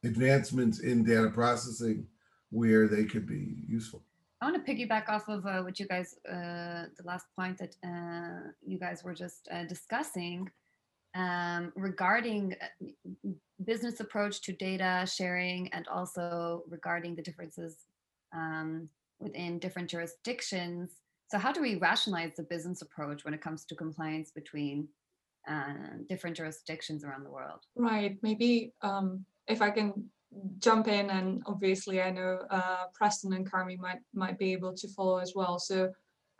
advancements 0.03 0.79
in 0.79 1.03
data 1.03 1.29
processing 1.29 2.07
where 2.49 2.87
they 2.87 3.03
could 3.03 3.27
be 3.27 3.57
useful. 3.67 4.01
I 4.41 4.51
want 4.51 4.65
to 4.65 4.73
piggyback 4.73 5.09
off 5.09 5.27
of 5.27 5.45
uh, 5.45 5.61
what 5.61 5.79
you 5.79 5.87
guys, 5.87 6.15
uh, 6.29 6.85
the 6.97 7.03
last 7.03 7.25
point 7.35 7.57
that 7.57 7.75
uh, 7.83 8.51
you 8.65 8.79
guys 8.79 9.03
were 9.03 9.13
just 9.13 9.47
uh, 9.51 9.63
discussing 9.65 10.49
um, 11.15 11.71
regarding 11.75 12.55
uh, 12.61 13.29
business 13.63 13.99
approach 14.01 14.41
to 14.41 14.53
data 14.53 15.07
sharing 15.11 15.71
and 15.73 15.87
also 15.87 16.63
regarding 16.67 17.15
the 17.15 17.21
differences 17.21 17.77
um, 18.35 18.89
within 19.19 19.57
different 19.59 19.89
jurisdictions. 19.89 20.91
So, 21.31 21.39
how 21.39 21.51
do 21.51 21.61
we 21.61 21.75
rationalize 21.75 22.33
the 22.35 22.43
business 22.43 22.81
approach 22.81 23.23
when 23.23 23.33
it 23.33 23.41
comes 23.41 23.65
to 23.65 23.75
compliance 23.75 24.31
between 24.31 24.87
uh, 25.49 25.73
different 26.09 26.35
jurisdictions 26.35 27.03
around 27.03 27.23
the 27.23 27.31
world? 27.31 27.61
Right. 27.75 28.17
Maybe 28.21 28.73
um, 28.81 29.25
if 29.47 29.61
I 29.61 29.71
can 29.71 30.09
jump 30.59 30.87
in, 30.87 31.09
and 31.09 31.41
obviously 31.45 32.01
I 32.01 32.11
know 32.11 32.39
uh, 32.51 32.85
Preston 32.93 33.33
and 33.33 33.49
Carmi 33.49 33.77
might 33.79 33.99
might 34.13 34.37
be 34.37 34.51
able 34.51 34.73
to 34.75 34.87
follow 34.89 35.17
as 35.17 35.33
well. 35.33 35.59
So, 35.59 35.91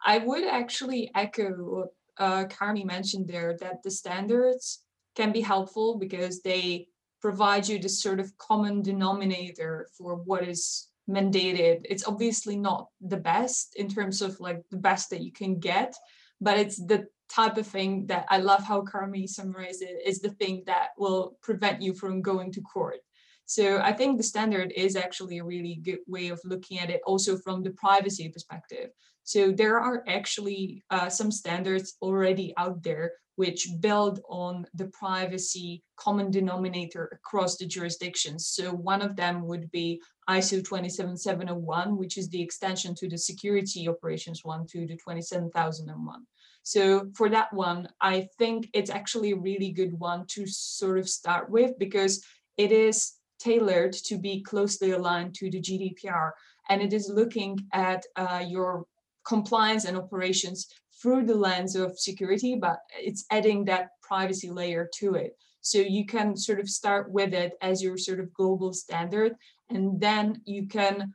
I 0.05 0.17
would 0.19 0.43
actually 0.43 1.09
echo 1.15 1.89
uh, 2.17 2.45
Carmi 2.45 2.85
mentioned 2.85 3.27
there 3.27 3.57
that 3.59 3.83
the 3.83 3.91
standards 3.91 4.81
can 5.15 5.31
be 5.31 5.41
helpful 5.41 5.97
because 5.97 6.41
they 6.41 6.87
provide 7.21 7.67
you 7.67 7.79
this 7.79 8.01
sort 8.01 8.19
of 8.19 8.37
common 8.37 8.81
denominator 8.81 9.87
for 9.97 10.15
what 10.15 10.47
is 10.47 10.87
mandated. 11.09 11.81
It's 11.85 12.07
obviously 12.07 12.57
not 12.57 12.87
the 13.01 13.17
best 13.17 13.75
in 13.75 13.87
terms 13.87 14.21
of 14.21 14.39
like 14.39 14.61
the 14.71 14.77
best 14.77 15.09
that 15.09 15.21
you 15.21 15.31
can 15.31 15.59
get 15.59 15.95
but 16.41 16.57
it's 16.57 16.77
the 16.77 17.07
type 17.29 17.57
of 17.57 17.65
thing 17.65 18.05
that 18.05 18.25
i 18.29 18.37
love 18.37 18.63
how 18.63 18.81
carmi 18.81 19.27
summarized 19.27 19.81
it 19.81 19.99
is 20.05 20.19
the 20.19 20.29
thing 20.29 20.63
that 20.65 20.89
will 20.97 21.37
prevent 21.41 21.81
you 21.81 21.93
from 21.93 22.21
going 22.21 22.51
to 22.51 22.61
court 22.61 22.99
so 23.45 23.79
I 23.79 23.93
think 23.93 24.17
the 24.17 24.23
standard 24.23 24.73
is 24.75 24.95
actually 24.95 25.37
a 25.37 25.43
really 25.43 25.75
good 25.81 25.99
way 26.07 26.29
of 26.29 26.39
looking 26.43 26.79
at 26.79 26.89
it, 26.89 27.01
also 27.05 27.37
from 27.37 27.63
the 27.63 27.71
privacy 27.71 28.29
perspective. 28.29 28.89
So 29.23 29.51
there 29.51 29.79
are 29.79 30.03
actually 30.07 30.83
uh, 30.89 31.09
some 31.09 31.31
standards 31.31 31.95
already 32.01 32.53
out 32.57 32.83
there 32.83 33.13
which 33.35 33.67
build 33.81 34.21
on 34.29 34.65
the 34.75 34.87
privacy 34.87 35.83
common 35.97 36.31
denominator 36.31 37.09
across 37.11 37.57
the 37.57 37.65
jurisdictions. 37.65 38.47
So 38.47 38.71
one 38.71 39.01
of 39.01 39.15
them 39.15 39.45
would 39.47 39.69
be 39.71 40.01
ISO 40.29 40.63
27701, 40.63 41.97
which 41.97 42.17
is 42.17 42.29
the 42.29 42.41
extension 42.41 42.95
to 42.95 43.09
the 43.09 43.17
security 43.17 43.87
operations 43.89 44.41
one 44.43 44.65
to 44.67 44.85
the 44.87 44.95
27001. 44.95 46.25
So 46.63 47.09
for 47.13 47.29
that 47.29 47.53
one, 47.53 47.89
I 48.01 48.27
think 48.39 48.69
it's 48.73 48.89
actually 48.89 49.31
a 49.31 49.37
really 49.37 49.71
good 49.71 49.93
one 49.99 50.25
to 50.29 50.47
sort 50.47 50.97
of 50.97 51.09
start 51.09 51.49
with 51.49 51.77
because 51.77 52.23
it 52.57 52.71
is 52.71 53.14
tailored 53.39 53.93
to 53.93 54.17
be 54.17 54.41
closely 54.41 54.91
aligned 54.91 55.35
to 55.35 55.49
the 55.49 55.61
GDPR. 55.61 56.31
And 56.69 56.81
it 56.81 56.93
is 56.93 57.09
looking 57.09 57.59
at 57.73 58.05
uh, 58.15 58.43
your 58.47 58.85
compliance 59.25 59.85
and 59.85 59.97
operations 59.97 60.67
through 61.01 61.25
the 61.25 61.35
lens 61.35 61.75
of 61.75 61.99
security, 61.99 62.55
but 62.55 62.79
it's 62.97 63.25
adding 63.31 63.65
that 63.65 63.89
privacy 64.01 64.49
layer 64.49 64.89
to 64.95 65.15
it. 65.15 65.37
So 65.61 65.79
you 65.79 66.05
can 66.05 66.37
sort 66.37 66.59
of 66.59 66.69
start 66.69 67.11
with 67.11 67.33
it 67.33 67.53
as 67.61 67.81
your 67.81 67.97
sort 67.97 68.19
of 68.19 68.33
global 68.33 68.71
standard, 68.71 69.35
and 69.69 69.99
then 69.99 70.41
you 70.45 70.67
can 70.67 71.13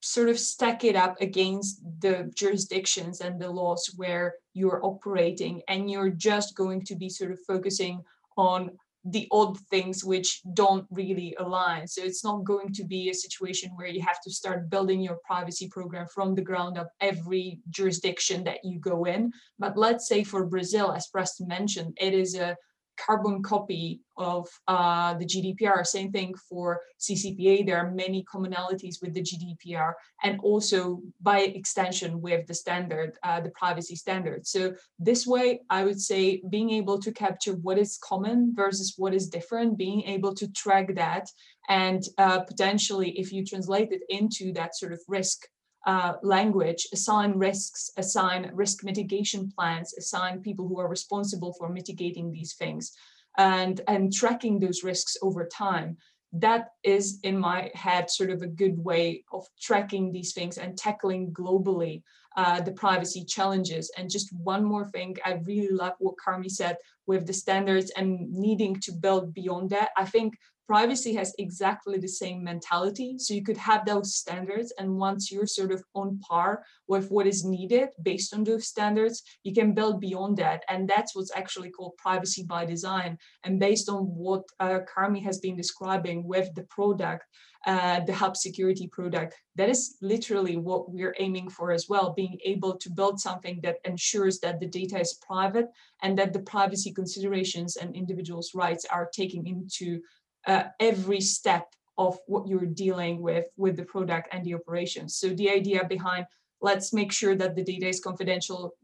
sort 0.00 0.30
of 0.30 0.38
stack 0.38 0.84
it 0.84 0.96
up 0.96 1.20
against 1.20 1.82
the 2.00 2.30
jurisdictions 2.34 3.20
and 3.20 3.38
the 3.38 3.50
laws 3.50 3.92
where 3.96 4.36
you're 4.54 4.84
operating, 4.84 5.62
and 5.68 5.90
you're 5.90 6.10
just 6.10 6.56
going 6.56 6.82
to 6.86 6.96
be 6.96 7.10
sort 7.10 7.30
of 7.30 7.38
focusing 7.46 8.02
on 8.36 8.70
the 9.04 9.26
odd 9.32 9.58
things 9.70 10.04
which 10.04 10.42
don't 10.52 10.86
really 10.90 11.34
align. 11.38 11.86
So 11.86 12.02
it's 12.02 12.24
not 12.24 12.44
going 12.44 12.72
to 12.74 12.84
be 12.84 13.08
a 13.08 13.14
situation 13.14 13.70
where 13.74 13.86
you 13.86 14.02
have 14.02 14.20
to 14.22 14.30
start 14.30 14.68
building 14.68 15.00
your 15.00 15.18
privacy 15.24 15.68
program 15.68 16.06
from 16.14 16.34
the 16.34 16.42
ground 16.42 16.76
up 16.76 16.90
every 17.00 17.60
jurisdiction 17.70 18.44
that 18.44 18.58
you 18.62 18.78
go 18.78 19.04
in. 19.04 19.32
But 19.58 19.76
let's 19.76 20.06
say 20.06 20.22
for 20.22 20.46
Brazil, 20.46 20.92
as 20.92 21.08
Preston 21.08 21.48
mentioned, 21.48 21.96
it 22.00 22.12
is 22.12 22.34
a 22.34 22.56
carbon 23.04 23.42
copy 23.42 24.00
of 24.16 24.48
uh, 24.68 25.14
the 25.14 25.24
GDPR. 25.24 25.86
Same 25.86 26.12
thing 26.12 26.34
for 26.48 26.80
CCPA. 27.00 27.66
There 27.66 27.78
are 27.78 27.90
many 27.90 28.24
commonalities 28.32 29.00
with 29.02 29.14
the 29.14 29.22
GDPR 29.22 29.92
and 30.22 30.38
also 30.40 31.00
by 31.20 31.40
extension 31.40 32.20
with 32.20 32.46
the 32.46 32.54
standard, 32.54 33.16
uh, 33.22 33.40
the 33.40 33.50
privacy 33.50 33.96
standard. 33.96 34.46
So 34.46 34.74
this 34.98 35.26
way, 35.26 35.60
I 35.70 35.84
would 35.84 36.00
say 36.00 36.42
being 36.50 36.70
able 36.70 36.98
to 37.00 37.12
capture 37.12 37.54
what 37.54 37.78
is 37.78 37.98
common 38.02 38.54
versus 38.54 38.94
what 38.96 39.14
is 39.14 39.28
different, 39.28 39.78
being 39.78 40.02
able 40.02 40.34
to 40.34 40.50
track 40.52 40.94
that 40.96 41.28
and 41.68 42.02
uh, 42.18 42.40
potentially 42.40 43.10
if 43.18 43.32
you 43.32 43.44
translate 43.44 43.92
it 43.92 44.02
into 44.08 44.52
that 44.52 44.76
sort 44.76 44.92
of 44.92 45.00
risk 45.08 45.46
uh, 45.86 46.14
language, 46.22 46.86
assign 46.92 47.32
risks, 47.32 47.90
assign 47.96 48.50
risk 48.52 48.84
mitigation 48.84 49.50
plans, 49.56 49.94
assign 49.94 50.40
people 50.40 50.68
who 50.68 50.78
are 50.78 50.88
responsible 50.88 51.52
for 51.54 51.68
mitigating 51.68 52.30
these 52.30 52.54
things, 52.54 52.92
and 53.38 53.80
and 53.88 54.12
tracking 54.12 54.58
those 54.58 54.84
risks 54.84 55.16
over 55.22 55.46
time. 55.46 55.96
That 56.32 56.68
is, 56.84 57.18
in 57.24 57.36
my 57.36 57.70
head, 57.74 58.08
sort 58.08 58.30
of 58.30 58.42
a 58.42 58.46
good 58.46 58.78
way 58.78 59.24
of 59.32 59.46
tracking 59.60 60.12
these 60.12 60.32
things 60.32 60.58
and 60.58 60.76
tackling 60.76 61.32
globally 61.32 62.02
uh, 62.36 62.60
the 62.60 62.72
privacy 62.72 63.24
challenges. 63.24 63.90
And 63.96 64.08
just 64.08 64.32
one 64.32 64.64
more 64.64 64.86
thing, 64.88 65.16
I 65.24 65.40
really 65.44 65.74
love 65.74 65.94
what 65.98 66.14
Carmi 66.24 66.50
said 66.50 66.76
with 67.06 67.26
the 67.26 67.32
standards 67.32 67.90
and 67.96 68.30
needing 68.30 68.76
to 68.80 68.92
build 68.92 69.34
beyond 69.34 69.70
that. 69.70 69.90
I 69.96 70.04
think 70.04 70.34
privacy 70.70 71.12
has 71.12 71.34
exactly 71.38 71.98
the 71.98 72.06
same 72.22 72.44
mentality. 72.44 73.18
So 73.18 73.34
you 73.34 73.42
could 73.42 73.56
have 73.56 73.84
those 73.84 74.14
standards, 74.14 74.72
and 74.78 74.96
once 74.96 75.32
you're 75.32 75.44
sort 75.44 75.72
of 75.72 75.82
on 75.96 76.20
par 76.20 76.62
with 76.86 77.10
what 77.10 77.26
is 77.26 77.44
needed 77.44 77.88
based 78.02 78.32
on 78.32 78.44
those 78.44 78.68
standards, 78.68 79.24
you 79.42 79.52
can 79.52 79.74
build 79.74 80.00
beyond 80.00 80.36
that. 80.36 80.62
And 80.68 80.88
that's 80.88 81.16
what's 81.16 81.34
actually 81.34 81.70
called 81.70 81.96
privacy 81.96 82.44
by 82.44 82.66
design. 82.66 83.18
And 83.42 83.58
based 83.58 83.88
on 83.88 84.02
what 84.24 84.44
uh, 84.60 84.78
Carmi 84.92 85.20
has 85.24 85.38
been 85.38 85.56
describing 85.56 86.22
with 86.22 86.54
the 86.54 86.62
product, 86.76 87.24
uh, 87.66 88.00
the 88.06 88.14
hub 88.14 88.36
security 88.36 88.86
product, 88.86 89.34
that 89.56 89.68
is 89.68 89.96
literally 90.00 90.56
what 90.56 90.90
we're 90.90 91.16
aiming 91.18 91.50
for 91.50 91.72
as 91.72 91.86
well 91.88 92.14
being 92.16 92.38
able 92.44 92.76
to 92.76 92.90
build 92.90 93.20
something 93.20 93.58
that 93.62 93.76
ensures 93.84 94.38
that 94.38 94.60
the 94.60 94.66
data 94.66 94.98
is 95.00 95.18
private 95.26 95.66
and 96.02 96.16
that 96.16 96.32
the 96.32 96.44
privacy 96.54 96.92
considerations 96.92 97.76
and 97.76 97.94
individuals' 97.94 98.52
rights 98.54 98.86
are 98.90 99.10
taken 99.12 99.46
into 99.46 100.00
uh, 100.46 100.64
every 100.78 101.20
step 101.20 101.66
of 101.98 102.18
what 102.26 102.48
you're 102.48 102.66
dealing 102.66 103.20
with 103.20 103.44
with 103.56 103.76
the 103.76 103.84
product 103.84 104.28
and 104.32 104.44
the 104.44 104.54
operations. 104.54 105.16
So 105.16 105.28
the 105.28 105.50
idea 105.50 105.84
behind 105.84 106.26
let's 106.62 106.92
make 106.92 107.12
sure 107.12 107.34
that 107.36 107.54
the 107.56 107.64
data 107.64 107.88
is 107.88 108.00
confidential 108.00 108.74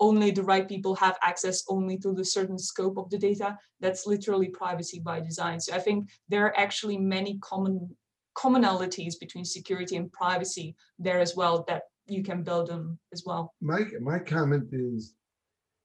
only 0.00 0.32
the 0.32 0.42
right 0.42 0.68
people 0.68 0.94
have 0.96 1.16
access 1.22 1.62
only 1.68 1.96
to 1.98 2.12
the 2.12 2.24
certain 2.24 2.58
scope 2.58 2.98
of 2.98 3.08
the 3.10 3.18
data 3.18 3.56
that's 3.80 4.06
literally 4.06 4.48
privacy 4.48 4.98
by 4.98 5.20
design. 5.20 5.60
So 5.60 5.74
i 5.74 5.78
think 5.78 6.10
there 6.28 6.44
are 6.46 6.58
actually 6.58 6.98
many 6.98 7.38
common 7.40 7.96
commonalities 8.36 9.14
between 9.20 9.44
security 9.44 9.96
and 9.96 10.12
privacy 10.12 10.74
there 10.98 11.20
as 11.20 11.36
well 11.36 11.64
that 11.68 11.82
you 12.06 12.22
can 12.22 12.42
build 12.42 12.70
on 12.70 12.98
as 13.12 13.22
well. 13.24 13.54
My 13.60 13.82
my 14.00 14.18
comment 14.18 14.66
is 14.72 15.14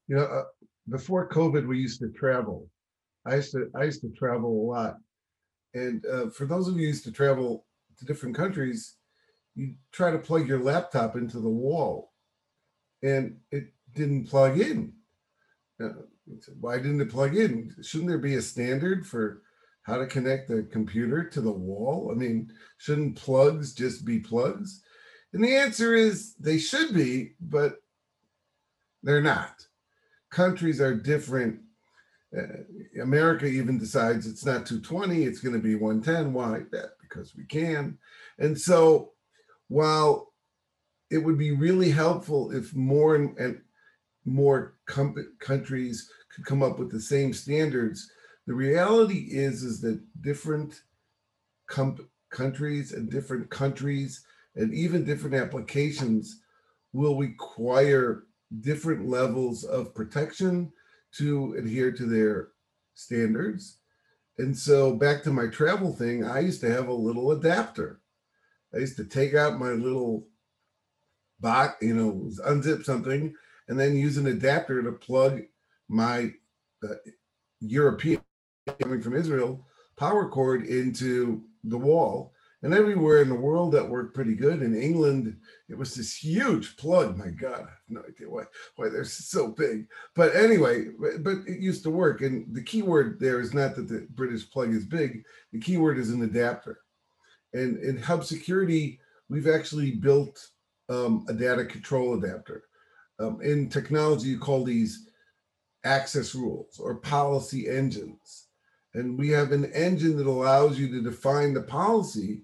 you 0.08 0.16
know 0.16 0.24
uh, 0.24 0.44
before 0.90 1.30
covid 1.30 1.68
we 1.68 1.78
used 1.78 2.00
to 2.02 2.10
travel. 2.10 2.68
I 3.26 3.36
used 3.36 3.52
to 3.52 3.70
i 3.80 3.84
used 3.84 4.02
to 4.02 4.10
travel 4.22 4.50
a 4.50 4.66
lot 4.74 4.96
and 5.74 6.06
uh, 6.06 6.30
for 6.30 6.46
those 6.46 6.68
of 6.68 6.76
you 6.76 6.82
who 6.82 6.88
used 6.88 7.04
to 7.06 7.12
travel 7.12 7.66
to 7.98 8.06
different 8.06 8.36
countries, 8.36 8.96
you 9.56 9.76
try 9.92 10.12
to 10.12 10.18
plug 10.18 10.48
your 10.48 10.60
laptop 10.60 11.16
into 11.16 11.40
the 11.40 11.50
wall, 11.50 12.14
and 13.04 13.38
it 13.52 13.74
didn't 13.94 14.30
plug 14.30 14.60
in. 14.60 14.94
Uh, 15.82 15.90
why 16.60 16.78
didn't 16.78 17.02
it 17.02 17.10
plug 17.10 17.36
in? 17.36 17.76
Shouldn't 17.82 18.10
there 18.10 18.20
be 18.20 18.36
a 18.36 18.42
standard 18.42 19.06
for 19.06 19.42
how 19.84 19.98
to 19.98 20.06
connect 20.06 20.48
the 20.48 20.64
computer 20.72 21.24
to 21.24 21.42
the 21.42 21.52
wall? 21.52 22.12
I 22.12 22.16
mean, 22.16 22.52
shouldn't 22.78 23.16
plugs 23.16 23.74
just 23.74 24.06
be 24.06 24.20
plugs? 24.20 24.82
And 25.34 25.44
the 25.44 25.56
answer 25.56 25.94
is 25.94 26.36
they 26.36 26.58
should 26.58 26.94
be, 26.94 27.34
but 27.40 27.78
they're 29.04 29.22
not. 29.22 29.66
Countries 30.30 30.82
are 30.82 30.94
different. 30.94 31.62
Uh, 32.38 33.02
America 33.02 33.46
even 33.46 33.80
decides 33.80 34.28
it's 34.28 34.46
not 34.46 34.66
220, 34.66 35.24
it's 35.24 35.40
going 35.40 35.56
to 35.56 35.62
be 35.62 35.76
110. 35.76 36.34
Why? 36.34 36.62
That 36.72 36.92
because 37.02 37.36
we 37.36 37.46
can. 37.46 37.98
And 38.38 38.60
so 38.60 39.12
while 39.68 40.34
it 41.10 41.18
would 41.18 41.38
be 41.38 41.52
really 41.52 41.90
helpful 41.90 42.52
if 42.52 42.76
more 42.76 43.16
and, 43.16 43.38
and 43.38 43.62
more 44.26 44.76
com- 44.86 45.16
countries 45.40 46.10
could 46.34 46.46
come 46.46 46.62
up 46.62 46.78
with 46.78 46.92
the 46.92 47.02
same 47.02 47.34
standards, 47.34 48.12
the 48.46 48.54
reality 48.54 49.28
is 49.32 49.64
is 49.64 49.82
that 49.82 50.02
different 50.22 50.82
com- 51.68 52.10
countries 52.30 52.92
and 52.92 53.10
different 53.10 53.50
countries 53.50 54.24
and 54.56 54.74
even 54.74 55.04
different 55.04 55.36
applications 55.36 56.42
will 56.94 57.18
require 57.18 58.24
different 58.62 59.08
levels 59.08 59.64
of 59.64 59.94
protection 59.94 60.72
to 61.18 61.56
adhere 61.58 61.92
to 61.92 62.06
their 62.06 62.50
standards. 62.94 63.80
And 64.38 64.58
so, 64.58 64.96
back 64.96 65.24
to 65.24 65.32
my 65.32 65.48
travel 65.48 65.94
thing, 65.94 66.24
I 66.24 66.40
used 66.40 66.62
to 66.62 66.72
have 66.72 66.88
a 66.88 66.94
little 66.94 67.32
adapter. 67.32 68.02
I 68.74 68.78
used 68.78 68.98
to 68.98 69.06
take 69.06 69.34
out 69.34 69.60
my 69.60 69.72
little 69.72 70.28
box, 71.40 71.76
you 71.82 71.96
know, 71.96 72.30
unzip 72.46 72.86
something, 72.86 73.34
and 73.68 73.80
then 73.80 73.98
use 73.98 74.18
an 74.18 74.28
adapter 74.28 74.82
to 74.84 74.92
plug 74.92 75.42
my 75.88 76.32
uh, 76.84 76.96
European 77.60 78.22
coming 78.80 79.02
from 79.02 79.16
Israel 79.16 79.66
power 79.98 80.30
cord 80.30 80.66
into 80.66 81.44
the 81.66 81.78
wall 81.78 82.34
and 82.62 82.74
everywhere 82.74 83.22
in 83.22 83.30
the 83.30 83.36
world 83.36 83.72
that 83.72 83.88
worked 83.88 84.14
pretty 84.14 84.36
good. 84.36 84.62
In 84.62 84.76
England, 84.76 85.38
it 85.70 85.78
was 85.78 85.96
this 85.96 86.16
huge 86.16 86.76
plug. 86.76 87.18
My 87.18 87.30
God, 87.30 87.62
I 87.62 87.72
have 87.72 87.90
no 87.90 88.02
idea 88.02 88.30
why 88.30 88.44
why 88.76 88.90
they're 88.90 89.06
so 89.06 89.50
big. 89.50 89.88
But 90.16 90.36
anyway, 90.36 90.88
but 91.20 91.38
it 91.48 91.60
used 91.60 91.84
to 91.84 91.90
work. 91.90 92.22
And 92.22 92.54
the 92.54 92.64
key 92.64 92.82
word 92.82 93.20
there 93.20 93.40
is 93.40 93.54
not 93.54 93.76
that 93.76 93.88
the 93.88 94.08
British 94.12 94.50
plug 94.50 94.74
is 94.74 94.86
big. 94.86 95.24
The 95.54 95.60
key 95.60 95.78
word 95.78 95.98
is 95.98 96.10
an 96.10 96.24
adapter. 96.24 96.80
And 97.54 97.78
in 97.80 97.98
hub 97.98 98.26
security, 98.26 99.00
we've 99.30 99.48
actually 99.48 99.92
built 99.92 100.46
um, 100.90 101.26
a 101.30 101.34
data 101.34 101.66
control 101.66 102.16
adapter. 102.16 102.64
Um, 103.20 103.42
in 103.42 103.70
technology, 103.70 104.30
you 104.30 104.40
call 104.40 104.64
these 104.64 105.10
access 105.84 106.36
rules 106.36 106.80
or 106.80 106.96
policy 106.96 107.70
engines. 107.70 108.48
And 108.96 109.18
we 109.18 109.30
have 109.30 109.52
an 109.52 109.66
engine 109.74 110.18
that 110.18 110.28
allows 110.28 110.80
you 110.80 110.90
to 110.90 111.02
define 111.02 111.54
the 111.54 111.62
policy 111.62 112.42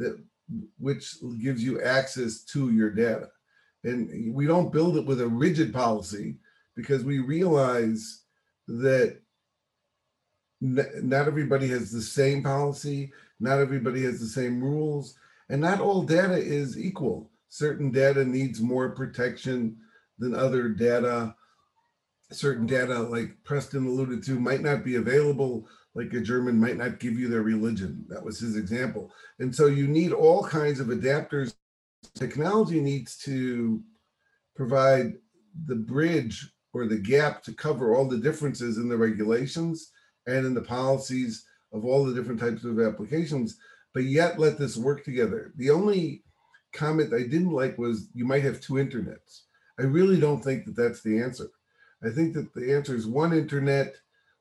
that 0.00 0.18
which 0.78 1.16
gives 1.40 1.62
you 1.62 1.80
access 1.80 2.42
to 2.42 2.70
your 2.72 2.90
data. 2.90 3.28
And 3.84 4.34
we 4.34 4.46
don't 4.46 4.72
build 4.72 4.96
it 4.96 5.06
with 5.06 5.20
a 5.20 5.28
rigid 5.28 5.72
policy 5.72 6.36
because 6.76 7.04
we 7.04 7.18
realize 7.20 8.22
that 8.66 9.20
not 10.60 11.26
everybody 11.26 11.68
has 11.68 11.90
the 11.90 12.02
same 12.02 12.42
policy, 12.42 13.12
not 13.38 13.58
everybody 13.58 14.02
has 14.02 14.20
the 14.20 14.26
same 14.26 14.62
rules, 14.62 15.14
and 15.48 15.60
not 15.60 15.80
all 15.80 16.02
data 16.02 16.36
is 16.36 16.78
equal. 16.78 17.30
Certain 17.48 17.90
data 17.90 18.24
needs 18.24 18.60
more 18.60 18.90
protection 18.90 19.76
than 20.18 20.34
other 20.34 20.68
data. 20.68 21.34
Certain 22.30 22.66
data, 22.66 22.98
like 22.98 23.36
Preston 23.44 23.86
alluded 23.86 24.22
to, 24.24 24.38
might 24.38 24.60
not 24.60 24.84
be 24.84 24.96
available 24.96 25.66
like 25.94 26.12
a 26.14 26.20
German 26.20 26.58
might 26.58 26.76
not 26.76 27.00
give 27.00 27.18
you 27.18 27.28
their 27.28 27.42
religion. 27.42 28.04
That 28.08 28.24
was 28.24 28.38
his 28.38 28.56
example. 28.56 29.12
And 29.38 29.54
so 29.54 29.66
you 29.66 29.88
need 29.88 30.12
all 30.12 30.44
kinds 30.44 30.80
of 30.80 30.88
adapters. 30.88 31.54
Technology 32.14 32.80
needs 32.80 33.16
to 33.18 33.82
provide 34.54 35.14
the 35.66 35.76
bridge 35.76 36.52
or 36.72 36.86
the 36.86 36.98
gap 36.98 37.42
to 37.42 37.52
cover 37.52 37.94
all 37.94 38.06
the 38.06 38.18
differences 38.18 38.76
in 38.76 38.88
the 38.88 38.96
regulations 38.96 39.90
and 40.26 40.46
in 40.46 40.54
the 40.54 40.62
policies 40.62 41.44
of 41.72 41.84
all 41.84 42.04
the 42.04 42.14
different 42.14 42.40
types 42.40 42.64
of 42.64 42.78
applications, 42.78 43.58
but 43.94 44.04
yet 44.04 44.38
let 44.38 44.58
this 44.58 44.76
work 44.76 45.04
together. 45.04 45.52
The 45.56 45.70
only 45.70 46.22
comment 46.72 47.12
I 47.12 47.22
didn't 47.22 47.52
like 47.52 47.78
was 47.78 48.08
you 48.14 48.24
might 48.24 48.44
have 48.44 48.60
two 48.60 48.74
internets. 48.74 49.42
I 49.78 49.82
really 49.82 50.20
don't 50.20 50.42
think 50.42 50.64
that 50.66 50.76
that's 50.76 51.02
the 51.02 51.20
answer. 51.20 51.48
I 52.04 52.10
think 52.10 52.34
that 52.34 52.54
the 52.54 52.74
answer 52.74 52.94
is 52.94 53.06
one 53.06 53.32
internet 53.32 53.94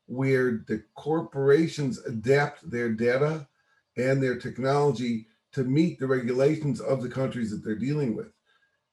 where 0.09 0.63
the 0.67 0.83
corporations 0.95 1.99
adapt 1.99 2.67
their 2.69 2.89
data 2.91 3.47
and 3.95 4.21
their 4.21 4.37
technology 4.37 5.27
to 5.51 5.63
meet 5.63 5.99
the 5.99 6.07
regulations 6.07 6.81
of 6.81 7.03
the 7.03 7.09
countries 7.09 7.51
that 7.51 7.63
they're 7.63 7.75
dealing 7.75 8.15
with. 8.15 8.31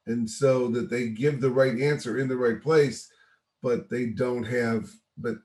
And 0.07 0.29
so 0.29 0.69
that 0.69 0.91
they 0.91 1.09
give 1.09 1.41
the 1.41 1.51
right 1.51 1.81
answer 1.81 2.19
in 2.19 2.29
the 2.29 2.37
right 2.37 2.63
place, 2.63 3.11
but 3.63 3.89
they 3.89 4.07
don't 4.07 4.45
have, 4.45 4.91
but 5.17 5.37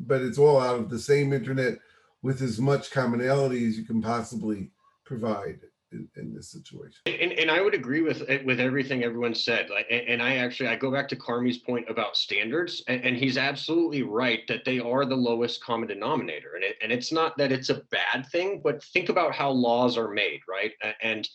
but 0.00 0.20
it's 0.20 0.38
all 0.38 0.60
out 0.60 0.78
of 0.78 0.90
the 0.90 0.98
same 0.98 1.32
internet 1.32 1.78
with 2.22 2.42
as 2.42 2.60
much 2.60 2.90
commonality 2.90 3.64
as 3.66 3.78
you 3.78 3.84
can 3.84 4.02
possibly 4.02 4.70
provide 5.04 5.60
in, 5.92 6.08
in 6.16 6.34
this 6.34 6.50
situation. 6.50 7.00
And, 7.06 7.32
and 7.32 7.50
I 7.50 7.60
would 7.60 7.74
agree 7.74 8.02
with 8.02 8.22
with 8.44 8.60
everything 8.60 9.04
everyone 9.04 9.34
said. 9.34 9.70
Like, 9.70 9.86
and 9.90 10.22
I 10.22 10.36
actually 10.36 10.68
I 10.68 10.76
go 10.76 10.90
back 10.90 11.08
to 11.08 11.16
Carmi's 11.16 11.58
point 11.58 11.88
about 11.88 12.16
standards, 12.16 12.82
and, 12.88 13.02
and 13.04 13.16
he's 13.16 13.38
absolutely 13.38 14.02
right 14.02 14.40
that 14.48 14.64
they 14.64 14.78
are 14.78 15.04
the 15.04 15.16
lowest 15.16 15.62
common 15.62 15.88
denominator. 15.88 16.54
And 16.54 16.64
it, 16.64 16.76
and 16.82 16.92
it's 16.92 17.12
not 17.12 17.36
that 17.38 17.52
it's 17.52 17.70
a 17.70 17.82
bad 17.90 18.26
thing, 18.30 18.60
but 18.62 18.82
think 18.82 19.08
about 19.08 19.34
how 19.34 19.50
laws 19.50 19.96
are 19.96 20.08
made, 20.08 20.40
right? 20.48 20.72
And 21.02 21.28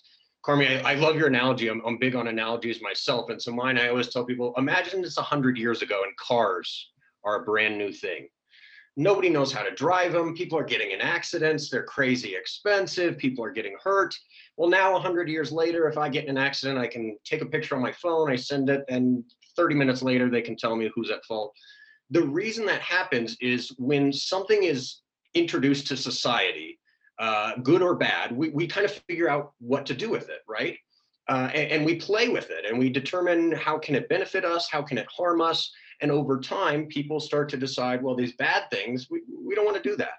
Carmi, 0.45 0.83
I, 0.83 0.91
I 0.91 0.95
love 0.95 1.15
your 1.15 1.27
analogy. 1.27 1.69
I'm, 1.69 1.81
I'm 1.85 1.97
big 1.97 2.15
on 2.15 2.27
analogies 2.27 2.81
myself, 2.81 3.29
and 3.29 3.41
so 3.41 3.51
mine 3.51 3.77
I 3.77 3.89
always 3.89 4.09
tell 4.09 4.25
people: 4.25 4.53
imagine 4.57 5.03
a 5.03 5.21
hundred 5.21 5.57
years 5.57 5.81
ago, 5.81 6.03
and 6.03 6.15
cars 6.17 6.89
are 7.23 7.41
a 7.41 7.45
brand 7.45 7.77
new 7.77 7.91
thing 7.91 8.27
nobody 8.95 9.29
knows 9.29 9.51
how 9.51 9.63
to 9.63 9.71
drive 9.71 10.13
them 10.13 10.35
people 10.35 10.57
are 10.57 10.63
getting 10.63 10.91
in 10.91 11.01
accidents 11.01 11.69
they're 11.69 11.83
crazy 11.83 12.35
expensive 12.35 13.17
people 13.17 13.43
are 13.43 13.51
getting 13.51 13.75
hurt 13.83 14.15
well, 14.57 14.69
now 14.69 14.93
100 14.93 15.29
years 15.29 15.51
later, 15.51 15.87
if 15.87 15.97
I 15.97 16.09
get 16.09 16.25
in 16.25 16.31
an 16.31 16.37
accident, 16.37 16.77
I 16.77 16.87
can 16.87 17.17
take 17.23 17.41
a 17.41 17.45
picture 17.45 17.75
on 17.75 17.81
my 17.81 17.91
phone, 17.91 18.31
I 18.31 18.35
send 18.35 18.69
it, 18.69 18.83
and 18.87 19.23
30 19.55 19.75
minutes 19.75 20.01
later, 20.01 20.29
they 20.29 20.41
can 20.41 20.55
tell 20.55 20.75
me 20.75 20.91
who's 20.93 21.09
at 21.09 21.25
fault. 21.25 21.53
The 22.11 22.23
reason 22.23 22.65
that 22.67 22.81
happens 22.81 23.35
is 23.41 23.69
when 23.77 24.13
something 24.13 24.63
is 24.63 25.01
introduced 25.33 25.87
to 25.87 25.97
society, 25.97 26.79
uh, 27.17 27.53
good 27.63 27.81
or 27.81 27.95
bad, 27.95 28.31
we, 28.31 28.49
we 28.49 28.67
kind 28.67 28.85
of 28.85 28.91
figure 29.07 29.29
out 29.29 29.53
what 29.59 29.85
to 29.87 29.95
do 29.95 30.09
with 30.09 30.29
it, 30.29 30.41
right? 30.47 30.77
Uh, 31.27 31.49
and, 31.53 31.71
and 31.71 31.85
we 31.85 31.95
play 31.95 32.29
with 32.29 32.51
it 32.51 32.65
and 32.65 32.77
we 32.77 32.89
determine 32.89 33.51
how 33.53 33.79
can 33.79 33.95
it 33.95 34.09
benefit 34.09 34.45
us, 34.45 34.69
how 34.69 34.81
can 34.81 34.97
it 34.97 35.07
harm 35.15 35.41
us, 35.41 35.71
and 36.01 36.11
over 36.11 36.39
time, 36.39 36.87
people 36.87 37.19
start 37.19 37.49
to 37.49 37.57
decide, 37.57 38.01
well, 38.01 38.15
these 38.15 38.35
bad 38.35 38.63
things, 38.71 39.07
we, 39.09 39.21
we 39.45 39.55
don't 39.55 39.65
want 39.65 39.81
to 39.81 39.89
do 39.89 39.95
that. 39.97 40.13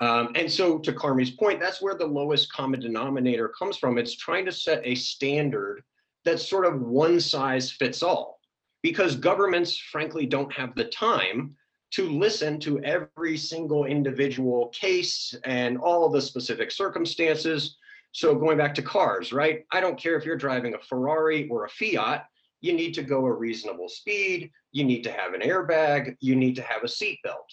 Um, 0.00 0.30
and 0.34 0.50
so, 0.50 0.78
to 0.78 0.92
Carmi's 0.92 1.30
point, 1.30 1.60
that's 1.60 1.80
where 1.80 1.94
the 1.94 2.06
lowest 2.06 2.52
common 2.52 2.80
denominator 2.80 3.48
comes 3.48 3.76
from. 3.76 3.96
It's 3.96 4.16
trying 4.16 4.44
to 4.46 4.52
set 4.52 4.80
a 4.84 4.94
standard 4.94 5.82
that's 6.24 6.48
sort 6.48 6.66
of 6.66 6.80
one 6.80 7.20
size 7.20 7.70
fits 7.70 8.02
all, 8.02 8.40
because 8.82 9.14
governments, 9.14 9.78
frankly, 9.78 10.26
don't 10.26 10.52
have 10.52 10.74
the 10.74 10.86
time 10.86 11.54
to 11.92 12.08
listen 12.08 12.58
to 12.58 12.82
every 12.82 13.36
single 13.36 13.84
individual 13.84 14.68
case 14.68 15.32
and 15.44 15.78
all 15.78 16.08
the 16.08 16.20
specific 16.20 16.72
circumstances. 16.72 17.76
So, 18.10 18.34
going 18.34 18.58
back 18.58 18.74
to 18.74 18.82
cars, 18.82 19.32
right? 19.32 19.64
I 19.70 19.80
don't 19.80 19.98
care 19.98 20.16
if 20.16 20.24
you're 20.24 20.36
driving 20.36 20.74
a 20.74 20.78
Ferrari 20.78 21.48
or 21.48 21.64
a 21.64 21.68
Fiat, 21.68 22.26
you 22.60 22.72
need 22.72 22.94
to 22.94 23.02
go 23.02 23.26
a 23.26 23.32
reasonable 23.32 23.88
speed, 23.88 24.50
you 24.74 24.84
need 24.84 25.02
to 25.04 25.12
have 25.12 25.32
an 25.32 25.40
airbag, 25.40 26.16
you 26.20 26.36
need 26.36 26.56
to 26.56 26.62
have 26.62 26.82
a 26.82 26.86
seatbelt. 26.86 27.48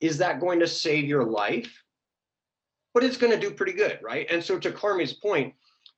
Is 0.00 0.18
that 0.18 0.40
going 0.40 0.60
to 0.60 0.68
save 0.68 1.06
your 1.06 1.24
life? 1.24 1.72
but 2.96 3.04
it's 3.04 3.18
going 3.18 3.30
to 3.30 3.38
do 3.38 3.50
pretty 3.50 3.74
good, 3.74 3.98
right? 4.02 4.26
And 4.30 4.42
so 4.42 4.58
to 4.58 4.72
Carmi's 4.72 5.12
point, 5.12 5.52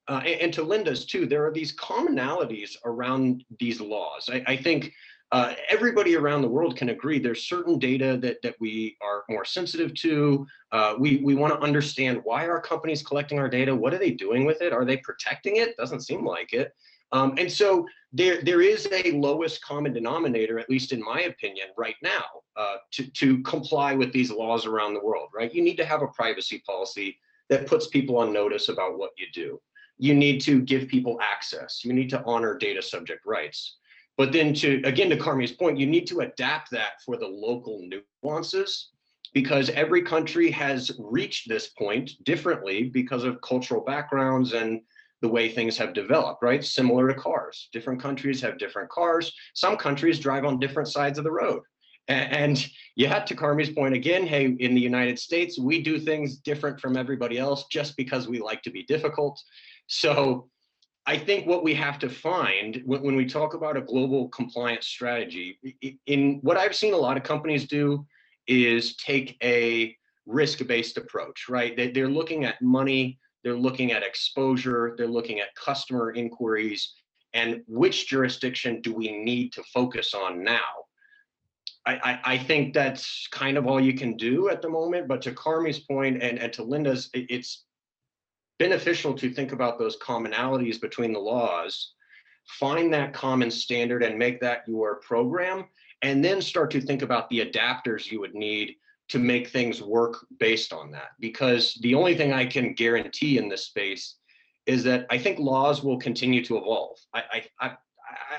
uh, 0.08 0.20
and, 0.26 0.40
and, 0.40 0.52
to 0.54 0.64
Linda's 0.64 1.06
too, 1.06 1.26
there 1.26 1.46
are 1.46 1.52
these 1.52 1.76
commonalities 1.76 2.76
around 2.84 3.44
these 3.60 3.80
laws. 3.80 4.28
I, 4.28 4.42
I 4.48 4.56
think 4.56 4.92
uh, 5.30 5.54
everybody 5.70 6.16
around 6.16 6.42
the 6.42 6.48
world 6.48 6.74
can 6.74 6.88
agree 6.88 7.20
there's 7.20 7.46
certain 7.46 7.78
data 7.78 8.18
that 8.22 8.38
that 8.42 8.56
we 8.58 8.96
are 9.00 9.22
more 9.28 9.44
sensitive 9.44 9.94
to. 9.94 10.44
Uh, 10.72 10.96
we 10.98 11.18
we 11.18 11.36
want 11.36 11.54
to 11.54 11.60
understand 11.60 12.20
why 12.24 12.46
are 12.46 12.60
companies 12.60 13.04
collecting 13.04 13.38
our 13.38 13.48
data? 13.48 13.72
What 13.72 13.94
are 13.94 13.98
they 13.98 14.10
doing 14.10 14.44
with 14.44 14.60
it? 14.60 14.72
Are 14.72 14.84
they 14.84 14.96
protecting 14.96 15.58
it? 15.58 15.76
Doesn't 15.76 16.00
seem 16.00 16.26
like 16.26 16.52
it. 16.52 16.72
Um, 17.12 17.34
and 17.38 17.50
so 17.50 17.86
there, 18.12 18.40
there 18.42 18.60
is 18.60 18.88
a 18.92 19.12
lowest 19.12 19.62
common 19.62 19.92
denominator, 19.92 20.58
at 20.58 20.70
least 20.70 20.92
in 20.92 21.02
my 21.02 21.22
opinion, 21.22 21.68
right 21.76 21.96
now, 22.02 22.24
uh, 22.56 22.76
to, 22.92 23.10
to 23.12 23.42
comply 23.42 23.94
with 23.94 24.12
these 24.12 24.30
laws 24.30 24.66
around 24.66 24.94
the 24.94 25.04
world, 25.04 25.28
right? 25.34 25.52
You 25.52 25.62
need 25.62 25.76
to 25.76 25.84
have 25.84 26.02
a 26.02 26.08
privacy 26.08 26.62
policy 26.66 27.18
that 27.48 27.66
puts 27.66 27.86
people 27.86 28.18
on 28.18 28.32
notice 28.32 28.68
about 28.68 28.98
what 28.98 29.10
you 29.16 29.26
do. 29.32 29.60
You 29.98 30.14
need 30.14 30.40
to 30.42 30.60
give 30.60 30.88
people 30.88 31.18
access. 31.20 31.84
You 31.84 31.92
need 31.92 32.10
to 32.10 32.22
honor 32.24 32.56
data 32.56 32.82
subject 32.82 33.26
rights. 33.26 33.76
But 34.16 34.32
then 34.32 34.52
to, 34.54 34.82
again, 34.84 35.10
to 35.10 35.16
Carmi's 35.16 35.52
point, 35.52 35.78
you 35.78 35.86
need 35.86 36.06
to 36.08 36.20
adapt 36.20 36.70
that 36.72 37.00
for 37.04 37.16
the 37.16 37.26
local 37.26 37.88
nuances 38.22 38.90
because 39.32 39.70
every 39.70 40.02
country 40.02 40.50
has 40.50 40.90
reached 40.98 41.48
this 41.48 41.68
point 41.68 42.12
differently 42.24 42.84
because 42.84 43.24
of 43.24 43.40
cultural 43.42 43.84
backgrounds 43.84 44.54
and 44.54 44.80
the 45.20 45.28
way 45.28 45.48
things 45.48 45.76
have 45.76 45.94
developed, 45.94 46.42
right? 46.42 46.64
Similar 46.64 47.08
to 47.08 47.14
cars. 47.14 47.68
Different 47.72 48.00
countries 48.00 48.40
have 48.40 48.58
different 48.58 48.88
cars. 48.90 49.32
Some 49.54 49.76
countries 49.76 50.18
drive 50.18 50.44
on 50.44 50.60
different 50.60 50.88
sides 50.88 51.18
of 51.18 51.24
the 51.24 51.30
road. 51.30 51.62
And 52.08 52.66
yet, 52.96 53.26
to 53.26 53.34
Carmi's 53.34 53.68
point 53.68 53.94
again, 53.94 54.26
hey, 54.26 54.46
in 54.46 54.74
the 54.74 54.80
United 54.80 55.18
States, 55.18 55.58
we 55.58 55.82
do 55.82 55.98
things 55.98 56.38
different 56.38 56.80
from 56.80 56.96
everybody 56.96 57.36
else 57.36 57.66
just 57.70 57.96
because 57.98 58.26
we 58.26 58.40
like 58.40 58.62
to 58.62 58.70
be 58.70 58.84
difficult. 58.84 59.38
So 59.88 60.48
I 61.04 61.18
think 61.18 61.46
what 61.46 61.64
we 61.64 61.74
have 61.74 61.98
to 61.98 62.08
find 62.08 62.82
when, 62.86 63.14
we 63.14 63.26
talk 63.26 63.54
about 63.54 63.76
a 63.76 63.82
global 63.82 64.28
compliance 64.28 64.86
strategy, 64.86 65.58
in 66.06 66.38
what 66.42 66.56
I've 66.56 66.76
seen 66.76 66.94
a 66.94 66.98
lot 66.98 67.18
of 67.18 67.24
companies 67.24 67.66
do 67.66 68.06
is 68.46 68.96
take 68.96 69.36
a 69.42 69.94
risk-based 70.24 70.96
approach, 70.96 71.48
right? 71.48 71.76
They're 71.94 72.08
looking 72.08 72.44
at 72.44 72.60
money, 72.62 73.18
they're 73.44 73.56
looking 73.56 73.92
at 73.92 74.02
exposure, 74.02 74.94
they're 74.96 75.06
looking 75.06 75.40
at 75.40 75.54
customer 75.54 76.12
inquiries, 76.12 76.94
and 77.32 77.62
which 77.66 78.08
jurisdiction 78.08 78.80
do 78.80 78.92
we 78.92 79.12
need 79.12 79.52
to 79.52 79.62
focus 79.74 80.14
on 80.14 80.42
now? 80.42 80.60
I, 81.86 82.20
I, 82.22 82.38
think 82.38 82.74
that's 82.74 83.26
kind 83.30 83.56
of 83.56 83.66
all 83.66 83.80
you 83.80 83.94
can 83.94 84.14
do 84.14 84.50
at 84.50 84.60
the 84.60 84.68
moment. 84.68 85.08
But 85.08 85.22
to 85.22 85.32
Carmi's 85.32 85.78
point 85.78 86.22
and, 86.22 86.38
and 86.38 86.52
to 86.52 86.62
Linda's, 86.62 87.08
it's 87.14 87.64
beneficial 88.58 89.14
to 89.14 89.30
think 89.30 89.52
about 89.52 89.78
those 89.78 89.96
commonalities 89.96 90.78
between 90.78 91.14
the 91.14 91.18
laws, 91.18 91.94
find 92.46 92.92
that 92.92 93.14
common 93.14 93.50
standard 93.50 94.02
and 94.02 94.18
make 94.18 94.38
that 94.40 94.64
your 94.66 94.96
program, 94.96 95.64
and 96.02 96.22
then 96.22 96.42
start 96.42 96.70
to 96.72 96.80
think 96.80 97.00
about 97.00 97.30
the 97.30 97.40
adapters 97.40 98.10
you 98.10 98.20
would 98.20 98.34
need 98.34 98.76
to 99.08 99.18
make 99.18 99.48
things 99.48 99.82
work 99.82 100.26
based 100.38 100.72
on 100.72 100.90
that. 100.92 101.10
Because 101.18 101.74
the 101.82 101.94
only 101.94 102.14
thing 102.14 102.32
I 102.32 102.46
can 102.46 102.74
guarantee 102.74 103.38
in 103.38 103.48
this 103.48 103.66
space 103.66 104.16
is 104.66 104.84
that 104.84 105.06
I 105.10 105.18
think 105.18 105.38
laws 105.38 105.82
will 105.82 105.98
continue 105.98 106.44
to 106.44 106.58
evolve. 106.58 106.98
I, 107.14 107.22
I, 107.32 107.44
I 107.60 107.76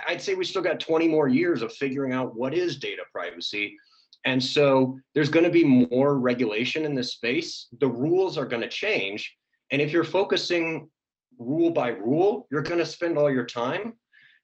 I'd 0.08 0.22
say 0.22 0.36
we 0.36 0.46
still 0.46 0.62
got 0.62 0.80
20 0.80 1.08
more 1.08 1.28
years 1.28 1.62
of 1.62 1.74
figuring 1.74 2.14
out 2.14 2.36
what 2.36 2.54
is 2.54 2.78
data 2.78 3.04
privacy. 3.12 3.78
And 4.26 4.44
so 4.44 5.00
there's 5.14 5.30
going 5.30 5.46
to 5.46 5.52
be 5.52 5.64
more 5.64 6.20
regulation 6.20 6.86
in 6.86 6.94
this 6.94 7.14
space. 7.14 7.68
The 7.80 7.88
rules 7.88 8.38
are 8.38 8.46
going 8.46 8.62
to 8.62 8.70
change. 8.70 9.36
And 9.72 9.82
if 9.82 9.92
you're 9.92 10.04
focusing 10.04 10.90
rule 11.38 11.72
by 11.72 11.90
rule, 11.90 12.48
you're 12.52 12.62
going 12.62 12.80
to 12.80 12.86
spend 12.86 13.18
all 13.18 13.32
your 13.32 13.46
time 13.46 13.94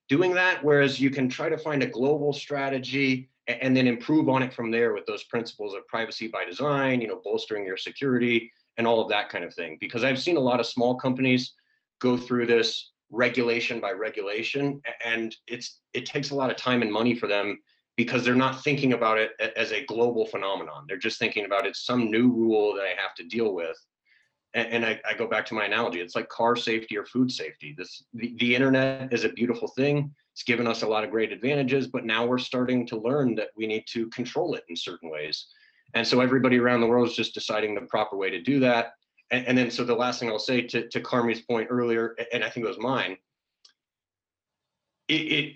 doing 0.08 0.34
that. 0.36 0.64
Whereas 0.64 1.00
you 1.00 1.10
can 1.10 1.28
try 1.28 1.50
to 1.50 1.58
find 1.58 1.84
a 1.84 1.88
global 1.88 2.32
strategy 2.32 3.30
and 3.48 3.76
then 3.76 3.88
improve 3.88 4.30
on 4.30 4.42
it 4.42 4.54
from 4.54 4.72
there 4.72 4.94
with 4.94 5.06
those 5.06 5.24
principles 5.24 5.74
of 5.76 5.88
privacy 5.88 6.28
by 6.28 6.46
design, 6.46 7.02
you 7.02 7.08
know, 7.08 7.22
bolstering 7.24 7.66
your 7.66 7.78
security 7.78 8.52
and 8.78 8.88
all 8.88 9.02
of 9.02 9.10
that 9.10 9.30
kind 9.30 9.44
of 9.44 9.54
thing. 9.54 9.78
Because 9.80 10.04
I've 10.04 10.20
seen 10.20 10.38
a 10.38 10.42
lot 10.42 10.60
of 10.60 10.66
small 10.66 10.96
companies 10.96 11.54
go 12.00 12.18
through 12.18 12.48
this 12.48 12.92
regulation 13.12 13.80
by 13.80 13.92
regulation 13.92 14.82
and 15.04 15.36
it's 15.48 15.80
it 15.94 16.06
takes 16.06 16.32
a 16.32 16.36
lot 16.36 16.50
of 16.50 16.58
time 16.58 16.82
and 16.82 16.92
money 16.92 17.16
for 17.16 17.28
them 17.28 17.58
because 17.96 18.26
they're 18.26 18.36
not 18.36 18.64
thinking 18.64 18.94
about 18.94 19.18
it 19.18 19.32
as 19.56 19.72
a 19.72 19.86
global 19.86 20.26
phenomenon 20.26 20.86
they're 20.88 20.98
just 20.98 21.20
thinking 21.20 21.46
about 21.46 21.68
it's 21.68 21.86
some 21.86 22.10
new 22.10 22.30
rule 22.32 22.74
that 22.74 22.84
i 22.84 23.00
have 23.00 23.14
to 23.16 23.24
deal 23.26 23.54
with 23.54 23.78
and, 24.56 24.68
and 24.70 24.86
I, 24.86 25.00
I, 25.08 25.14
go 25.14 25.28
back 25.28 25.46
to 25.48 25.54
my 25.54 25.66
analogy 25.66 26.00
it's 26.00 26.16
like 26.16 26.30
car 26.30 26.56
safety 26.56 26.98
or 26.98 27.06
food 27.06 27.32
safety. 27.32 27.76
This 27.78 28.04
the, 28.14 28.36
the 28.40 28.56
internet 28.56 29.14
is 29.14 29.24
a 29.24 29.30
beautiful 29.30 29.68
thing. 29.68 30.14
It's 30.34 30.44
given 30.44 30.66
us 30.66 30.82
a 30.82 30.88
lot 30.88 31.04
of 31.04 31.12
great 31.12 31.32
advantages 31.32 31.88
but 31.88 32.06
now 32.06 32.26
we're 32.26 32.40
starting 32.40 32.88
to 32.88 32.98
learn 32.98 33.36
that 33.36 33.50
we 33.56 33.68
need 33.68 33.86
to 33.90 34.08
control 34.10 34.56
it 34.56 34.64
in 34.70 34.76
certain 34.76 35.12
ways. 35.12 35.48
And 35.94 36.06
so 36.06 36.20
everybody 36.20 36.60
around 36.60 36.82
the 36.82 36.88
world 36.88 37.08
is 37.08 37.16
just 37.16 37.34
deciding 37.34 37.76
the 37.76 37.82
proper 37.82 38.18
way 38.18 38.30
to 38.30 38.42
do 38.42 38.60
that. 38.62 38.94
And, 39.32 39.48
and 39.48 39.58
then, 39.58 39.72
so 39.72 39.84
the 39.84 39.96
last 39.96 40.20
thing 40.20 40.30
I'll 40.30 40.40
say 40.40 40.62
to, 40.62 40.88
to 40.90 41.00
Carmi's 41.00 41.42
point 41.42 41.68
earlier, 41.72 42.16
and 42.34 42.44
I 42.44 42.50
think 42.50 42.66
it 42.66 42.70
was 42.70 42.78
mine, 42.78 43.18
it, 45.08 45.14
it 45.14 45.56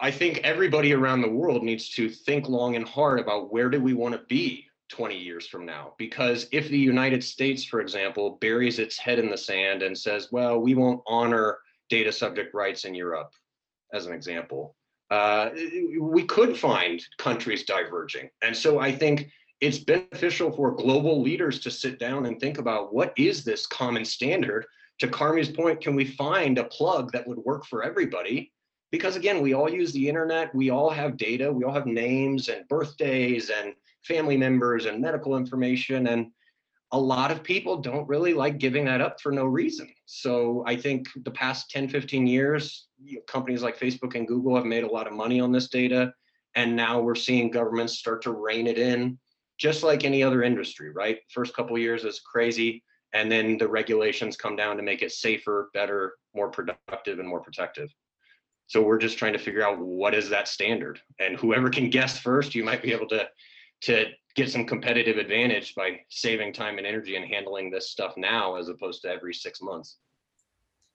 I 0.00 0.10
think 0.10 0.38
everybody 0.38 0.92
around 0.92 1.22
the 1.22 1.28
world 1.28 1.62
needs 1.62 1.90
to 1.90 2.08
think 2.08 2.48
long 2.48 2.76
and 2.76 2.88
hard 2.88 3.20
about 3.20 3.52
where 3.52 3.70
do 3.70 3.80
we 3.80 3.94
want 3.94 4.14
to 4.14 4.22
be 4.26 4.66
20 4.94 5.18
years 5.18 5.46
from 5.46 5.66
now? 5.66 5.94
Because 5.98 6.46
if 6.52 6.68
the 6.68 6.78
United 6.78 7.24
States, 7.24 7.64
for 7.64 7.80
example, 7.80 8.38
buries 8.40 8.78
its 8.78 8.96
head 8.96 9.18
in 9.18 9.28
the 9.28 9.36
sand 9.36 9.82
and 9.82 9.96
says, 9.96 10.28
well, 10.30 10.60
we 10.60 10.74
won't 10.74 11.00
honor 11.06 11.58
data 11.90 12.12
subject 12.12 12.54
rights 12.54 12.84
in 12.84 12.94
Europe, 12.94 13.30
as 13.92 14.06
an 14.06 14.12
example, 14.12 14.76
uh, 15.10 15.50
we 16.00 16.24
could 16.24 16.56
find 16.56 17.02
countries 17.18 17.64
diverging. 17.64 18.28
And 18.42 18.56
so 18.56 18.78
I 18.78 18.92
think 18.92 19.30
it's 19.60 19.78
beneficial 19.78 20.52
for 20.52 20.70
global 20.72 21.20
leaders 21.20 21.58
to 21.60 21.70
sit 21.70 21.98
down 21.98 22.26
and 22.26 22.38
think 22.38 22.58
about 22.58 22.94
what 22.94 23.12
is 23.16 23.44
this 23.44 23.66
common 23.66 24.04
standard 24.04 24.64
to 25.00 25.08
carmi's 25.08 25.48
point 25.48 25.80
can 25.80 25.96
we 25.96 26.04
find 26.04 26.58
a 26.58 26.64
plug 26.64 27.10
that 27.12 27.26
would 27.26 27.38
work 27.38 27.64
for 27.66 27.82
everybody 27.82 28.52
because 28.92 29.16
again 29.16 29.42
we 29.42 29.54
all 29.54 29.68
use 29.68 29.92
the 29.92 30.08
internet 30.08 30.54
we 30.54 30.70
all 30.70 30.90
have 30.90 31.16
data 31.16 31.52
we 31.52 31.64
all 31.64 31.72
have 31.72 31.86
names 31.86 32.48
and 32.48 32.68
birthdays 32.68 33.50
and 33.50 33.74
family 34.04 34.36
members 34.36 34.86
and 34.86 35.00
medical 35.00 35.36
information 35.36 36.08
and 36.08 36.26
a 36.92 36.98
lot 36.98 37.32
of 37.32 37.42
people 37.42 37.78
don't 37.78 38.06
really 38.06 38.34
like 38.34 38.58
giving 38.58 38.84
that 38.84 39.00
up 39.00 39.20
for 39.20 39.32
no 39.32 39.44
reason 39.44 39.88
so 40.06 40.62
i 40.66 40.76
think 40.76 41.08
the 41.24 41.30
past 41.30 41.70
10 41.70 41.88
15 41.88 42.26
years 42.26 42.88
companies 43.26 43.62
like 43.62 43.78
facebook 43.78 44.14
and 44.14 44.28
google 44.28 44.54
have 44.54 44.66
made 44.66 44.84
a 44.84 44.90
lot 44.90 45.06
of 45.06 45.12
money 45.12 45.40
on 45.40 45.50
this 45.50 45.68
data 45.68 46.12
and 46.54 46.76
now 46.76 47.00
we're 47.00 47.14
seeing 47.14 47.50
governments 47.50 47.98
start 47.98 48.22
to 48.22 48.32
rein 48.32 48.66
it 48.66 48.78
in 48.78 49.18
just 49.58 49.82
like 49.82 50.04
any 50.04 50.22
other 50.22 50.42
industry, 50.42 50.90
right? 50.90 51.18
First 51.30 51.54
couple 51.54 51.78
years 51.78 52.04
is 52.04 52.20
crazy, 52.20 52.82
and 53.12 53.30
then 53.30 53.56
the 53.56 53.68
regulations 53.68 54.36
come 54.36 54.56
down 54.56 54.76
to 54.76 54.82
make 54.82 55.02
it 55.02 55.12
safer, 55.12 55.70
better, 55.74 56.14
more 56.34 56.50
productive, 56.50 57.18
and 57.18 57.28
more 57.28 57.40
protective. 57.40 57.88
So 58.66 58.82
we're 58.82 58.98
just 58.98 59.18
trying 59.18 59.34
to 59.34 59.38
figure 59.38 59.64
out 59.64 59.78
what 59.78 60.14
is 60.14 60.28
that 60.30 60.48
standard, 60.48 61.00
and 61.20 61.36
whoever 61.36 61.70
can 61.70 61.90
guess 61.90 62.18
first, 62.18 62.54
you 62.54 62.64
might 62.64 62.82
be 62.82 62.92
able 62.92 63.08
to 63.08 63.28
to 63.84 64.06
get 64.34 64.50
some 64.50 64.66
competitive 64.66 65.16
advantage 65.16 65.74
by 65.74 66.00
saving 66.08 66.52
time 66.52 66.78
and 66.78 66.86
energy 66.86 67.16
and 67.16 67.24
handling 67.24 67.70
this 67.70 67.90
stuff 67.90 68.14
now 68.16 68.56
as 68.56 68.68
opposed 68.68 69.02
to 69.02 69.08
every 69.08 69.32
six 69.32 69.60
months. 69.62 69.98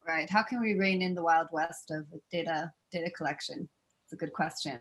Right. 0.05 0.29
How 0.29 0.43
can 0.43 0.59
we 0.59 0.73
rein 0.73 1.01
in 1.01 1.13
the 1.13 1.21
wild 1.21 1.47
west 1.51 1.91
of 1.91 2.05
data 2.31 2.71
data 2.91 3.11
collection? 3.11 3.69
It's 4.05 4.13
a 4.13 4.15
good 4.15 4.33
question. 4.33 4.79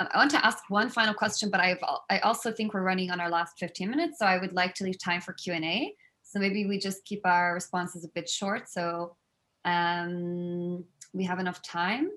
I 0.00 0.16
want 0.16 0.30
to 0.30 0.46
ask 0.46 0.62
one 0.68 0.90
final 0.90 1.12
question, 1.12 1.50
but 1.50 1.60
I've, 1.60 1.82
I 2.08 2.20
also 2.20 2.52
think 2.52 2.72
we're 2.72 2.82
running 2.82 3.10
on 3.10 3.20
our 3.20 3.28
last 3.28 3.58
15 3.58 3.90
minutes, 3.90 4.20
so 4.20 4.26
I 4.26 4.38
would 4.38 4.52
like 4.52 4.74
to 4.76 4.84
leave 4.84 4.98
time 4.98 5.20
for 5.20 5.32
Q&A. 5.32 5.92
So 6.22 6.38
maybe 6.38 6.66
we 6.66 6.78
just 6.78 7.04
keep 7.04 7.26
our 7.26 7.52
responses 7.52 8.04
a 8.04 8.08
bit 8.08 8.28
short 8.28 8.68
so 8.68 9.16
um, 9.64 10.84
we 11.12 11.24
have 11.24 11.40
enough 11.40 11.62
time. 11.62 12.10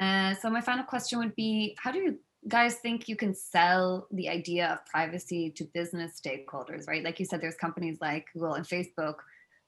Uh, 0.00 0.34
so 0.34 0.50
my 0.50 0.60
final 0.60 0.84
question 0.84 1.20
would 1.20 1.36
be, 1.36 1.76
how 1.78 1.92
do 1.92 2.00
you 2.00 2.18
guys 2.48 2.76
think 2.76 3.08
you 3.08 3.16
can 3.16 3.34
sell 3.34 4.06
the 4.10 4.28
idea 4.28 4.68
of 4.68 4.84
privacy 4.86 5.50
to 5.50 5.64
business 5.72 6.20
stakeholders, 6.20 6.88
right? 6.88 7.04
Like 7.04 7.20
you 7.20 7.26
said, 7.26 7.40
there's 7.40 7.54
companies 7.54 7.98
like 8.00 8.26
Google 8.32 8.54
and 8.54 8.66
Facebook 8.66 9.16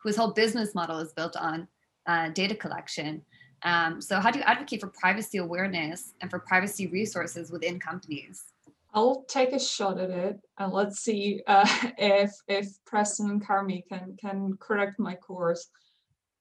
whose 0.03 0.17
whole 0.17 0.33
business 0.33 0.75
model 0.75 0.99
is 0.99 1.13
built 1.13 1.37
on 1.37 1.69
uh, 2.07 2.29
data 2.31 2.55
collection. 2.55 3.23
Um, 3.63 4.01
so 4.01 4.21
how 4.21 4.31
do 4.31 4.39
you 4.39 4.45
advocate 4.45 4.81
for 4.81 4.89
privacy 4.89 5.39
awareness 5.39 6.13
and 6.21 6.31
for 6.31 6.41
privacy 6.41 6.87
resources 6.89 7.51
within 7.51 7.81
companies? 7.81 8.45
I'll 8.93 9.25
take 9.25 9.53
a 9.53 9.59
shot 9.59 9.99
at 9.99 10.11
it 10.11 10.39
and 10.59 10.73
let's 10.73 11.01
see 11.01 11.41
uh, 11.47 11.67
if 11.99 12.31
if 12.47 12.69
Preston 12.85 13.31
and 13.31 13.45
Carmi 13.45 13.83
can 13.89 14.17
can 14.21 14.57
correct 14.61 14.99
my 14.99 15.15
course. 15.15 15.69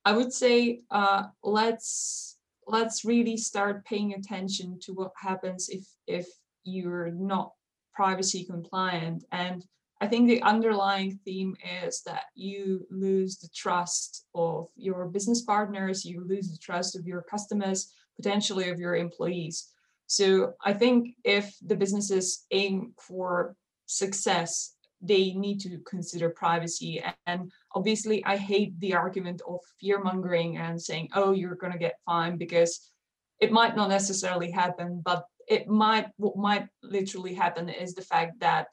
I 0.05 0.11
would 0.11 0.33
say 0.33 0.81
uh, 0.91 1.23
let's 1.43 2.37
let's 2.67 3.05
really 3.05 3.37
start 3.37 3.85
paying 3.85 4.13
attention 4.13 4.79
to 4.81 4.93
what 4.93 5.11
happens 5.15 5.69
if 5.69 5.85
if 6.07 6.27
you're 6.63 7.11
not 7.11 7.53
privacy 7.93 8.43
compliant 8.45 9.23
and 9.31 9.65
I 10.03 10.07
think 10.07 10.27
the 10.27 10.41
underlying 10.41 11.17
theme 11.23 11.55
is 11.85 12.01
that 12.01 12.23
you 12.35 12.85
lose 12.91 13.37
the 13.37 13.47
trust 13.55 14.25
of 14.35 14.67
your 14.75 15.05
business 15.05 15.43
partners, 15.43 16.03
you 16.03 16.27
lose 16.27 16.51
the 16.51 16.57
trust 16.57 16.97
of 16.97 17.07
your 17.07 17.21
customers, 17.21 17.93
potentially 18.17 18.69
of 18.69 18.79
your 18.79 18.97
employees. 18.97 19.71
So 20.07 20.55
I 20.61 20.73
think 20.73 21.15
if 21.23 21.55
the 21.65 21.77
businesses 21.77 22.45
aim 22.51 22.93
for 22.99 23.55
success, 23.85 24.75
they 25.01 25.31
need 25.31 25.61
to 25.61 25.79
consider 25.87 26.29
privacy. 26.29 27.01
And 27.25 27.49
obviously, 27.75 28.23
I 28.25 28.37
hate 28.37 28.79
the 28.79 28.93
argument 28.95 29.41
of 29.47 29.59
fear 29.79 30.01
mongering 30.03 30.57
and 30.57 30.81
saying, 30.81 31.09
oh, 31.13 31.31
you're 31.31 31.55
going 31.55 31.73
to 31.73 31.79
get 31.79 31.99
fined 32.05 32.39
because 32.39 32.91
it 33.39 33.51
might 33.51 33.75
not 33.75 33.89
necessarily 33.89 34.51
happen, 34.51 35.01
but 35.03 35.25
it 35.47 35.67
might, 35.67 36.07
what 36.17 36.37
might 36.37 36.67
literally 36.81 37.33
happen 37.33 37.69
is 37.69 37.93
the 37.93 38.01
fact 38.01 38.39
that 38.39 38.67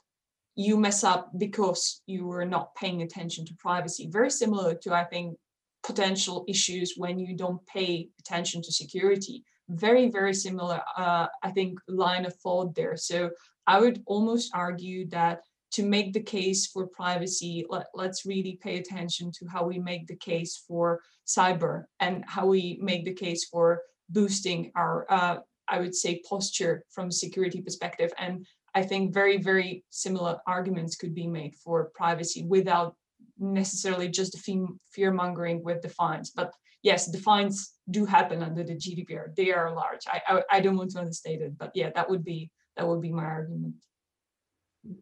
you 0.55 0.77
mess 0.77 1.05
up 1.05 1.31
because 1.39 2.03
you 2.07 2.27
were 2.27 2.45
not 2.45 2.75
paying 2.75 3.03
attention 3.03 3.47
to 3.47 3.55
privacy. 3.59 4.09
Very 4.11 4.31
similar 4.31 4.75
to, 4.75 4.93
I 4.95 5.05
think, 5.05 5.37
potential 5.83 6.45
issues 6.47 6.95
when 6.97 7.19
you 7.19 7.37
don't 7.37 7.65
pay 7.67 8.09
attention 8.19 8.63
to 8.63 8.73
security. 8.73 9.45
Very, 9.69 10.11
very 10.11 10.35
similar, 10.35 10.81
uh, 10.97 11.27
I 11.43 11.51
think, 11.51 11.79
line 11.89 12.27
of 12.27 12.35
thought 12.37 12.75
there. 12.75 12.97
So 12.97 13.31
I 13.67 13.81
would 13.81 14.03
almost 14.07 14.51
argue 14.55 15.09
that 15.09 15.41
to 15.73 15.83
make 15.85 16.13
the 16.13 16.23
case 16.23 16.67
for 16.67 16.87
privacy, 16.87 17.65
let, 17.69 17.87
let's 17.95 18.27
really 18.27 18.59
pay 18.63 18.79
attention 18.79 19.31
to 19.33 19.47
how 19.47 19.65
we 19.65 19.79
make 19.79 20.07
the 20.07 20.17
case 20.17 20.63
for 20.67 21.01
cyber 21.27 21.85
and 22.01 22.25
how 22.27 22.47
we 22.47 22.79
make 22.83 23.05
the 23.05 23.15
case 23.15 23.45
for 23.45 23.83
boosting 24.09 24.73
our, 24.75 25.07
uh, 25.11 25.39
I 25.69 25.81
would 25.81 25.95
say, 25.95 26.23
posture 26.29 26.85
from 26.91 27.09
a 27.09 27.13
security 27.13 27.61
perspective. 27.61 28.13
And 28.19 28.47
I 28.75 28.83
think 28.83 29.15
very, 29.15 29.37
very 29.39 29.85
similar 29.91 30.39
arguments 30.47 30.97
could 30.97 31.15
be 31.15 31.27
made 31.27 31.55
for 31.57 31.91
privacy 31.95 32.45
without 32.45 32.97
necessarily 33.39 34.09
just 34.09 34.33
the 34.33 34.67
fear 34.93 35.13
mongering 35.13 35.63
with 35.63 35.83
the 35.83 35.89
fines. 35.89 36.31
But 36.31 36.53
yes, 36.83 37.11
the 37.11 37.19
fines 37.19 37.75
do 37.91 38.05
happen 38.05 38.43
under 38.43 38.65
the 38.65 38.75
GDPR. 38.75 39.35
They 39.37 39.53
are 39.53 39.75
large. 39.75 40.01
I, 40.09 40.21
I, 40.27 40.43
I 40.51 40.61
don't 40.61 40.77
want 40.77 40.91
to 40.93 40.99
understate 40.99 41.41
it, 41.41 41.57
but 41.57 41.71
yeah, 41.75 41.91
that 41.95 42.09
would 42.09 42.25
be 42.25 42.51
that 42.77 42.87
would 42.87 43.01
be 43.01 43.13
my 43.13 43.25
argument. 43.25 43.75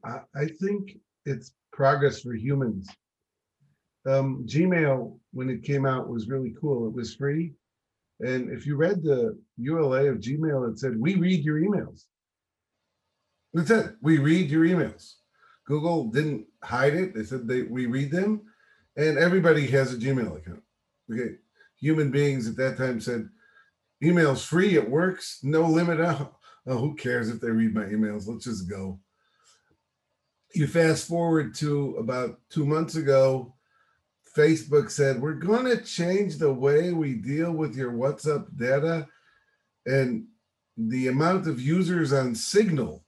I, 0.04 0.20
I 0.34 0.46
think 0.60 0.98
it's 1.24 1.52
progress 1.72 2.20
for 2.20 2.34
humans. 2.34 2.88
Um, 4.06 4.44
Gmail, 4.46 5.18
when 5.32 5.50
it 5.50 5.62
came 5.62 5.86
out, 5.86 6.08
was 6.08 6.28
really 6.28 6.54
cool. 6.60 6.86
It 6.86 6.94
was 6.94 7.14
free. 7.14 7.52
And 8.20 8.50
if 8.50 8.66
you 8.66 8.76
read 8.76 9.02
the 9.02 9.38
EULA 9.60 10.10
of 10.10 10.18
Gmail, 10.18 10.72
it 10.72 10.78
said, 10.78 10.98
We 10.98 11.14
read 11.16 11.44
your 11.44 11.60
emails. 11.60 12.04
That's 13.54 13.70
it. 13.70 13.94
We 14.02 14.18
read 14.18 14.50
your 14.50 14.64
emails. 14.64 15.14
Google 15.66 16.10
didn't 16.10 16.46
hide 16.62 16.94
it. 16.94 17.14
They 17.14 17.24
said 17.24 17.46
they 17.46 17.62
we 17.62 17.86
read 17.86 18.10
them, 18.10 18.42
and 18.96 19.18
everybody 19.18 19.66
has 19.68 19.92
a 19.92 19.96
Gmail 19.96 20.38
account. 20.38 20.62
Okay, 21.12 21.34
human 21.78 22.10
beings 22.10 22.48
at 22.48 22.56
that 22.56 22.78
time 22.78 23.00
said, 23.00 23.28
"Email's 24.02 24.44
free. 24.44 24.76
It 24.76 24.88
works. 24.88 25.40
No 25.42 25.62
limit. 25.68 26.00
Oh, 26.66 26.76
who 26.76 26.94
cares 26.96 27.30
if 27.30 27.40
they 27.40 27.50
read 27.50 27.72
my 27.72 27.84
emails? 27.84 28.26
Let's 28.26 28.44
just 28.44 28.68
go." 28.68 29.00
You 30.54 30.66
fast 30.66 31.06
forward 31.06 31.54
to 31.56 31.96
about 31.96 32.40
two 32.50 32.64
months 32.64 32.96
ago. 32.96 33.54
Facebook 34.36 34.90
said, 34.90 35.20
We're 35.20 35.34
going 35.34 35.64
to 35.66 35.84
change 35.84 36.38
the 36.38 36.52
way 36.52 36.92
we 36.92 37.14
deal 37.14 37.52
with 37.52 37.76
your 37.76 37.92
WhatsApp 37.92 38.56
data. 38.56 39.06
And 39.86 40.26
the 40.76 41.08
amount 41.08 41.46
of 41.46 41.60
users 41.60 42.12
on 42.12 42.34
Signal 42.34 43.04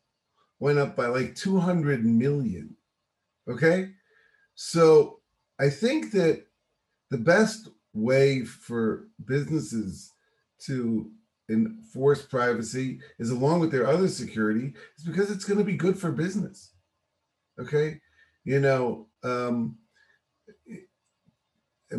went 0.59 0.79
up 0.79 0.97
by 0.97 1.07
like 1.07 1.35
200 1.35 2.05
million. 2.05 2.77
Okay. 3.49 3.91
So 4.55 5.21
I 5.59 5.71
think 5.71 6.13
that 6.13 6.47
the 7.11 7.19
best 7.19 7.69
way 7.95 8.45
for 8.45 9.09
businesses 9.25 10.13
to 10.61 11.11
enforce 11.49 12.23
privacy 12.23 13.01
is 13.19 13.31
along 13.31 13.61
with 13.61 13.73
their 13.73 13.87
other 13.87 14.09
security 14.09 14.73
is 14.97 15.05
because 15.05 15.31
it's 15.31 15.45
going 15.45 15.59
to 15.59 15.65
be 15.65 15.77
good 15.77 15.99
for 15.99 16.13
business. 16.13 16.71
Okay. 17.61 18.01
You 18.45 18.61
know, 18.61 19.07
um, 19.23 19.77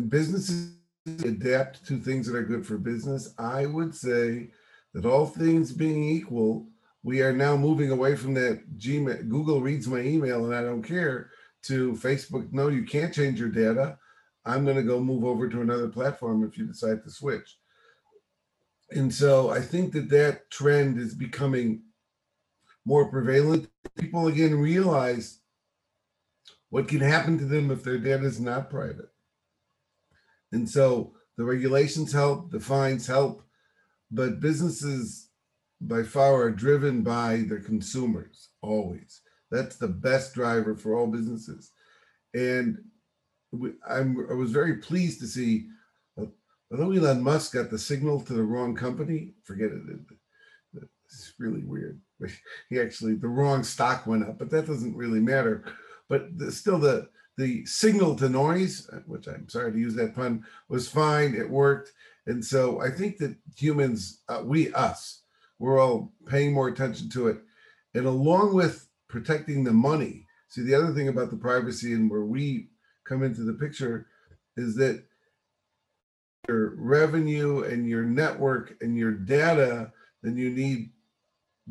businesses 0.08 0.74
adapt 1.24 1.86
to 1.86 1.98
things 1.98 2.26
that 2.26 2.36
are 2.36 2.42
good 2.42 2.66
for 2.66 2.78
business. 2.78 3.34
I 3.38 3.66
would 3.66 3.94
say 3.94 4.50
that 4.94 5.06
all 5.06 5.26
things 5.26 5.72
being 5.72 6.04
equal, 6.04 6.66
we 7.02 7.22
are 7.22 7.32
now 7.32 7.56
moving 7.56 7.90
away 7.90 8.16
from 8.16 8.34
that 8.34 8.78
Gmail. 8.78 9.28
Google 9.28 9.60
reads 9.60 9.88
my 9.88 10.00
email 10.00 10.44
and 10.44 10.54
I 10.54 10.62
don't 10.62 10.82
care 10.82 11.30
to 11.62 11.92
Facebook. 11.92 12.52
No, 12.52 12.68
you 12.68 12.84
can't 12.84 13.14
change 13.14 13.38
your 13.38 13.48
data. 13.48 13.98
I'm 14.44 14.64
going 14.64 14.76
to 14.76 14.82
go 14.82 15.00
move 15.00 15.24
over 15.24 15.48
to 15.48 15.60
another 15.60 15.88
platform 15.88 16.44
if 16.44 16.58
you 16.58 16.66
decide 16.66 17.02
to 17.04 17.10
switch. 17.10 17.58
And 18.90 19.12
so 19.12 19.50
I 19.50 19.60
think 19.60 19.92
that 19.92 20.10
that 20.10 20.50
trend 20.50 20.98
is 20.98 21.14
becoming 21.14 21.82
more 22.84 23.08
prevalent. 23.08 23.68
People 23.96 24.26
again 24.26 24.54
realize 24.54 25.38
what 26.72 26.88
can 26.88 27.00
happen 27.00 27.36
to 27.36 27.44
them 27.44 27.70
if 27.70 27.84
their 27.84 27.98
data 27.98 28.24
is 28.24 28.40
not 28.40 28.70
private. 28.70 29.10
And 30.52 30.66
so 30.66 31.12
the 31.36 31.44
regulations 31.44 32.10
help, 32.10 32.50
the 32.50 32.60
fines 32.60 33.06
help, 33.06 33.42
but 34.10 34.40
businesses 34.40 35.28
by 35.82 36.02
far 36.02 36.40
are 36.44 36.50
driven 36.50 37.02
by 37.02 37.44
their 37.46 37.60
consumers 37.60 38.48
always. 38.62 39.20
That's 39.50 39.76
the 39.76 39.86
best 39.86 40.32
driver 40.32 40.74
for 40.74 40.96
all 40.96 41.06
businesses. 41.06 41.72
And 42.32 42.78
I'm, 43.86 44.26
I 44.30 44.32
was 44.32 44.50
very 44.50 44.76
pleased 44.76 45.20
to 45.20 45.26
see, 45.26 45.66
uh, 46.18 46.24
although 46.70 46.92
Elon 46.92 47.22
Musk 47.22 47.52
got 47.52 47.68
the 47.68 47.78
signal 47.78 48.18
to 48.22 48.32
the 48.32 48.42
wrong 48.42 48.74
company, 48.74 49.34
forget 49.44 49.72
it. 49.72 50.86
It's 51.04 51.34
really 51.38 51.64
weird. 51.64 52.00
He 52.70 52.80
actually, 52.80 53.16
the 53.16 53.28
wrong 53.28 53.62
stock 53.62 54.06
went 54.06 54.24
up, 54.24 54.38
but 54.38 54.48
that 54.48 54.66
doesn't 54.66 54.96
really 54.96 55.20
matter. 55.20 55.64
But 56.08 56.38
the, 56.38 56.52
still, 56.52 56.78
the 56.78 57.08
the 57.38 57.64
signal 57.64 58.14
to 58.16 58.28
noise, 58.28 58.90
which 59.06 59.26
I'm 59.26 59.48
sorry 59.48 59.72
to 59.72 59.78
use 59.78 59.94
that 59.94 60.14
pun, 60.14 60.44
was 60.68 60.88
fine. 60.88 61.34
It 61.34 61.48
worked. 61.48 61.92
And 62.26 62.44
so 62.44 62.80
I 62.80 62.90
think 62.90 63.18
that 63.18 63.34
humans, 63.56 64.20
uh, 64.28 64.42
we, 64.44 64.72
us, 64.74 65.22
we're 65.58 65.80
all 65.80 66.12
paying 66.26 66.52
more 66.52 66.68
attention 66.68 67.08
to 67.10 67.28
it. 67.28 67.38
And 67.94 68.06
along 68.06 68.54
with 68.54 68.88
protecting 69.08 69.64
the 69.64 69.72
money, 69.72 70.26
see, 70.48 70.62
the 70.62 70.74
other 70.74 70.92
thing 70.92 71.08
about 71.08 71.30
the 71.30 71.36
privacy 71.36 71.94
and 71.94 72.10
where 72.10 72.24
we 72.24 72.68
come 73.04 73.22
into 73.22 73.42
the 73.42 73.54
picture 73.54 74.06
is 74.56 74.76
that 74.76 75.02
your 76.48 76.74
revenue 76.76 77.62
and 77.64 77.88
your 77.88 78.04
network 78.04 78.74
and 78.80 78.96
your 78.96 79.12
data, 79.12 79.92
then 80.22 80.36
you 80.36 80.50
need 80.50 80.90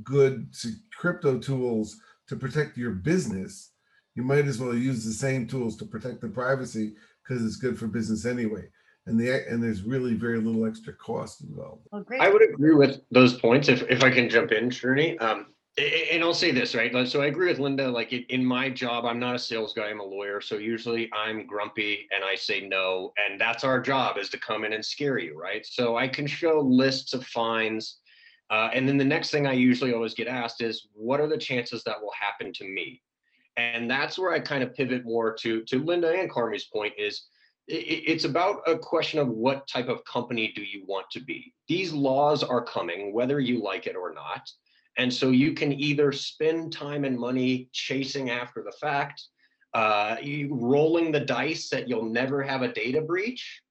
good 0.03 0.53
crypto 0.97 1.38
tools 1.38 1.99
to 2.27 2.36
protect 2.36 2.77
your 2.77 2.91
business. 2.91 3.71
You 4.16 4.24
might 4.24 4.45
as 4.45 4.59
well 4.59 4.76
use 4.76 5.05
the 5.05 5.14
same 5.14 5.47
tools 5.47 5.78
to 5.78 5.86
protect 5.86 6.22
the 6.22 6.28
privacy 6.28 6.93
because 7.24 7.45
it's 7.45 7.55
good 7.55 7.78
for 7.78 7.88
business 7.88 8.26
anyway 8.26 8.68
and 9.07 9.20
the 9.20 9.49
and 9.49 9.62
there's 9.64 9.84
really 9.84 10.14
very 10.14 10.39
little 10.39 10.66
extra 10.66 10.93
cost 10.93 11.41
involved. 11.41 11.88
Well, 11.91 12.03
great. 12.03 12.22
I 12.22 12.30
would 12.30 12.41
agree 12.41 12.74
with 12.74 13.01
those 13.12 13.34
points 13.34 13.68
if, 13.68 13.84
if 13.89 14.03
I 14.03 14.12
can 14.12 14.30
jump 14.30 14.51
in, 14.51 14.70
Shterny. 14.70 15.20
Um, 15.22 15.47
and 15.78 16.22
I'll 16.22 16.34
say 16.34 16.51
this, 16.51 16.76
right? 16.76 17.07
So 17.07 17.22
I 17.22 17.28
agree 17.28 17.47
with 17.47 17.59
Linda. 17.59 17.89
Like 17.89 18.12
in 18.12 18.45
my 18.45 18.70
job, 18.70 19.05
I'm 19.05 19.20
not 19.20 19.36
a 19.36 19.39
sales 19.39 19.74
guy, 19.74 19.88
I'm 19.88 20.01
a 20.01 20.05
lawyer. 20.05 20.41
So 20.41 20.57
usually 20.57 21.09
I'm 21.14 21.47
grumpy 21.47 22.07
and 22.14 22.24
I 22.26 22.36
say 22.36 22.68
no. 22.68 23.14
And 23.18 23.39
that's 23.39 23.64
our 23.64 23.80
job 23.80 24.18
is 24.18 24.30
to 24.30 24.38
come 24.38 24.66
in 24.66 24.74
and 24.74 24.84
scare 24.84 25.18
you, 25.18 25.39
right? 25.39 25.66
So 25.66 25.95
I 25.95 26.09
can 26.09 26.28
show 26.28 26.59
lists 26.59 27.14
of 27.14 27.26
fines. 27.26 27.99
Uh, 28.49 28.70
and 28.74 28.88
then 28.88 28.97
the 28.97 29.05
next 29.05 29.32
thing 29.32 29.47
I 29.47 29.53
usually 29.53 29.93
always 29.93 30.14
get 30.14 30.28
asked 30.28 30.62
is, 30.62 30.89
what 30.93 31.22
are 31.22 31.28
the 31.28 31.38
chances 31.38 31.86
that 31.86 32.01
will 32.01 32.12
happen 32.20 32.51
to 32.51 32.66
me? 32.66 33.01
And 33.58 33.89
that's 33.89 34.18
where 34.18 34.32
I 34.32 34.39
kind 34.39 34.64
of 34.64 34.74
pivot 34.74 35.04
more 35.06 35.34
to, 35.41 35.64
to 35.66 35.84
Linda 35.84 36.12
and 36.12 36.30
Carmi's 36.30 36.66
point 36.66 36.93
is, 36.97 37.28
it's 37.68 38.26
about 38.26 38.62
a 38.68 38.78
question 38.78 39.20
of 39.20 39.30
what 39.30 39.68
type 39.68 39.88
of 39.88 40.04
company 40.04 40.52
do 40.56 40.64
you 40.64 40.84
want 40.88 41.06
to 41.12 41.20
be. 41.20 41.54
These 41.68 41.93
laws 41.93 42.43
are 42.43 42.64
coming, 42.64 43.14
whether 43.14 43.39
you 43.39 43.62
like 43.62 43.88
it 43.88 43.95
or 43.95 44.14
not. 44.14 44.49
And 44.97 45.14
so 45.14 45.30
you 45.30 45.54
can 45.54 45.72
either 45.72 46.12
spend 46.12 46.74
time 46.74 47.06
and 47.06 47.18
money 47.18 47.70
chasing 47.72 48.30
after 48.30 48.62
the 48.64 48.74
fact, 48.74 49.24
uh, 49.74 50.18
rolling 50.49 51.12
the 51.12 51.20
dice 51.22 51.70
that 51.70 51.88
you'll 51.88 52.10
never 52.10 52.43
have 52.43 52.62
a 52.62 52.74
data 52.74 52.99
breach, 52.99 53.62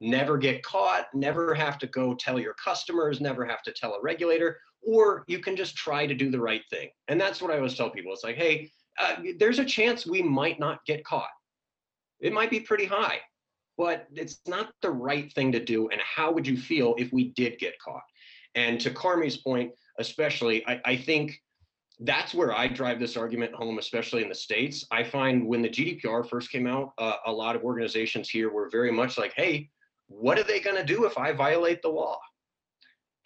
never 0.00 0.38
get 0.38 0.62
caught, 0.62 1.06
never 1.12 1.52
have 1.52 1.78
to 1.78 1.86
go 1.88 2.14
tell 2.14 2.38
your 2.38 2.54
customers, 2.54 3.20
never 3.20 3.44
have 3.44 3.62
to 3.64 3.72
tell 3.72 3.94
a 3.94 4.00
regulator, 4.00 4.58
or 4.82 5.24
you 5.26 5.40
can 5.40 5.56
just 5.56 5.76
try 5.76 6.06
to 6.06 6.14
do 6.14 6.30
the 6.30 6.40
right 6.40 6.62
thing. 6.70 6.88
And 7.08 7.20
that's 7.20 7.42
what 7.42 7.50
I 7.50 7.56
always 7.56 7.76
tell 7.76 7.90
people. 7.90 8.14
It's 8.14 8.24
like, 8.24 8.36
hey, 8.36 8.70
uh, 8.98 9.16
there's 9.38 9.58
a 9.58 9.64
chance 9.64 10.06
we 10.06 10.22
might 10.22 10.58
not 10.58 10.84
get 10.86 11.04
caught 11.04 11.30
it 12.20 12.32
might 12.32 12.50
be 12.50 12.60
pretty 12.60 12.84
high, 12.84 13.18
but 13.76 14.06
it's 14.14 14.40
not 14.46 14.72
the 14.82 14.90
right 14.90 15.32
thing 15.32 15.52
to 15.52 15.64
do. 15.64 15.88
And 15.88 16.00
how 16.00 16.30
would 16.32 16.46
you 16.46 16.56
feel 16.56 16.94
if 16.98 17.12
we 17.12 17.30
did 17.30 17.58
get 17.58 17.78
caught? 17.78 18.02
And 18.54 18.80
to 18.80 18.90
Carmi's 18.90 19.38
point, 19.38 19.72
especially, 19.98 20.66
I, 20.66 20.80
I 20.84 20.96
think 20.96 21.40
that's 22.00 22.34
where 22.34 22.54
I 22.54 22.66
drive 22.68 22.98
this 22.98 23.16
argument 23.16 23.54
home, 23.54 23.78
especially 23.78 24.22
in 24.22 24.28
the 24.28 24.34
States. 24.34 24.86
I 24.90 25.04
find 25.04 25.46
when 25.46 25.62
the 25.62 25.68
GDPR 25.68 26.28
first 26.28 26.50
came 26.50 26.66
out, 26.66 26.92
uh, 26.98 27.16
a 27.26 27.32
lot 27.32 27.56
of 27.56 27.62
organizations 27.62 28.28
here 28.28 28.50
were 28.50 28.68
very 28.70 28.90
much 28.90 29.18
like, 29.18 29.32
hey, 29.34 29.68
what 30.08 30.38
are 30.38 30.44
they 30.44 30.60
going 30.60 30.76
to 30.76 30.84
do 30.84 31.04
if 31.04 31.16
I 31.16 31.32
violate 31.32 31.82
the 31.82 31.88
law? 31.88 32.18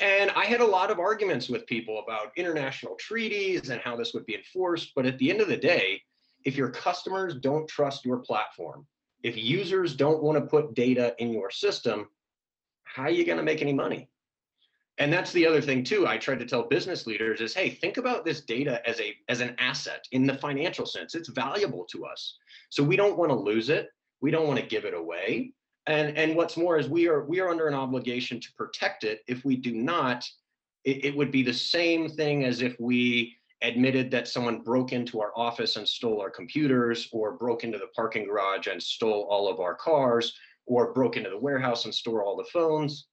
And 0.01 0.31
I 0.33 0.45
had 0.45 0.61
a 0.61 0.67
lot 0.67 0.91
of 0.91 0.99
arguments 0.99 1.49
with 1.49 1.67
people 1.67 2.03
about 2.03 2.33
international 2.37 2.97
treaties 2.97 3.69
and 3.71 3.81
how 3.81 3.97
this 3.97 4.13
would 4.13 4.27
be 4.27 4.35
enforced. 4.35 4.93
But 4.97 5.07
at 5.07 5.19
the 5.19 5.31
end 5.31 5.41
of 5.41 5.49
the 5.49 5.57
day, 5.57 6.03
if 6.45 6.57
your 6.57 6.71
customers 6.71 7.37
don't 7.37 7.69
trust 7.69 8.05
your 8.05 8.19
platform, 8.19 8.87
if 9.23 9.37
users 9.37 9.95
don't 9.95 10.23
want 10.23 10.39
to 10.39 10.47
put 10.47 10.75
data 10.75 11.15
in 11.19 11.33
your 11.33 11.51
system, 11.51 12.09
how 12.85 13.05
are 13.05 13.11
you 13.11 13.25
going 13.25 13.39
to 13.39 13.45
make 13.45 13.63
any 13.63 13.73
money? 13.73 14.09
And 14.99 15.13
that's 15.13 15.33
the 15.33 15.47
other 15.47 15.61
thing 15.61 15.83
too. 15.83 16.07
I 16.07 16.19
tried 16.19 16.39
to 16.41 16.45
tell 16.45 16.69
business 16.69 17.07
leaders 17.07 17.41
is, 17.41 17.55
hey, 17.55 17.71
think 17.71 17.97
about 17.97 18.25
this 18.25 18.43
data 18.43 18.81
as 18.89 19.01
a 19.01 19.15
as 19.29 19.41
an 19.41 19.57
asset 19.59 20.05
in 20.13 20.25
the 20.25 20.35
financial 20.39 20.87
sense. 20.87 21.17
It's 21.17 21.31
valuable 21.31 21.85
to 21.91 22.05
us. 22.05 22.39
So 22.71 22.83
we 22.83 22.95
don't 22.95 23.19
want 23.19 23.31
to 23.31 23.37
lose 23.37 23.71
it. 23.71 23.89
We 24.21 24.31
don't 24.31 24.47
want 24.47 24.61
to 24.61 24.67
give 24.67 24.85
it 24.85 24.95
away. 24.95 25.53
And 25.87 26.17
and 26.17 26.35
what's 26.35 26.57
more 26.57 26.79
is 26.79 26.89
we 26.89 27.09
are 27.09 27.25
we 27.25 27.41
are 27.41 27.51
under 27.51 27.69
an 27.69 27.75
obligation 27.75 28.41
to 28.41 28.53
protect 28.57 29.05
it. 29.05 29.21
If 29.27 29.45
we 29.45 29.57
do 29.57 29.75
not, 29.75 30.25
it, 30.85 31.05
it 31.05 31.17
would 31.17 31.31
be 31.31 31.43
the 31.43 31.53
same 31.53 32.09
thing 32.09 32.45
as 32.45 32.63
if 32.63 32.77
we 32.81 33.37
admitted 33.63 34.11
that 34.11 34.29
someone 34.29 34.61
broke 34.61 34.93
into 34.93 35.21
our 35.21 35.33
office 35.37 35.77
and 35.77 35.89
stole 35.89 36.21
our 36.21 36.31
computers, 36.31 37.09
or 37.13 37.33
broke 37.33 37.65
into 37.65 37.79
the 37.79 37.89
parking 37.97 38.27
garage 38.27 38.67
and 38.67 38.83
stole 38.83 39.27
all 39.31 39.49
of 39.49 39.61
our 39.61 39.75
cars, 39.75 40.35
or 40.67 40.93
broke 40.93 41.17
into 41.17 41.31
the 41.31 41.39
warehouse 41.39 41.85
and 41.85 41.95
stole 41.95 42.21
all 42.21 42.37
the 42.37 42.45
phones, 42.53 43.07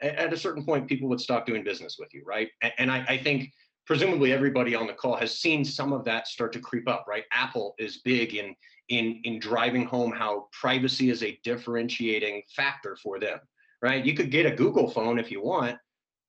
at 0.00 0.32
a 0.32 0.36
certain 0.36 0.64
point, 0.64 0.88
people 0.88 1.08
would 1.08 1.20
stop 1.20 1.46
doing 1.46 1.64
business 1.64 1.96
with 1.98 2.12
you, 2.12 2.22
right? 2.26 2.48
And 2.78 2.90
I, 2.90 3.04
I 3.08 3.18
think 3.18 3.50
presumably 3.86 4.32
everybody 4.32 4.74
on 4.74 4.86
the 4.86 4.92
call 4.92 5.16
has 5.16 5.38
seen 5.38 5.64
some 5.64 5.92
of 5.92 6.04
that 6.04 6.28
start 6.28 6.52
to 6.52 6.60
creep 6.60 6.88
up, 6.88 7.06
right? 7.08 7.24
Apple 7.32 7.74
is 7.78 7.98
big 7.98 8.34
in 8.34 8.54
in 8.88 9.20
in 9.24 9.38
driving 9.38 9.84
home 9.84 10.12
how 10.12 10.48
privacy 10.52 11.10
is 11.10 11.22
a 11.22 11.38
differentiating 11.44 12.42
factor 12.54 12.96
for 13.02 13.18
them, 13.18 13.38
right? 13.82 14.04
You 14.04 14.14
could 14.14 14.30
get 14.30 14.46
a 14.46 14.54
Google 14.54 14.88
phone 14.90 15.18
if 15.18 15.30
you 15.30 15.42
want, 15.42 15.76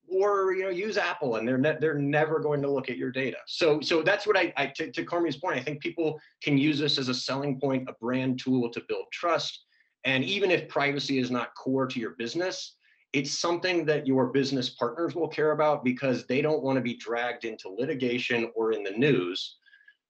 or 0.08 0.52
you 0.52 0.64
know 0.64 0.70
use 0.70 0.96
Apple, 0.96 1.36
and 1.36 1.46
they're 1.46 1.58
ne- 1.58 1.78
they're 1.80 1.98
never 1.98 2.40
going 2.40 2.62
to 2.62 2.70
look 2.70 2.88
at 2.88 2.96
your 2.96 3.10
data. 3.10 3.38
So 3.46 3.80
so 3.80 4.02
that's 4.02 4.26
what 4.26 4.36
I, 4.36 4.52
I 4.56 4.66
to, 4.76 4.90
to 4.90 5.04
Carmi's 5.04 5.36
point. 5.36 5.56
I 5.56 5.62
think 5.62 5.80
people 5.80 6.20
can 6.42 6.58
use 6.58 6.78
this 6.78 6.98
as 6.98 7.08
a 7.08 7.14
selling 7.14 7.60
point, 7.60 7.88
a 7.88 7.94
brand 8.00 8.40
tool 8.40 8.70
to 8.70 8.82
build 8.88 9.06
trust. 9.12 9.64
And 10.04 10.24
even 10.24 10.50
if 10.50 10.68
privacy 10.68 11.18
is 11.18 11.30
not 11.30 11.54
core 11.54 11.86
to 11.86 12.00
your 12.00 12.14
business, 12.18 12.76
it's 13.12 13.38
something 13.38 13.84
that 13.86 14.06
your 14.06 14.26
business 14.26 14.70
partners 14.70 15.14
will 15.14 15.28
care 15.28 15.52
about 15.52 15.84
because 15.84 16.26
they 16.26 16.42
don't 16.42 16.62
want 16.62 16.76
to 16.76 16.82
be 16.82 16.96
dragged 16.96 17.44
into 17.44 17.68
litigation 17.68 18.50
or 18.54 18.72
in 18.72 18.82
the 18.82 18.90
news. 18.92 19.57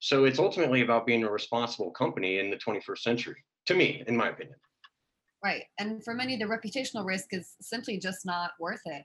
So 0.00 0.24
it's 0.24 0.38
ultimately 0.38 0.82
about 0.82 1.06
being 1.06 1.24
a 1.24 1.30
responsible 1.30 1.90
company 1.90 2.38
in 2.38 2.50
the 2.50 2.56
21st 2.56 2.98
century, 2.98 3.44
to 3.66 3.74
me, 3.74 4.04
in 4.06 4.16
my 4.16 4.28
opinion. 4.28 4.56
Right. 5.42 5.64
And 5.78 6.02
for 6.04 6.14
many, 6.14 6.36
the 6.36 6.44
reputational 6.44 7.04
risk 7.04 7.28
is 7.32 7.54
simply 7.60 7.98
just 7.98 8.24
not 8.24 8.52
worth 8.58 8.80
it. 8.84 9.04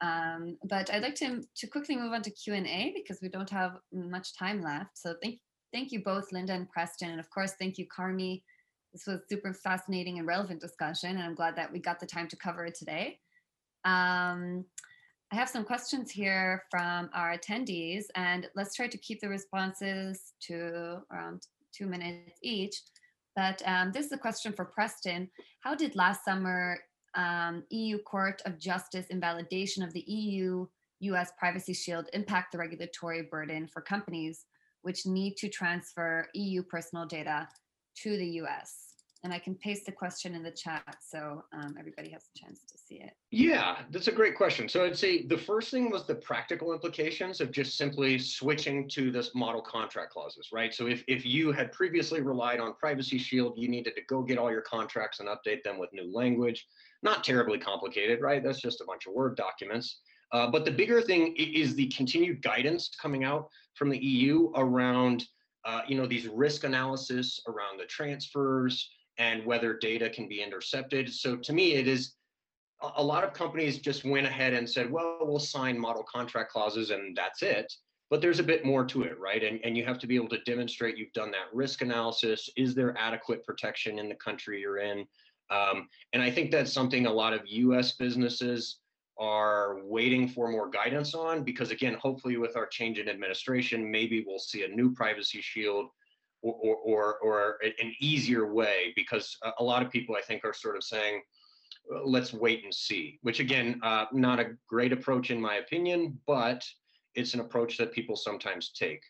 Um, 0.00 0.56
but 0.64 0.92
I'd 0.92 1.02
like 1.02 1.16
to, 1.16 1.42
to 1.56 1.66
quickly 1.66 1.96
move 1.96 2.12
on 2.12 2.22
to 2.22 2.30
Q&A 2.30 2.92
because 2.94 3.20
we 3.20 3.28
don't 3.28 3.50
have 3.50 3.76
much 3.92 4.36
time 4.36 4.62
left. 4.62 4.96
So 4.96 5.14
thank, 5.22 5.40
thank 5.72 5.92
you 5.92 6.02
both, 6.02 6.32
Linda 6.32 6.52
and 6.52 6.70
Preston. 6.70 7.10
And 7.10 7.20
of 7.20 7.28
course, 7.30 7.54
thank 7.58 7.78
you, 7.78 7.86
Carmi. 7.86 8.42
This 8.92 9.06
was 9.06 9.20
super 9.28 9.52
fascinating 9.52 10.18
and 10.18 10.26
relevant 10.26 10.60
discussion. 10.60 11.10
And 11.10 11.22
I'm 11.22 11.34
glad 11.34 11.56
that 11.56 11.72
we 11.72 11.80
got 11.80 12.00
the 12.00 12.06
time 12.06 12.28
to 12.28 12.36
cover 12.36 12.64
it 12.64 12.74
today. 12.74 13.18
Um, 13.84 14.64
I 15.30 15.36
have 15.36 15.50
some 15.50 15.64
questions 15.64 16.10
here 16.10 16.64
from 16.70 17.10
our 17.12 17.36
attendees, 17.36 18.04
and 18.14 18.48
let's 18.54 18.74
try 18.74 18.86
to 18.86 18.96
keep 18.96 19.20
the 19.20 19.28
responses 19.28 20.32
to 20.46 21.02
around 21.12 21.46
two 21.70 21.86
minutes 21.86 22.38
each. 22.42 22.76
But 23.36 23.60
um, 23.66 23.92
this 23.92 24.06
is 24.06 24.12
a 24.12 24.18
question 24.18 24.54
for 24.54 24.64
Preston. 24.64 25.28
How 25.60 25.74
did 25.74 25.94
last 25.94 26.24
summer 26.24 26.78
um, 27.14 27.62
EU 27.68 27.98
Court 27.98 28.40
of 28.46 28.58
Justice 28.58 29.04
invalidation 29.10 29.82
of 29.82 29.92
the 29.92 30.04
EU 30.06 30.66
US 31.00 31.30
Privacy 31.38 31.74
Shield 31.74 32.08
impact 32.14 32.52
the 32.52 32.58
regulatory 32.58 33.22
burden 33.22 33.68
for 33.68 33.82
companies 33.82 34.46
which 34.80 35.04
need 35.04 35.36
to 35.36 35.48
transfer 35.48 36.26
EU 36.32 36.62
personal 36.62 37.04
data 37.04 37.46
to 38.02 38.16
the 38.16 38.26
US? 38.42 38.87
And 39.24 39.32
I 39.32 39.38
can 39.40 39.56
paste 39.56 39.84
the 39.84 39.92
question 39.92 40.34
in 40.34 40.44
the 40.44 40.50
chat 40.50 40.84
so 41.00 41.42
um, 41.52 41.74
everybody 41.78 42.08
has 42.10 42.22
a 42.34 42.38
chance 42.38 42.60
to 42.70 42.78
see 42.78 42.96
it. 42.96 43.10
Yeah, 43.32 43.78
that's 43.90 44.06
a 44.06 44.12
great 44.12 44.36
question. 44.36 44.68
So 44.68 44.84
I'd 44.84 44.96
say 44.96 45.26
the 45.26 45.36
first 45.36 45.72
thing 45.72 45.90
was 45.90 46.06
the 46.06 46.14
practical 46.14 46.72
implications 46.72 47.40
of 47.40 47.50
just 47.50 47.76
simply 47.76 48.18
switching 48.18 48.88
to 48.90 49.10
this 49.10 49.34
model 49.34 49.60
contract 49.60 50.12
clauses, 50.12 50.50
right? 50.52 50.72
So 50.72 50.86
if, 50.86 51.02
if 51.08 51.26
you 51.26 51.50
had 51.50 51.72
previously 51.72 52.20
relied 52.20 52.60
on 52.60 52.74
Privacy 52.74 53.18
Shield, 53.18 53.54
you 53.56 53.68
needed 53.68 53.96
to 53.96 54.02
go 54.02 54.22
get 54.22 54.38
all 54.38 54.52
your 54.52 54.62
contracts 54.62 55.18
and 55.18 55.28
update 55.28 55.64
them 55.64 55.78
with 55.78 55.92
new 55.92 56.12
language. 56.14 56.68
Not 57.02 57.24
terribly 57.24 57.58
complicated, 57.58 58.20
right? 58.20 58.42
That's 58.42 58.60
just 58.60 58.80
a 58.80 58.84
bunch 58.84 59.06
of 59.06 59.14
Word 59.14 59.36
documents. 59.36 59.98
Uh, 60.32 60.50
but 60.50 60.64
the 60.64 60.70
bigger 60.70 61.00
thing 61.00 61.34
is 61.36 61.74
the 61.74 61.88
continued 61.88 62.42
guidance 62.42 62.90
coming 63.00 63.24
out 63.24 63.48
from 63.74 63.88
the 63.88 63.98
EU 63.98 64.50
around, 64.54 65.24
uh, 65.64 65.80
you 65.88 65.96
know, 65.96 66.06
these 66.06 66.28
risk 66.28 66.64
analysis 66.64 67.40
around 67.48 67.80
the 67.80 67.86
transfers, 67.86 68.90
and 69.18 69.44
whether 69.44 69.74
data 69.74 70.08
can 70.08 70.28
be 70.28 70.42
intercepted. 70.42 71.12
So 71.12 71.36
to 71.36 71.52
me, 71.52 71.74
it 71.74 71.88
is 71.88 72.14
a 72.96 73.02
lot 73.02 73.24
of 73.24 73.32
companies 73.32 73.78
just 73.78 74.04
went 74.04 74.26
ahead 74.26 74.54
and 74.54 74.68
said, 74.68 74.90
well, 74.90 75.18
we'll 75.22 75.40
sign 75.40 75.78
model 75.78 76.04
contract 76.04 76.52
clauses 76.52 76.90
and 76.90 77.16
that's 77.16 77.42
it. 77.42 77.72
But 78.10 78.22
there's 78.22 78.38
a 78.38 78.44
bit 78.44 78.64
more 78.64 78.86
to 78.86 79.02
it, 79.02 79.18
right? 79.18 79.42
And, 79.42 79.60
and 79.64 79.76
you 79.76 79.84
have 79.84 79.98
to 79.98 80.06
be 80.06 80.16
able 80.16 80.28
to 80.28 80.42
demonstrate 80.44 80.96
you've 80.96 81.12
done 81.12 81.30
that 81.32 81.52
risk 81.52 81.82
analysis. 81.82 82.48
Is 82.56 82.74
there 82.74 82.96
adequate 82.96 83.44
protection 83.44 83.98
in 83.98 84.08
the 84.08 84.14
country 84.14 84.60
you're 84.60 84.78
in? 84.78 85.04
Um, 85.50 85.88
and 86.12 86.22
I 86.22 86.30
think 86.30 86.50
that's 86.50 86.72
something 86.72 87.06
a 87.06 87.12
lot 87.12 87.32
of 87.32 87.42
US 87.44 87.92
businesses 87.92 88.78
are 89.18 89.80
waiting 89.82 90.28
for 90.28 90.48
more 90.48 90.70
guidance 90.70 91.14
on 91.14 91.42
because, 91.42 91.70
again, 91.70 91.94
hopefully 92.00 92.36
with 92.36 92.56
our 92.56 92.66
change 92.66 92.98
in 92.98 93.08
administration, 93.08 93.90
maybe 93.90 94.24
we'll 94.26 94.38
see 94.38 94.64
a 94.64 94.68
new 94.68 94.94
privacy 94.94 95.40
shield 95.40 95.88
or, 96.42 96.76
or, 96.76 97.18
or, 97.18 97.58
an 97.62 97.92
easier 98.00 98.52
way 98.52 98.92
because 98.94 99.36
a 99.58 99.64
lot 99.64 99.82
of 99.82 99.90
people 99.90 100.14
I 100.16 100.20
think 100.20 100.44
are 100.44 100.52
sort 100.52 100.76
of 100.76 100.84
saying, 100.84 101.22
let's 102.04 102.32
wait 102.32 102.64
and 102.64 102.72
see, 102.72 103.18
which 103.22 103.40
again, 103.40 103.80
uh, 103.82 104.06
not 104.12 104.38
a 104.38 104.56
great 104.68 104.92
approach 104.92 105.30
in 105.30 105.40
my 105.40 105.56
opinion, 105.56 106.18
but 106.26 106.64
it's 107.14 107.34
an 107.34 107.40
approach 107.40 107.76
that 107.78 107.92
people 107.92 108.16
sometimes 108.16 108.70
take. 108.70 109.02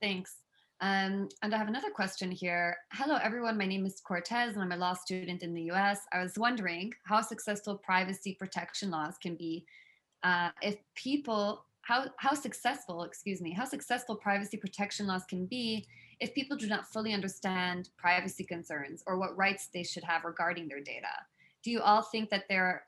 Thanks. 0.00 0.36
Um, 0.80 1.28
and 1.42 1.54
I 1.54 1.58
have 1.58 1.68
another 1.68 1.90
question 1.90 2.30
here. 2.30 2.76
Hello, 2.92 3.18
everyone. 3.22 3.58
My 3.58 3.66
name 3.66 3.84
is 3.84 4.00
Cortez, 4.00 4.54
and 4.54 4.62
I'm 4.62 4.72
a 4.72 4.76
law 4.76 4.94
student 4.94 5.42
in 5.42 5.52
the 5.52 5.70
US. 5.72 6.00
I 6.12 6.22
was 6.22 6.38
wondering 6.38 6.92
how 7.04 7.20
successful 7.20 7.76
privacy 7.76 8.36
protection 8.38 8.90
laws 8.90 9.16
can 9.20 9.34
be 9.34 9.66
uh, 10.22 10.50
if 10.62 10.76
people 10.94 11.64
how, 11.88 12.04
how 12.18 12.34
successful, 12.34 13.02
excuse 13.04 13.40
me, 13.40 13.50
how 13.50 13.64
successful 13.64 14.14
privacy 14.14 14.58
protection 14.58 15.06
laws 15.06 15.24
can 15.24 15.46
be 15.46 15.86
if 16.20 16.34
people 16.34 16.54
do 16.54 16.66
not 16.66 16.86
fully 16.86 17.14
understand 17.14 17.88
privacy 17.96 18.44
concerns 18.44 19.02
or 19.06 19.16
what 19.16 19.34
rights 19.38 19.70
they 19.72 19.82
should 19.82 20.04
have 20.04 20.24
regarding 20.24 20.68
their 20.68 20.82
data. 20.82 21.08
Do 21.64 21.70
you 21.70 21.80
all 21.80 22.02
think 22.02 22.28
that 22.28 22.44
there 22.46 22.82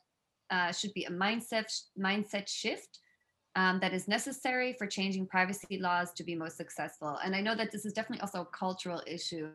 uh, 0.51 0.71
should 0.71 0.93
be 0.93 1.05
a 1.05 1.11
mindset 1.11 1.73
mindset 1.99 2.47
shift 2.47 2.99
um, 3.57 3.81
that 3.81 3.95
is 3.95 4.07
necessary 4.07 4.75
for 4.75 4.87
changing 4.87 5.27
privacy 5.27 5.79
laws 5.79 6.13
to 6.13 6.23
be 6.23 6.35
most 6.35 6.59
successful? 6.59 7.19
And 7.25 7.35
I 7.35 7.41
know 7.41 7.55
that 7.57 7.73
this 7.73 7.87
is 7.87 7.95
definitely 7.95 8.21
also 8.21 8.43
a 8.43 8.57
cultural 8.57 9.01
issue. 9.07 9.49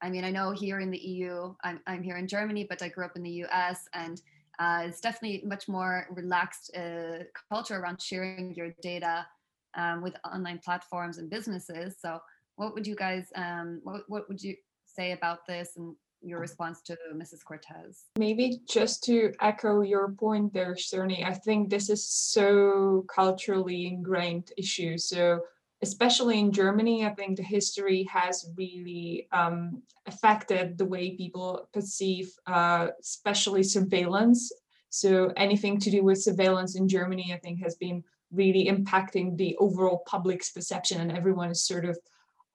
I 0.00 0.08
mean, 0.08 0.24
I 0.24 0.30
know 0.30 0.52
here 0.52 0.80
in 0.80 0.90
the 0.90 0.98
EU, 0.98 1.54
I'm, 1.62 1.80
I'm 1.86 2.02
here 2.02 2.16
in 2.16 2.26
Germany, 2.26 2.66
but 2.66 2.80
I 2.80 2.88
grew 2.88 3.04
up 3.04 3.16
in 3.16 3.22
the 3.22 3.44
US 3.44 3.88
and 3.92 4.22
uh, 4.60 4.82
it's 4.84 5.00
definitely 5.00 5.42
much 5.46 5.68
more 5.68 6.06
relaxed 6.10 6.70
uh, 6.76 7.24
culture 7.50 7.76
around 7.80 8.00
sharing 8.00 8.54
your 8.54 8.72
data 8.82 9.26
um, 9.74 10.02
with 10.02 10.14
online 10.30 10.60
platforms 10.62 11.16
and 11.16 11.30
businesses. 11.30 11.96
So, 11.98 12.20
what 12.56 12.74
would 12.74 12.86
you 12.86 12.94
guys, 12.94 13.28
um, 13.36 13.80
what, 13.84 14.02
what 14.08 14.28
would 14.28 14.42
you 14.42 14.54
say 14.84 15.12
about 15.12 15.46
this 15.46 15.76
and 15.76 15.96
your 16.20 16.40
response 16.40 16.82
to 16.82 16.96
Mrs. 17.14 17.42
Cortez? 17.42 18.04
Maybe 18.18 18.60
just 18.68 19.02
to 19.04 19.32
echo 19.40 19.80
your 19.80 20.10
point 20.10 20.52
there, 20.52 20.74
Shterny, 20.74 21.24
I 21.26 21.32
think 21.32 21.70
this 21.70 21.88
is 21.88 22.06
so 22.06 23.06
culturally 23.08 23.86
ingrained 23.86 24.52
issue. 24.58 24.98
So 24.98 25.40
especially 25.82 26.38
in 26.38 26.52
Germany, 26.52 27.06
I 27.06 27.14
think 27.14 27.36
the 27.36 27.42
history 27.42 28.04
has 28.04 28.50
really 28.56 29.28
um, 29.32 29.82
affected 30.06 30.76
the 30.76 30.84
way 30.84 31.16
people 31.16 31.68
perceive, 31.72 32.30
uh, 32.46 32.88
especially 33.00 33.62
surveillance. 33.62 34.52
So 34.90 35.32
anything 35.36 35.78
to 35.80 35.90
do 35.90 36.04
with 36.04 36.22
surveillance 36.22 36.76
in 36.76 36.88
Germany, 36.88 37.32
I 37.32 37.38
think, 37.38 37.62
has 37.62 37.76
been 37.76 38.04
really 38.32 38.66
impacting 38.66 39.36
the 39.36 39.56
overall 39.58 40.02
public's 40.06 40.50
perception, 40.50 41.00
and 41.00 41.16
everyone 41.16 41.50
is 41.50 41.64
sort 41.64 41.84
of 41.84 41.98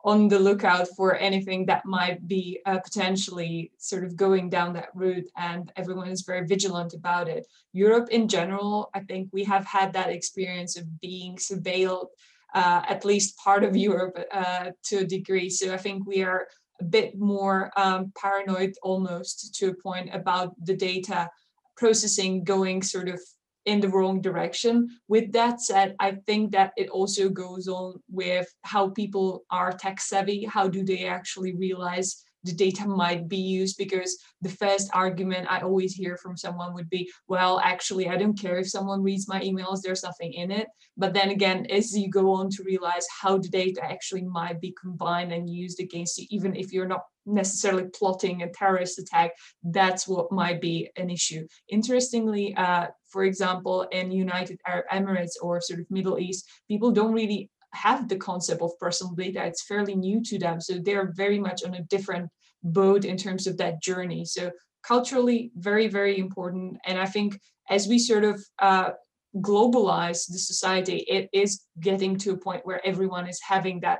on 0.05 0.27
the 0.27 0.37
lookout 0.37 0.87
for 0.95 1.15
anything 1.15 1.65
that 1.65 1.83
might 1.83 2.27
be 2.27 2.59
uh, 2.67 2.77
potentially 2.77 3.71
sort 3.79 4.03
of 4.03 4.15
going 4.15 4.51
down 4.51 4.71
that 4.71 4.89
route 4.93 5.27
and 5.35 5.71
everyone 5.75 6.07
is 6.07 6.21
very 6.21 6.45
vigilant 6.45 6.93
about 6.93 7.27
it 7.27 7.47
europe 7.73 8.07
in 8.09 8.27
general 8.27 8.91
i 8.93 8.99
think 8.99 9.27
we 9.33 9.43
have 9.43 9.65
had 9.65 9.91
that 9.91 10.11
experience 10.11 10.77
of 10.77 11.01
being 11.01 11.35
surveilled 11.37 12.09
uh, 12.55 12.81
at 12.87 13.05
least 13.05 13.37
part 13.37 13.63
of 13.63 13.75
Europe 13.75 14.17
uh, 14.31 14.71
to 14.85 14.99
a 14.99 15.05
degree. 15.05 15.49
So 15.49 15.73
I 15.73 15.77
think 15.77 16.07
we 16.07 16.23
are 16.23 16.47
a 16.81 16.85
bit 16.85 17.19
more 17.19 17.71
um, 17.77 18.11
paranoid 18.19 18.73
almost 18.81 19.53
to 19.55 19.67
a 19.67 19.75
point 19.75 20.09
about 20.13 20.53
the 20.65 20.75
data 20.75 21.29
processing 21.77 22.43
going 22.43 22.81
sort 22.81 23.09
of 23.09 23.19
in 23.65 23.81
the 23.81 23.89
wrong 23.89 24.21
direction. 24.21 24.87
With 25.07 25.31
that 25.33 25.59
said, 25.59 25.95
I 25.99 26.17
think 26.27 26.51
that 26.51 26.71
it 26.77 26.89
also 26.89 27.29
goes 27.29 27.67
on 27.67 28.01
with 28.09 28.47
how 28.63 28.89
people 28.89 29.43
are 29.49 29.71
tech 29.71 29.99
savvy. 29.99 30.45
How 30.45 30.67
do 30.67 30.83
they 30.83 31.05
actually 31.05 31.55
realize 31.55 32.23
the 32.45 32.53
data 32.53 32.87
might 32.87 33.27
be 33.27 33.37
used 33.37 33.77
because 33.77 34.17
the 34.41 34.49
first 34.49 34.89
argument 34.93 35.47
I 35.49 35.61
always 35.61 35.93
hear 35.93 36.15
from 36.17 36.37
someone 36.37 36.73
would 36.75 36.89
be, 36.89 37.11
well, 37.27 37.59
actually, 37.59 38.07
I 38.07 38.17
don't 38.17 38.39
care 38.39 38.57
if 38.59 38.69
someone 38.69 39.01
reads 39.01 39.27
my 39.27 39.41
emails, 39.41 39.81
there's 39.81 40.03
nothing 40.03 40.33
in 40.33 40.51
it. 40.51 40.67
But 40.95 41.13
then 41.13 41.29
again, 41.29 41.65
as 41.71 41.97
you 41.97 42.09
go 42.09 42.31
on 42.33 42.49
to 42.51 42.63
realize 42.63 43.05
how 43.21 43.37
the 43.37 43.49
data 43.49 43.83
actually 43.83 44.23
might 44.23 44.61
be 44.61 44.75
combined 44.79 45.33
and 45.33 45.49
used 45.49 45.79
against 45.79 46.17
you, 46.19 46.27
even 46.29 46.55
if 46.55 46.71
you're 46.71 46.87
not 46.87 47.01
necessarily 47.25 47.85
plotting 47.93 48.43
a 48.43 48.51
terrorist 48.51 48.99
attack, 48.99 49.31
that's 49.63 50.07
what 50.07 50.31
might 50.31 50.61
be 50.61 50.89
an 50.95 51.09
issue. 51.09 51.47
Interestingly, 51.69 52.53
uh, 52.55 52.87
for 53.09 53.23
example, 53.23 53.87
in 53.91 54.11
United 54.11 54.59
Arab 54.67 54.85
Emirates 54.91 55.33
or 55.41 55.59
sort 55.61 55.79
of 55.79 55.89
Middle 55.89 56.19
East, 56.19 56.47
people 56.67 56.91
don't 56.91 57.13
really 57.13 57.49
have 57.75 58.07
the 58.07 58.17
concept 58.17 58.61
of 58.61 58.77
personal 58.79 59.13
data. 59.13 59.45
It's 59.45 59.63
fairly 59.63 59.95
new 59.95 60.21
to 60.23 60.39
them. 60.39 60.59
So 60.61 60.79
they're 60.79 61.11
very 61.15 61.39
much 61.39 61.63
on 61.63 61.75
a 61.75 61.83
different 61.83 62.29
boat 62.63 63.05
in 63.05 63.17
terms 63.17 63.47
of 63.47 63.57
that 63.57 63.81
journey. 63.81 64.25
So 64.25 64.51
culturally, 64.83 65.51
very, 65.55 65.87
very 65.87 66.17
important. 66.17 66.77
And 66.85 66.97
I 66.97 67.05
think 67.05 67.39
as 67.69 67.87
we 67.87 67.99
sort 67.99 68.23
of 68.23 68.43
uh, 68.59 68.91
globalize 69.37 70.27
the 70.27 70.37
society, 70.37 70.97
it 71.07 71.29
is 71.33 71.61
getting 71.79 72.17
to 72.19 72.31
a 72.31 72.37
point 72.37 72.65
where 72.65 72.85
everyone 72.85 73.27
is 73.27 73.39
having 73.47 73.81
that 73.81 73.99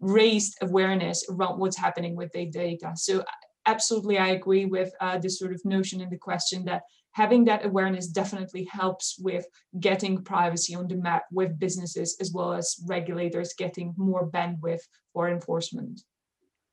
raised 0.00 0.56
awareness 0.60 1.24
around 1.30 1.58
what's 1.58 1.76
happening 1.76 2.16
with 2.16 2.30
their 2.32 2.46
data. 2.46 2.92
So 2.96 3.24
absolutely, 3.66 4.18
I 4.18 4.28
agree 4.28 4.66
with 4.66 4.92
uh, 5.00 5.18
this 5.18 5.38
sort 5.38 5.52
of 5.52 5.64
notion 5.64 6.00
in 6.00 6.10
the 6.10 6.18
question 6.18 6.64
that 6.66 6.82
having 7.14 7.44
that 7.44 7.64
awareness 7.64 8.08
definitely 8.08 8.64
helps 8.70 9.16
with 9.18 9.46
getting 9.78 10.22
privacy 10.22 10.74
on 10.74 10.88
the 10.88 10.96
map 10.96 11.24
with 11.30 11.58
businesses 11.58 12.16
as 12.20 12.32
well 12.32 12.52
as 12.52 12.76
regulators 12.86 13.54
getting 13.56 13.94
more 13.96 14.28
bandwidth 14.28 14.82
for 15.12 15.28
enforcement. 15.28 16.00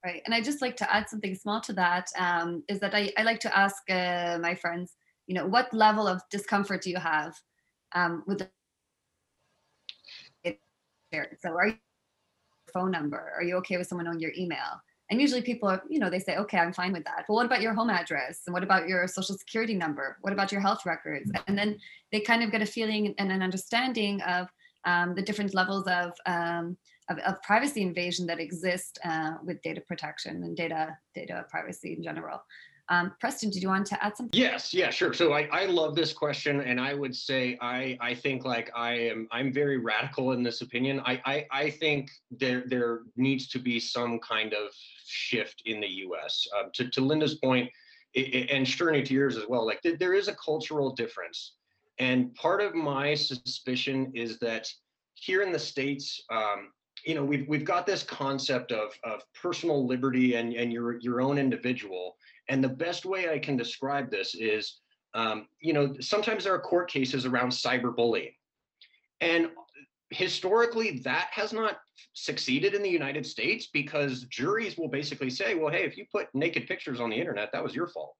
Right. 0.03 0.23
And 0.25 0.33
I 0.33 0.41
just 0.41 0.61
like 0.61 0.75
to 0.77 0.93
add 0.93 1.07
something 1.09 1.35
small 1.35 1.61
to 1.61 1.73
that. 1.73 2.07
Um, 2.17 2.63
is 2.67 2.79
that 2.79 2.95
I, 2.95 3.11
I 3.17 3.23
like 3.23 3.39
to 3.41 3.55
ask 3.55 3.77
uh, 3.89 4.39
my 4.41 4.55
friends, 4.55 4.95
you 5.27 5.35
know, 5.35 5.45
what 5.45 5.71
level 5.73 6.07
of 6.07 6.21
discomfort 6.31 6.81
do 6.81 6.89
you 6.89 6.97
have 6.97 7.35
um, 7.93 8.23
with 8.25 8.39
the 8.39 8.49
so 11.39 11.49
are 11.49 11.67
you 11.67 11.75
phone 12.73 12.89
number? 12.89 13.33
Are 13.37 13.43
you 13.43 13.57
okay 13.57 13.77
with 13.77 13.87
someone 13.87 14.07
on 14.07 14.19
your 14.19 14.31
email? 14.37 14.81
And 15.11 15.19
usually 15.19 15.41
people 15.41 15.67
are, 15.67 15.83
you 15.89 15.99
know, 15.99 16.09
they 16.09 16.19
say, 16.19 16.37
okay, 16.37 16.57
I'm 16.57 16.71
fine 16.71 16.93
with 16.93 17.03
that. 17.03 17.25
But 17.27 17.33
what 17.33 17.45
about 17.45 17.61
your 17.61 17.73
home 17.73 17.89
address? 17.89 18.43
And 18.47 18.53
what 18.53 18.63
about 18.63 18.87
your 18.87 19.05
social 19.07 19.37
security 19.37 19.75
number? 19.75 20.17
What 20.21 20.31
about 20.31 20.53
your 20.53 20.61
health 20.61 20.85
records? 20.85 21.29
And 21.47 21.57
then 21.57 21.77
they 22.13 22.21
kind 22.21 22.41
of 22.41 22.51
get 22.51 22.61
a 22.61 22.65
feeling 22.65 23.13
and 23.17 23.29
an 23.29 23.43
understanding 23.43 24.21
of 24.21 24.47
um, 24.85 25.13
the 25.13 25.21
different 25.21 25.53
levels 25.53 25.85
of, 25.87 26.13
um, 26.25 26.77
of, 27.09 27.17
of, 27.19 27.41
privacy 27.43 27.81
invasion 27.81 28.25
that 28.27 28.39
exist 28.39 28.99
uh, 29.03 29.33
with 29.43 29.61
data 29.61 29.81
protection 29.81 30.43
and 30.43 30.55
data 30.57 30.97
data 31.13 31.45
privacy 31.51 31.93
in 31.93 32.01
general. 32.01 32.41
Um, 32.89 33.13
Preston, 33.19 33.51
did 33.51 33.61
you 33.61 33.69
want 33.69 33.85
to 33.87 34.03
add 34.03 34.17
something? 34.17 34.37
Yes, 34.37 34.73
yeah, 34.73 34.89
sure. 34.89 35.13
So 35.13 35.33
I, 35.33 35.47
I 35.51 35.65
love 35.65 35.95
this 35.95 36.11
question, 36.11 36.59
and 36.61 36.79
I 36.79 36.93
would 36.93 37.15
say 37.15 37.57
I 37.61 37.97
I 38.01 38.15
think 38.15 38.43
like 38.43 38.69
I 38.75 38.93
am 38.93 39.27
I'm 39.31 39.53
very 39.53 39.77
radical 39.77 40.31
in 40.31 40.43
this 40.43 40.61
opinion. 40.61 40.99
I 41.05 41.21
I, 41.25 41.45
I 41.51 41.69
think 41.69 42.09
there 42.31 42.63
there 42.65 43.01
needs 43.15 43.47
to 43.49 43.59
be 43.59 43.79
some 43.79 44.19
kind 44.19 44.53
of 44.53 44.73
shift 45.11 45.63
in 45.65 45.81
the 45.81 45.87
U.S. 45.87 46.47
Um, 46.57 46.69
to 46.73 46.89
to 46.89 47.01
Linda's 47.01 47.35
point, 47.35 47.69
it, 48.13 48.33
it, 48.33 48.49
and 48.51 48.65
Shterny 48.65 49.05
to 49.05 49.13
yours 49.13 49.37
as 49.37 49.47
well. 49.47 49.65
Like 49.65 49.81
th- 49.81 49.99
there 49.99 50.13
is 50.13 50.27
a 50.27 50.35
cultural 50.35 50.93
difference, 50.93 51.53
and 51.99 52.33
part 52.35 52.61
of 52.61 52.75
my 52.75 53.13
suspicion 53.13 54.11
is 54.15 54.39
that 54.39 54.67
here 55.15 55.41
in 55.41 55.51
the 55.51 55.59
states. 55.59 56.23
Um, 56.31 56.71
you 57.03 57.15
know 57.15 57.23
we've 57.23 57.47
we've 57.47 57.65
got 57.65 57.87
this 57.87 58.03
concept 58.03 58.71
of 58.71 58.91
of 59.03 59.23
personal 59.33 59.87
liberty 59.87 60.35
and 60.35 60.53
and 60.53 60.71
your 60.71 60.99
your 60.99 61.19
own 61.19 61.39
individual 61.39 62.15
and 62.51 62.61
the 62.61 62.69
best 62.69 63.05
way 63.05 63.29
I 63.31 63.39
can 63.39 63.55
describe 63.55 64.11
this 64.11 64.35
is, 64.35 64.81
um, 65.13 65.47
you 65.61 65.71
know, 65.71 65.95
sometimes 66.01 66.43
there 66.43 66.53
are 66.53 66.59
court 66.59 66.91
cases 66.91 67.25
around 67.25 67.49
cyberbullying. 67.49 68.33
And 69.21 69.51
historically, 70.11 70.99
that 70.99 71.29
has 71.31 71.53
not 71.53 71.77
succeeded 72.13 72.73
in 72.73 72.83
the 72.83 72.89
United 72.89 73.25
States 73.25 73.69
because 73.73 74.25
juries 74.25 74.77
will 74.77 74.89
basically 74.89 75.29
say, 75.29 75.55
well, 75.55 75.71
hey, 75.71 75.83
if 75.83 75.97
you 75.97 76.05
put 76.11 76.27
naked 76.33 76.67
pictures 76.67 76.99
on 76.99 77.09
the 77.09 77.15
internet, 77.15 77.51
that 77.53 77.63
was 77.63 77.73
your 77.73 77.87
fault. 77.87 78.13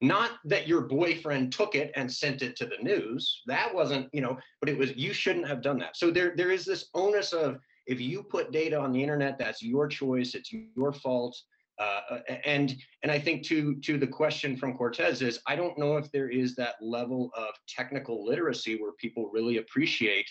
Not 0.00 0.32
that 0.44 0.68
your 0.68 0.82
boyfriend 0.82 1.52
took 1.52 1.74
it 1.74 1.90
and 1.96 2.10
sent 2.10 2.42
it 2.42 2.56
to 2.56 2.66
the 2.66 2.82
news. 2.82 3.42
That 3.46 3.74
wasn't, 3.74 4.08
you 4.12 4.20
know, 4.20 4.36
but 4.60 4.68
it 4.68 4.76
was 4.76 4.94
you 4.96 5.12
shouldn't 5.12 5.48
have 5.48 5.62
done 5.62 5.78
that. 5.78 5.96
So 5.96 6.10
there, 6.10 6.34
there 6.36 6.50
is 6.50 6.64
this 6.64 6.88
onus 6.94 7.32
of 7.32 7.58
if 7.86 8.00
you 8.00 8.22
put 8.22 8.52
data 8.52 8.78
on 8.78 8.92
the 8.92 9.02
internet, 9.02 9.38
that's 9.38 9.62
your 9.62 9.86
choice, 9.88 10.34
it's 10.34 10.52
your 10.52 10.92
fault. 10.92 11.36
Uh, 11.78 12.18
and 12.44 12.74
and 13.02 13.12
I 13.12 13.18
think 13.18 13.44
to 13.48 13.74
to 13.76 13.98
the 13.98 14.06
question 14.06 14.56
from 14.56 14.76
Cortez 14.76 15.20
is 15.20 15.40
I 15.46 15.56
don't 15.56 15.78
know 15.78 15.98
if 15.98 16.10
there 16.10 16.30
is 16.30 16.54
that 16.56 16.76
level 16.80 17.30
of 17.36 17.48
technical 17.68 18.24
literacy 18.24 18.80
where 18.80 18.92
people 18.92 19.30
really 19.30 19.58
appreciate 19.58 20.26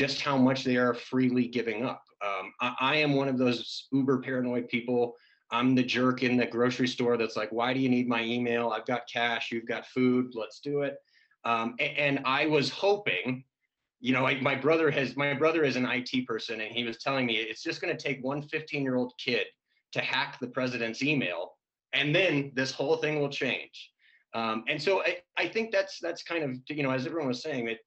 just 0.00 0.22
how 0.22 0.38
much 0.38 0.64
they 0.64 0.78
are 0.78 0.94
freely 0.94 1.46
giving 1.46 1.84
up. 1.84 2.02
Um, 2.24 2.54
I, 2.62 2.74
I, 2.80 2.96
am 2.96 3.16
one 3.16 3.28
of 3.28 3.36
those 3.36 3.86
uber 3.92 4.22
paranoid 4.22 4.66
people. 4.70 5.14
I'm 5.50 5.74
the 5.74 5.82
jerk 5.82 6.22
in 6.22 6.38
the 6.38 6.46
grocery 6.46 6.88
store 6.88 7.18
that's 7.18 7.36
like, 7.36 7.52
why 7.52 7.74
do 7.74 7.80
you 7.80 7.90
need 7.90 8.08
my 8.08 8.24
email? 8.24 8.70
I've 8.70 8.86
got 8.86 9.02
cash, 9.12 9.52
you've 9.52 9.66
got 9.66 9.86
food, 9.88 10.32
let's 10.34 10.60
do 10.60 10.80
it. 10.84 10.96
Um, 11.44 11.74
and, 11.78 11.98
and, 11.98 12.20
I 12.24 12.46
was 12.46 12.70
hoping, 12.70 13.44
you 14.00 14.14
know, 14.14 14.26
I, 14.26 14.40
my 14.40 14.54
brother 14.54 14.90
has 14.90 15.18
my 15.18 15.34
brother 15.34 15.64
is 15.64 15.76
an 15.76 15.84
IT 15.84 16.26
person, 16.26 16.62
and 16.62 16.72
he 16.72 16.84
was 16.84 16.96
telling 16.96 17.26
me 17.26 17.34
it's 17.34 17.62
just 17.62 17.82
going 17.82 17.94
to 17.94 18.02
take 18.02 18.24
one 18.24 18.40
15 18.40 18.82
year 18.82 18.96
old 18.96 19.12
kid 19.22 19.48
to 19.92 20.00
hack 20.00 20.38
the 20.40 20.48
president's 20.48 21.02
email, 21.02 21.52
and 21.92 22.14
then 22.14 22.52
this 22.54 22.72
whole 22.72 22.96
thing 22.96 23.20
will 23.20 23.28
change. 23.28 23.90
Um, 24.32 24.64
and 24.66 24.80
so 24.80 25.02
I, 25.02 25.18
I 25.36 25.46
think 25.48 25.72
that's 25.72 25.98
that's 26.00 26.22
kind 26.22 26.42
of 26.42 26.56
you 26.74 26.82
know 26.82 26.90
as 26.90 27.04
everyone 27.04 27.28
was 27.28 27.42
saying 27.42 27.68
it, 27.68 27.78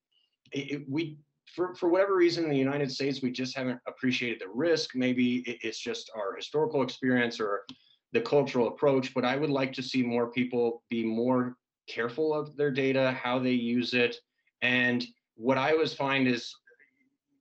it, 0.52 0.84
we 0.88 1.18
for 1.54 1.74
for 1.76 1.90
whatever 1.90 2.16
reason 2.16 2.44
in 2.44 2.50
the 2.50 2.58
United 2.58 2.92
States 2.92 3.22
we 3.22 3.32
just 3.32 3.56
haven't 3.56 3.80
appreciated 3.88 4.42
the 4.42 4.50
risk. 4.54 4.96
Maybe 4.96 5.44
it's 5.62 5.80
just 5.80 6.12
our 6.16 6.36
historical 6.36 6.82
experience 6.82 7.40
or 7.40 7.64
the 8.12 8.22
cultural 8.22 8.68
approach. 8.68 9.14
But 9.14 9.26
I 9.26 9.38
would 9.38 9.50
like 9.50 9.74
to 9.74 9.84
see 9.84 10.04
more 10.04 10.32
people 10.32 10.84
be 10.90 11.04
more 11.04 11.56
careful 11.88 12.34
of 12.34 12.56
their 12.56 12.72
data, 12.72 13.12
how 13.12 13.40
they 13.40 13.52
use 13.52 13.94
it, 13.94 14.16
and 14.62 15.06
what 15.36 15.58
I 15.58 15.72
always 15.72 15.94
find 15.94 16.28
is 16.28 16.54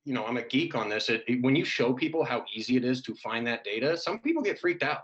you 0.05 0.15
know, 0.15 0.27
I'm 0.27 0.37
a 0.37 0.43
geek 0.43 0.75
on 0.75 0.89
this. 0.89 1.09
It, 1.09 1.23
it, 1.29 1.43
when 1.43 1.55
you 1.55 1.65
show 1.65 1.93
people 1.93 2.25
how 2.25 2.45
easy 2.55 2.77
it 2.77 2.85
is 2.85 3.03
to 3.03 3.15
find 3.15 3.47
that 3.47 3.63
data, 3.63 3.97
some 3.97 4.19
people 4.19 4.43
get 4.43 4.59
freaked 4.59 4.83
out. 4.83 5.03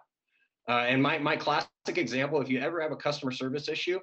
Uh, 0.69 0.85
and 0.89 1.03
my 1.03 1.19
my 1.19 1.37
classic 1.37 1.69
example: 1.87 2.41
if 2.41 2.49
you 2.49 2.61
ever 2.61 2.81
have 2.81 2.93
a 2.93 2.97
customer 2.97 3.33
service 3.33 3.69
issue, 3.69 4.01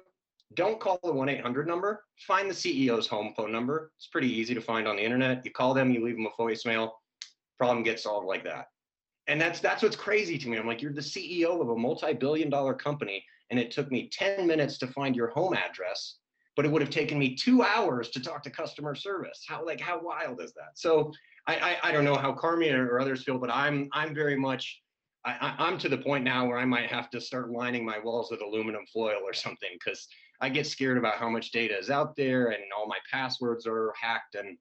don't 0.54 0.80
call 0.80 0.98
the 1.02 1.12
one 1.12 1.28
eight 1.28 1.40
hundred 1.40 1.66
number. 1.66 2.04
Find 2.26 2.48
the 2.48 2.54
CEO's 2.54 3.06
home 3.06 3.34
phone 3.36 3.52
number. 3.52 3.92
It's 3.96 4.06
pretty 4.06 4.32
easy 4.32 4.54
to 4.54 4.60
find 4.60 4.86
on 4.86 4.96
the 4.96 5.04
internet. 5.04 5.44
You 5.44 5.50
call 5.50 5.74
them, 5.74 5.90
you 5.90 6.04
leave 6.04 6.16
them 6.16 6.26
a 6.26 6.40
voicemail. 6.40 6.92
Problem 7.58 7.82
gets 7.82 8.04
solved 8.04 8.26
like 8.26 8.44
that. 8.44 8.66
And 9.26 9.40
that's 9.40 9.60
that's 9.60 9.82
what's 9.82 9.96
crazy 9.96 10.38
to 10.38 10.48
me. 10.48 10.56
I'm 10.56 10.66
like, 10.66 10.80
you're 10.80 10.92
the 10.92 11.00
CEO 11.00 11.60
of 11.60 11.68
a 11.68 11.76
multi-billion 11.76 12.48
dollar 12.48 12.74
company, 12.74 13.24
and 13.50 13.58
it 13.58 13.70
took 13.70 13.90
me 13.90 14.08
10 14.12 14.46
minutes 14.46 14.78
to 14.78 14.86
find 14.86 15.16
your 15.16 15.28
home 15.28 15.54
address 15.54 16.18
but 16.56 16.64
it 16.64 16.72
would 16.72 16.80
have 16.80 16.90
taken 16.90 17.18
me 17.18 17.34
two 17.34 17.62
hours 17.62 18.08
to 18.08 18.18
talk 18.20 18.42
to 18.42 18.50
customer 18.50 18.94
service. 18.94 19.44
How 19.46 19.64
like 19.64 19.80
how 19.80 20.00
wild 20.02 20.40
is 20.40 20.52
that? 20.54 20.70
So 20.74 21.12
I 21.46 21.56
I, 21.56 21.88
I 21.88 21.92
don't 21.92 22.04
know 22.04 22.16
how 22.16 22.32
Carmi 22.32 22.72
or 22.72 22.98
others 22.98 23.22
feel, 23.22 23.38
but 23.38 23.50
I'm 23.50 23.88
I'm 23.92 24.14
very 24.14 24.36
much 24.36 24.80
I, 25.24 25.54
am 25.58 25.76
to 25.78 25.88
the 25.88 25.98
point 25.98 26.22
now 26.22 26.46
where 26.46 26.56
I 26.56 26.64
might 26.64 26.86
have 26.86 27.10
to 27.10 27.20
start 27.20 27.50
lining 27.50 27.84
my 27.84 27.98
walls 27.98 28.30
with 28.30 28.42
aluminum 28.42 28.86
foil 28.92 29.18
or 29.24 29.32
something 29.32 29.70
because 29.72 30.06
I 30.40 30.48
get 30.48 30.66
scared 30.66 30.98
about 30.98 31.16
how 31.16 31.28
much 31.28 31.50
data 31.50 31.76
is 31.78 31.90
out 31.90 32.16
there 32.16 32.48
and 32.48 32.62
all 32.76 32.86
my 32.86 32.98
passwords 33.10 33.66
are 33.66 33.92
hacked. 34.00 34.34
And 34.34 34.58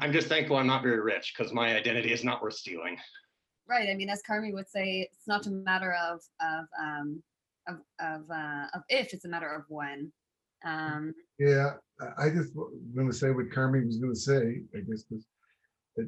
I'm 0.00 0.12
just 0.12 0.28
thankful 0.28 0.56
I'm 0.56 0.66
not 0.66 0.82
very 0.82 1.00
rich 1.00 1.34
because 1.36 1.52
my 1.52 1.74
identity 1.76 2.12
is 2.12 2.24
not 2.24 2.42
worth 2.42 2.54
stealing. 2.54 2.96
Right. 3.68 3.88
I 3.88 3.94
mean, 3.94 4.10
as 4.10 4.22
Carmi 4.28 4.52
would 4.52 4.68
say, 4.68 5.08
it's 5.12 5.28
not 5.28 5.46
a 5.46 5.50
matter 5.50 5.92
of 5.92 6.20
of 6.40 6.64
um, 6.82 7.22
of 7.68 7.76
of, 8.00 8.28
uh, 8.28 8.66
of 8.74 8.82
if; 8.88 9.14
it's 9.14 9.24
a 9.24 9.28
matter 9.28 9.48
of 9.48 9.62
when. 9.68 10.10
Um, 10.64 11.14
yeah, 11.38 11.74
I 12.18 12.30
just 12.30 12.52
going 12.54 13.06
to 13.06 13.12
say 13.12 13.30
what 13.30 13.50
Carmi 13.50 13.86
was 13.86 13.98
going 13.98 14.12
to 14.12 14.18
say. 14.18 14.62
I 14.76 14.80
guess 14.80 15.04
because 15.04 15.24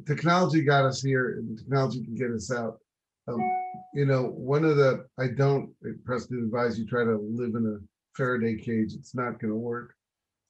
technology 0.07 0.63
got 0.63 0.85
us 0.85 1.03
here, 1.03 1.39
and 1.39 1.57
technology 1.57 2.03
can 2.03 2.17
get 2.17 2.33
us 2.33 2.53
out. 2.53 2.79
Um, 3.29 3.41
you 3.95 4.07
know, 4.07 4.25
one 4.25 4.65
of 4.65 4.77
the 4.77 5.07
I 5.21 5.29
don't 5.29 5.71
Preston 6.05 6.43
advise 6.45 6.79
you 6.79 6.87
try 6.87 7.05
to 7.05 7.17
live 7.17 7.55
in 7.55 7.67
a 7.67 7.92
Faraday 8.15 8.57
cage. 8.57 8.95
It's 8.95 9.15
not 9.15 9.41
going 9.41 9.53
to 9.53 9.57
work, 9.57 9.95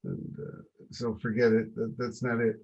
and 0.05 0.37
uh, 0.39 0.63
so 0.91 1.15
forget 1.21 1.53
it. 1.53 1.75
That, 1.75 1.95
that's 1.99 2.23
not 2.23 2.41
it. 2.41 2.57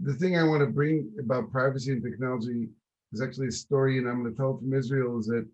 The, 0.00 0.14
thing 0.14 0.36
I 0.36 0.42
want 0.42 0.60
to 0.60 0.66
bring 0.66 1.10
about 1.18 1.50
privacy 1.50 1.92
and 1.92 2.02
technology 2.02 2.68
is 3.12 3.22
actually 3.22 3.48
a 3.48 3.52
story, 3.52 3.98
and 3.98 4.08
I'm 4.08 4.22
going 4.22 4.32
to 4.32 4.36
tell 4.36 4.58
from 4.58 4.74
Israel. 4.74 5.18
Is 5.18 5.26
that 5.26 5.46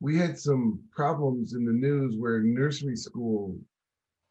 we 0.00 0.18
had 0.18 0.38
some 0.38 0.80
problems 0.92 1.54
in 1.54 1.64
the 1.64 1.72
news 1.72 2.16
where 2.16 2.40
nursery 2.40 2.96
school 2.96 3.56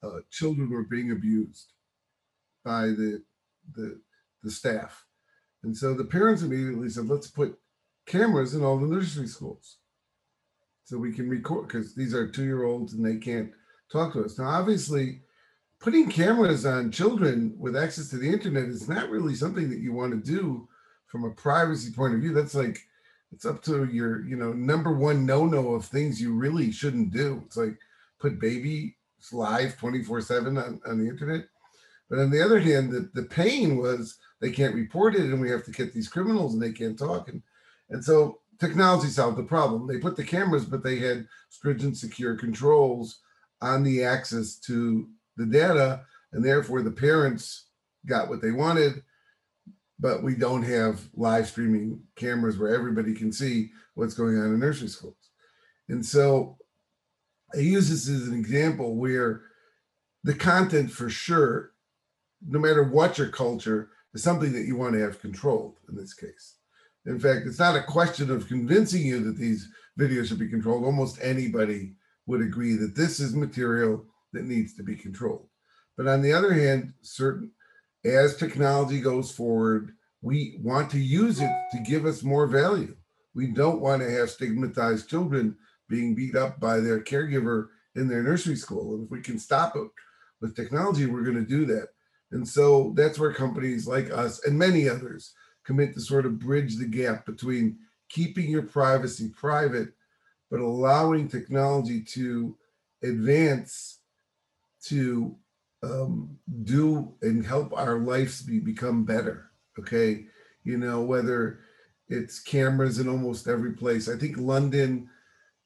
uh, 0.04 0.20
children 0.32 0.70
were 0.70 0.84
being 0.84 1.12
abused 1.12 1.74
by 2.66 2.88
the, 2.88 3.22
the 3.76 4.00
the 4.44 4.52
staff, 4.52 5.06
and 5.64 5.76
so 5.76 5.94
the 5.94 6.06
parents 6.06 6.42
immediately 6.42 6.90
said, 6.90 7.08
"Let's 7.08 7.30
put 7.30 7.58
cameras 8.06 8.56
in 8.56 8.64
all 8.64 8.78
the 8.78 8.88
nursery 8.88 9.28
schools, 9.28 9.78
so 10.88 10.98
we 10.98 11.12
can 11.12 11.28
record 11.28 11.68
because 11.68 11.94
these 11.94 12.14
are 12.14 12.30
two 12.30 12.46
year 12.46 12.64
olds 12.64 12.94
and 12.94 13.06
they 13.06 13.18
can't 13.18 13.52
talk 13.92 14.14
to 14.14 14.24
us." 14.24 14.40
Now, 14.40 14.46
obviously, 14.46 15.22
putting 15.82 16.10
cameras 16.10 16.66
on 16.66 16.92
children 16.92 17.54
with 17.60 17.76
access 17.76 18.10
to 18.10 18.18
the 18.18 18.30
internet 18.30 18.70
is 18.70 18.88
not 18.88 19.10
really 19.10 19.36
something 19.36 19.70
that 19.70 19.80
you 19.80 19.92
want 19.92 20.12
to 20.12 20.32
do 20.32 20.68
from 21.08 21.26
a 21.26 21.32
privacy 21.32 21.92
point 21.92 22.16
of 22.16 22.22
view. 22.22 22.34
That's 22.34 22.56
like 22.56 22.80
it's 23.34 23.46
up 23.46 23.62
to 23.64 23.86
your 23.86 24.26
you 24.26 24.38
know 24.38 24.54
number 24.54 24.94
one 24.94 25.26
no 25.26 25.46
no 25.46 25.74
of 25.74 25.86
things 25.86 26.22
you 26.22 26.34
really 26.34 26.72
shouldn't 26.72 27.12
do. 27.12 27.44
It's 27.46 27.58
like 27.58 27.78
put 28.20 28.40
baby 28.40 28.96
live 29.34 29.78
24 29.78 30.22
7 30.22 30.58
on, 30.58 30.80
the 30.84 31.10
internet. 31.10 31.46
But 32.10 32.20
on 32.20 32.30
the 32.30 32.42
other 32.42 32.60
hand, 32.60 32.92
the, 32.92 33.10
the 33.14 33.28
pain 33.28 33.78
was 33.78 34.18
they 34.40 34.52
can't 34.52 34.76
report 34.76 35.16
it, 35.16 35.22
and 35.22 35.42
we 35.42 35.50
have 35.50 35.66
to 35.66 35.72
get 35.72 35.94
these 35.94 36.08
criminals, 36.08 36.54
and 36.54 36.64
they 36.64 36.72
can't 36.72 36.98
talk, 36.98 37.28
and 37.28 37.42
and 37.90 38.04
so 38.04 38.40
technology 38.60 39.08
solved 39.08 39.38
the 39.38 39.44
problem. 39.44 39.88
They 39.88 40.00
put 40.00 40.16
the 40.16 40.24
cameras, 40.24 40.66
but 40.66 40.84
they 40.84 40.98
had 40.98 41.28
stringent, 41.50 41.98
secure 41.98 42.36
controls 42.36 43.20
on 43.62 43.84
the 43.84 44.04
access 44.04 44.56
to 44.56 45.08
the 45.36 45.46
data, 45.46 46.02
and 46.34 46.44
therefore 46.44 46.82
the 46.82 46.92
parents 46.92 47.68
got 48.06 48.30
what 48.30 48.42
they 48.42 48.52
wanted. 48.52 49.04
But 50.00 50.24
we 50.24 50.36
don't 50.36 50.64
have 50.64 51.02
live 51.16 51.48
streaming 51.48 52.02
cameras 52.16 52.58
where 52.58 52.74
everybody 52.74 53.14
can 53.14 53.32
see 53.32 53.72
what's 53.96 54.14
going 54.14 54.38
on 54.38 54.54
in 54.54 54.60
nursery 54.60 54.90
schools. 54.90 55.16
And 55.90 56.06
so 56.06 56.58
I 57.56 57.60
use 57.60 57.90
this 57.90 58.08
as 58.08 58.28
an 58.28 58.38
example 58.38 58.96
where 58.96 59.42
the 60.24 60.36
content 60.36 60.92
for 60.92 61.10
sure, 61.10 61.72
no 62.48 62.60
matter 62.60 62.84
what 62.84 63.18
your 63.18 63.30
culture, 63.30 63.90
is 64.14 64.22
something 64.22 64.52
that 64.54 64.66
you 64.66 64.76
want 64.76 64.94
to 64.94 65.00
have 65.00 65.22
controlled 65.22 65.78
in 65.90 65.96
this 65.96 66.14
case. 66.14 66.57
In 67.08 67.20
fact, 67.20 67.48
it's 67.48 67.60
not 67.60 67.78
a 67.78 67.82
question 67.82 68.30
of 68.30 68.48
convincing 68.48 69.06
you 69.06 69.24
that 69.24 69.38
these 69.38 69.70
videos 69.98 70.28
should 70.28 70.40
be 70.40 70.50
controlled. 70.50 70.84
Almost 70.84 71.20
anybody 71.22 71.94
would 72.26 72.42
agree 72.42 72.76
that 72.76 72.96
this 72.96 73.22
is 73.22 73.34
material 73.34 74.06
that 74.34 74.44
needs 74.44 74.76
to 74.76 74.84
be 74.84 74.96
controlled. 74.96 75.48
But 75.96 76.08
on 76.08 76.22
the 76.22 76.34
other 76.34 76.54
hand, 76.54 76.94
certain 77.02 77.52
as 78.04 78.36
technology 78.36 79.00
goes 79.00 79.32
forward, 79.32 79.94
we 80.22 80.60
want 80.62 80.92
to 80.92 81.00
use 81.00 81.40
it 81.40 81.52
to 81.72 81.80
give 81.90 82.06
us 82.06 82.24
more 82.24 82.46
value. 82.46 82.96
We 83.34 83.48
don't 83.48 83.82
want 83.82 84.02
to 84.02 84.12
have 84.12 84.30
stigmatized 84.30 85.10
children 85.10 85.56
being 85.90 86.14
beat 86.14 86.36
up 86.36 86.60
by 86.60 86.82
their 86.82 87.02
caregiver 87.02 87.70
in 87.96 88.10
their 88.10 88.22
nursery 88.22 88.56
school. 88.58 88.96
And 88.96 89.06
if 89.06 89.12
we 89.12 89.22
can 89.22 89.40
stop 89.40 89.76
it 89.78 89.88
with 90.42 90.56
technology, 90.56 91.06
we're 91.06 91.24
going 91.24 91.36
to 91.36 91.42
do 91.50 91.66
that. 91.68 91.88
And 92.32 92.46
so 92.46 92.94
that's 92.96 93.18
where 93.18 93.34
companies 93.34 93.88
like 93.88 94.12
us 94.12 94.46
and 94.46 94.60
many 94.60 94.90
others 94.90 95.34
commit 95.68 95.94
to 95.94 96.00
sort 96.00 96.26
of 96.26 96.40
bridge 96.40 96.78
the 96.78 96.86
gap 96.86 97.26
between 97.26 97.78
keeping 98.08 98.50
your 98.50 98.64
privacy 98.64 99.30
private, 99.36 99.90
but 100.50 100.62
allowing 100.62 101.28
technology 101.28 102.02
to 102.02 102.56
advance 103.04 104.00
to 104.82 105.36
um, 105.84 106.38
do 106.64 107.14
and 107.22 107.46
help 107.46 107.78
our 107.78 108.00
lives 108.00 108.42
be, 108.42 108.60
become 108.60 109.04
better. 109.04 109.52
Okay. 109.78 110.26
You 110.64 110.78
know, 110.78 111.02
whether 111.02 111.60
it's 112.08 112.40
cameras 112.40 113.00
in 113.00 113.10
almost 113.10 113.50
every 113.50 113.74
place. 113.74 114.08
I 114.08 114.16
think 114.16 114.38
London, 114.38 115.10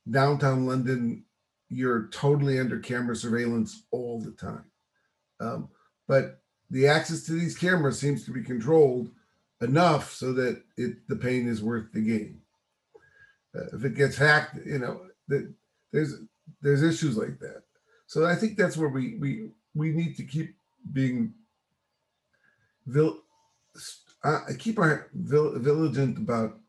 downtown 0.09 0.65
London, 0.65 1.25
you're 1.69 2.07
totally 2.07 2.59
under 2.59 2.79
camera 2.79 3.15
surveillance 3.15 3.83
all 3.91 4.19
the 4.19 4.31
time. 4.31 4.65
Um, 5.39 5.69
but 6.07 6.41
the 6.71 6.87
access 6.87 7.21
to 7.25 7.33
these 7.33 7.55
cameras 7.55 7.99
seems 7.99 8.25
to 8.25 8.31
be 8.31 8.43
controlled 8.43 9.11
enough 9.61 10.13
so 10.13 10.33
that 10.33 10.61
it 10.77 11.07
the 11.07 11.15
pain 11.15 11.47
is 11.47 11.63
worth 11.63 11.91
the 11.93 12.01
gain. 12.01 12.41
Uh, 13.55 13.65
if 13.73 13.83
it 13.85 13.95
gets 13.95 14.17
hacked, 14.17 14.57
you 14.65 14.79
know, 14.79 15.01
that 15.27 15.53
there's 15.91 16.15
there's 16.61 16.83
issues 16.83 17.17
like 17.17 17.39
that. 17.39 17.63
So 18.07 18.25
I 18.25 18.35
think 18.35 18.57
that's 18.57 18.77
where 18.77 18.89
we 18.89 19.17
we 19.19 19.49
we 19.75 19.91
need 19.91 20.15
to 20.17 20.23
keep 20.23 20.55
being 20.91 21.33
vil, 22.85 23.21
uh, 24.23 24.41
keep 24.57 24.79
our 24.79 25.09
vil, 25.13 25.57
vigilant 25.59 26.17
about 26.17 26.59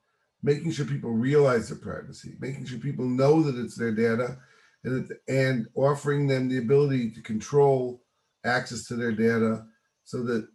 making 0.42 0.72
sure 0.72 0.86
people 0.86 1.10
realize 1.10 1.68
their 1.68 1.78
privacy, 1.78 2.34
making 2.40 2.66
sure 2.66 2.78
people 2.78 3.04
know 3.04 3.42
that 3.42 3.56
it's 3.56 3.76
their 3.76 3.92
data, 3.92 4.38
and 4.84 5.10
it, 5.10 5.18
and 5.28 5.66
offering 5.74 6.26
them 6.26 6.48
the 6.48 6.58
ability 6.58 7.10
to 7.10 7.22
control 7.22 8.02
access 8.44 8.86
to 8.86 8.96
their 8.96 9.12
data 9.12 9.64
so 10.04 10.22
that 10.24 10.48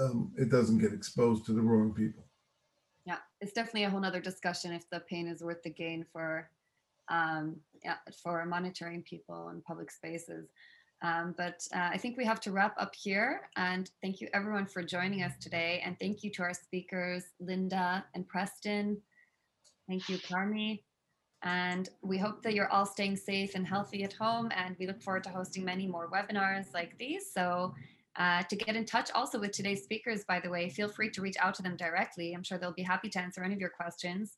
um, 0.00 0.32
it 0.36 0.50
doesn't 0.50 0.78
get 0.78 0.92
exposed 0.92 1.44
to 1.46 1.52
the 1.52 1.60
wrong 1.60 1.92
people. 1.92 2.24
Yeah, 3.04 3.18
it's 3.40 3.52
definitely 3.52 3.84
a 3.84 3.90
whole 3.90 4.00
nother 4.00 4.20
discussion 4.20 4.72
if 4.72 4.88
the 4.90 5.00
pain 5.00 5.26
is 5.26 5.42
worth 5.42 5.62
the 5.62 5.70
gain 5.70 6.04
for 6.12 6.48
um, 7.08 7.56
yeah, 7.84 7.96
for 8.22 8.44
monitoring 8.44 9.02
people 9.02 9.48
in 9.48 9.60
public 9.62 9.90
spaces. 9.90 10.48
Um, 11.02 11.34
but 11.36 11.66
uh, 11.74 11.88
I 11.92 11.98
think 11.98 12.16
we 12.16 12.24
have 12.24 12.40
to 12.42 12.52
wrap 12.52 12.74
up 12.78 12.94
here. 12.94 13.48
And 13.56 13.90
thank 14.02 14.20
you 14.20 14.28
everyone 14.32 14.66
for 14.66 14.82
joining 14.82 15.22
us 15.22 15.32
today. 15.40 15.82
And 15.84 15.98
thank 15.98 16.22
you 16.22 16.30
to 16.32 16.42
our 16.42 16.54
speakers, 16.54 17.24
Linda 17.40 18.04
and 18.14 18.28
Preston. 18.28 18.98
Thank 19.88 20.08
you, 20.08 20.18
Carmi. 20.18 20.82
And 21.42 21.88
we 22.02 22.18
hope 22.18 22.42
that 22.42 22.52
you're 22.52 22.68
all 22.68 22.84
staying 22.84 23.16
safe 23.16 23.54
and 23.54 23.66
healthy 23.66 24.04
at 24.04 24.12
home. 24.12 24.50
And 24.54 24.76
we 24.78 24.86
look 24.86 25.02
forward 25.02 25.24
to 25.24 25.30
hosting 25.30 25.64
many 25.64 25.86
more 25.86 26.10
webinars 26.10 26.74
like 26.74 26.98
these. 26.98 27.32
So 27.32 27.74
uh, 28.16 28.42
to 28.44 28.56
get 28.56 28.76
in 28.76 28.84
touch 28.84 29.10
also 29.14 29.38
with 29.38 29.52
today's 29.52 29.84
speakers, 29.84 30.24
by 30.26 30.40
the 30.40 30.50
way, 30.50 30.68
feel 30.68 30.88
free 30.88 31.10
to 31.10 31.22
reach 31.22 31.36
out 31.40 31.54
to 31.54 31.62
them 31.62 31.76
directly. 31.76 32.32
I'm 32.32 32.42
sure 32.42 32.58
they'll 32.58 32.72
be 32.72 32.82
happy 32.82 33.08
to 33.10 33.20
answer 33.20 33.44
any 33.44 33.54
of 33.54 33.60
your 33.60 33.70
questions. 33.70 34.36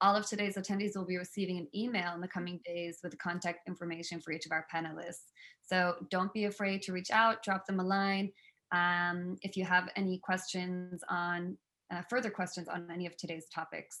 All 0.00 0.14
of 0.16 0.28
today's 0.28 0.56
attendees 0.56 0.96
will 0.96 1.06
be 1.06 1.16
receiving 1.16 1.56
an 1.56 1.68
email 1.74 2.14
in 2.14 2.20
the 2.20 2.28
coming 2.28 2.60
days 2.64 2.98
with 3.02 3.12
the 3.12 3.18
contact 3.18 3.66
information 3.66 4.20
for 4.20 4.32
each 4.32 4.44
of 4.44 4.52
our 4.52 4.66
panelists. 4.72 5.32
So 5.62 5.94
don't 6.10 6.32
be 6.32 6.44
afraid 6.44 6.82
to 6.82 6.92
reach 6.92 7.10
out, 7.10 7.42
drop 7.42 7.66
them 7.66 7.80
a 7.80 7.84
line. 7.84 8.30
Um, 8.72 9.36
if 9.42 9.56
you 9.56 9.64
have 9.64 9.88
any 9.96 10.18
questions 10.18 11.02
on, 11.08 11.56
uh, 11.90 12.02
further 12.10 12.30
questions 12.30 12.68
on 12.68 12.88
any 12.92 13.06
of 13.06 13.16
today's 13.16 13.46
topics. 13.54 14.00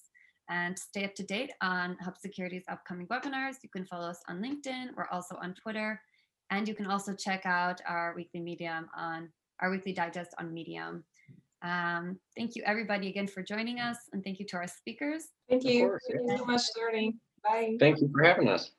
And 0.50 0.78
stay 0.78 1.04
up 1.04 1.14
to 1.14 1.22
date 1.22 1.52
on 1.62 1.96
Hub 2.02 2.18
Security's 2.18 2.64
upcoming 2.68 3.06
webinars. 3.06 3.54
You 3.62 3.70
can 3.70 3.86
follow 3.86 4.08
us 4.08 4.20
on 4.28 4.42
LinkedIn. 4.42 4.88
We're 4.94 5.08
also 5.10 5.36
on 5.40 5.54
Twitter. 5.54 6.00
And 6.50 6.68
you 6.68 6.74
can 6.74 6.86
also 6.86 7.14
check 7.14 7.46
out 7.46 7.80
our 7.88 8.14
weekly 8.14 8.40
medium 8.40 8.88
on 8.96 9.30
our 9.60 9.70
weekly 9.70 9.92
digest 9.92 10.34
on 10.38 10.52
Medium. 10.52 11.04
Um, 11.62 12.18
thank 12.36 12.56
you 12.56 12.62
everybody 12.66 13.08
again 13.08 13.26
for 13.26 13.42
joining 13.42 13.80
us 13.80 13.96
and 14.12 14.22
thank 14.22 14.38
you 14.38 14.46
to 14.46 14.56
our 14.56 14.66
speakers. 14.66 15.28
Thank 15.48 15.64
you. 15.64 15.88
course, 15.88 16.02
Thank 16.10 16.30
you 16.30 16.38
so 16.38 16.44
much, 16.44 16.62
Learning. 16.76 17.18
Bye. 17.42 17.76
Thank 17.80 18.00
you 18.00 18.10
for 18.12 18.22
having 18.22 18.48
us. 18.48 18.70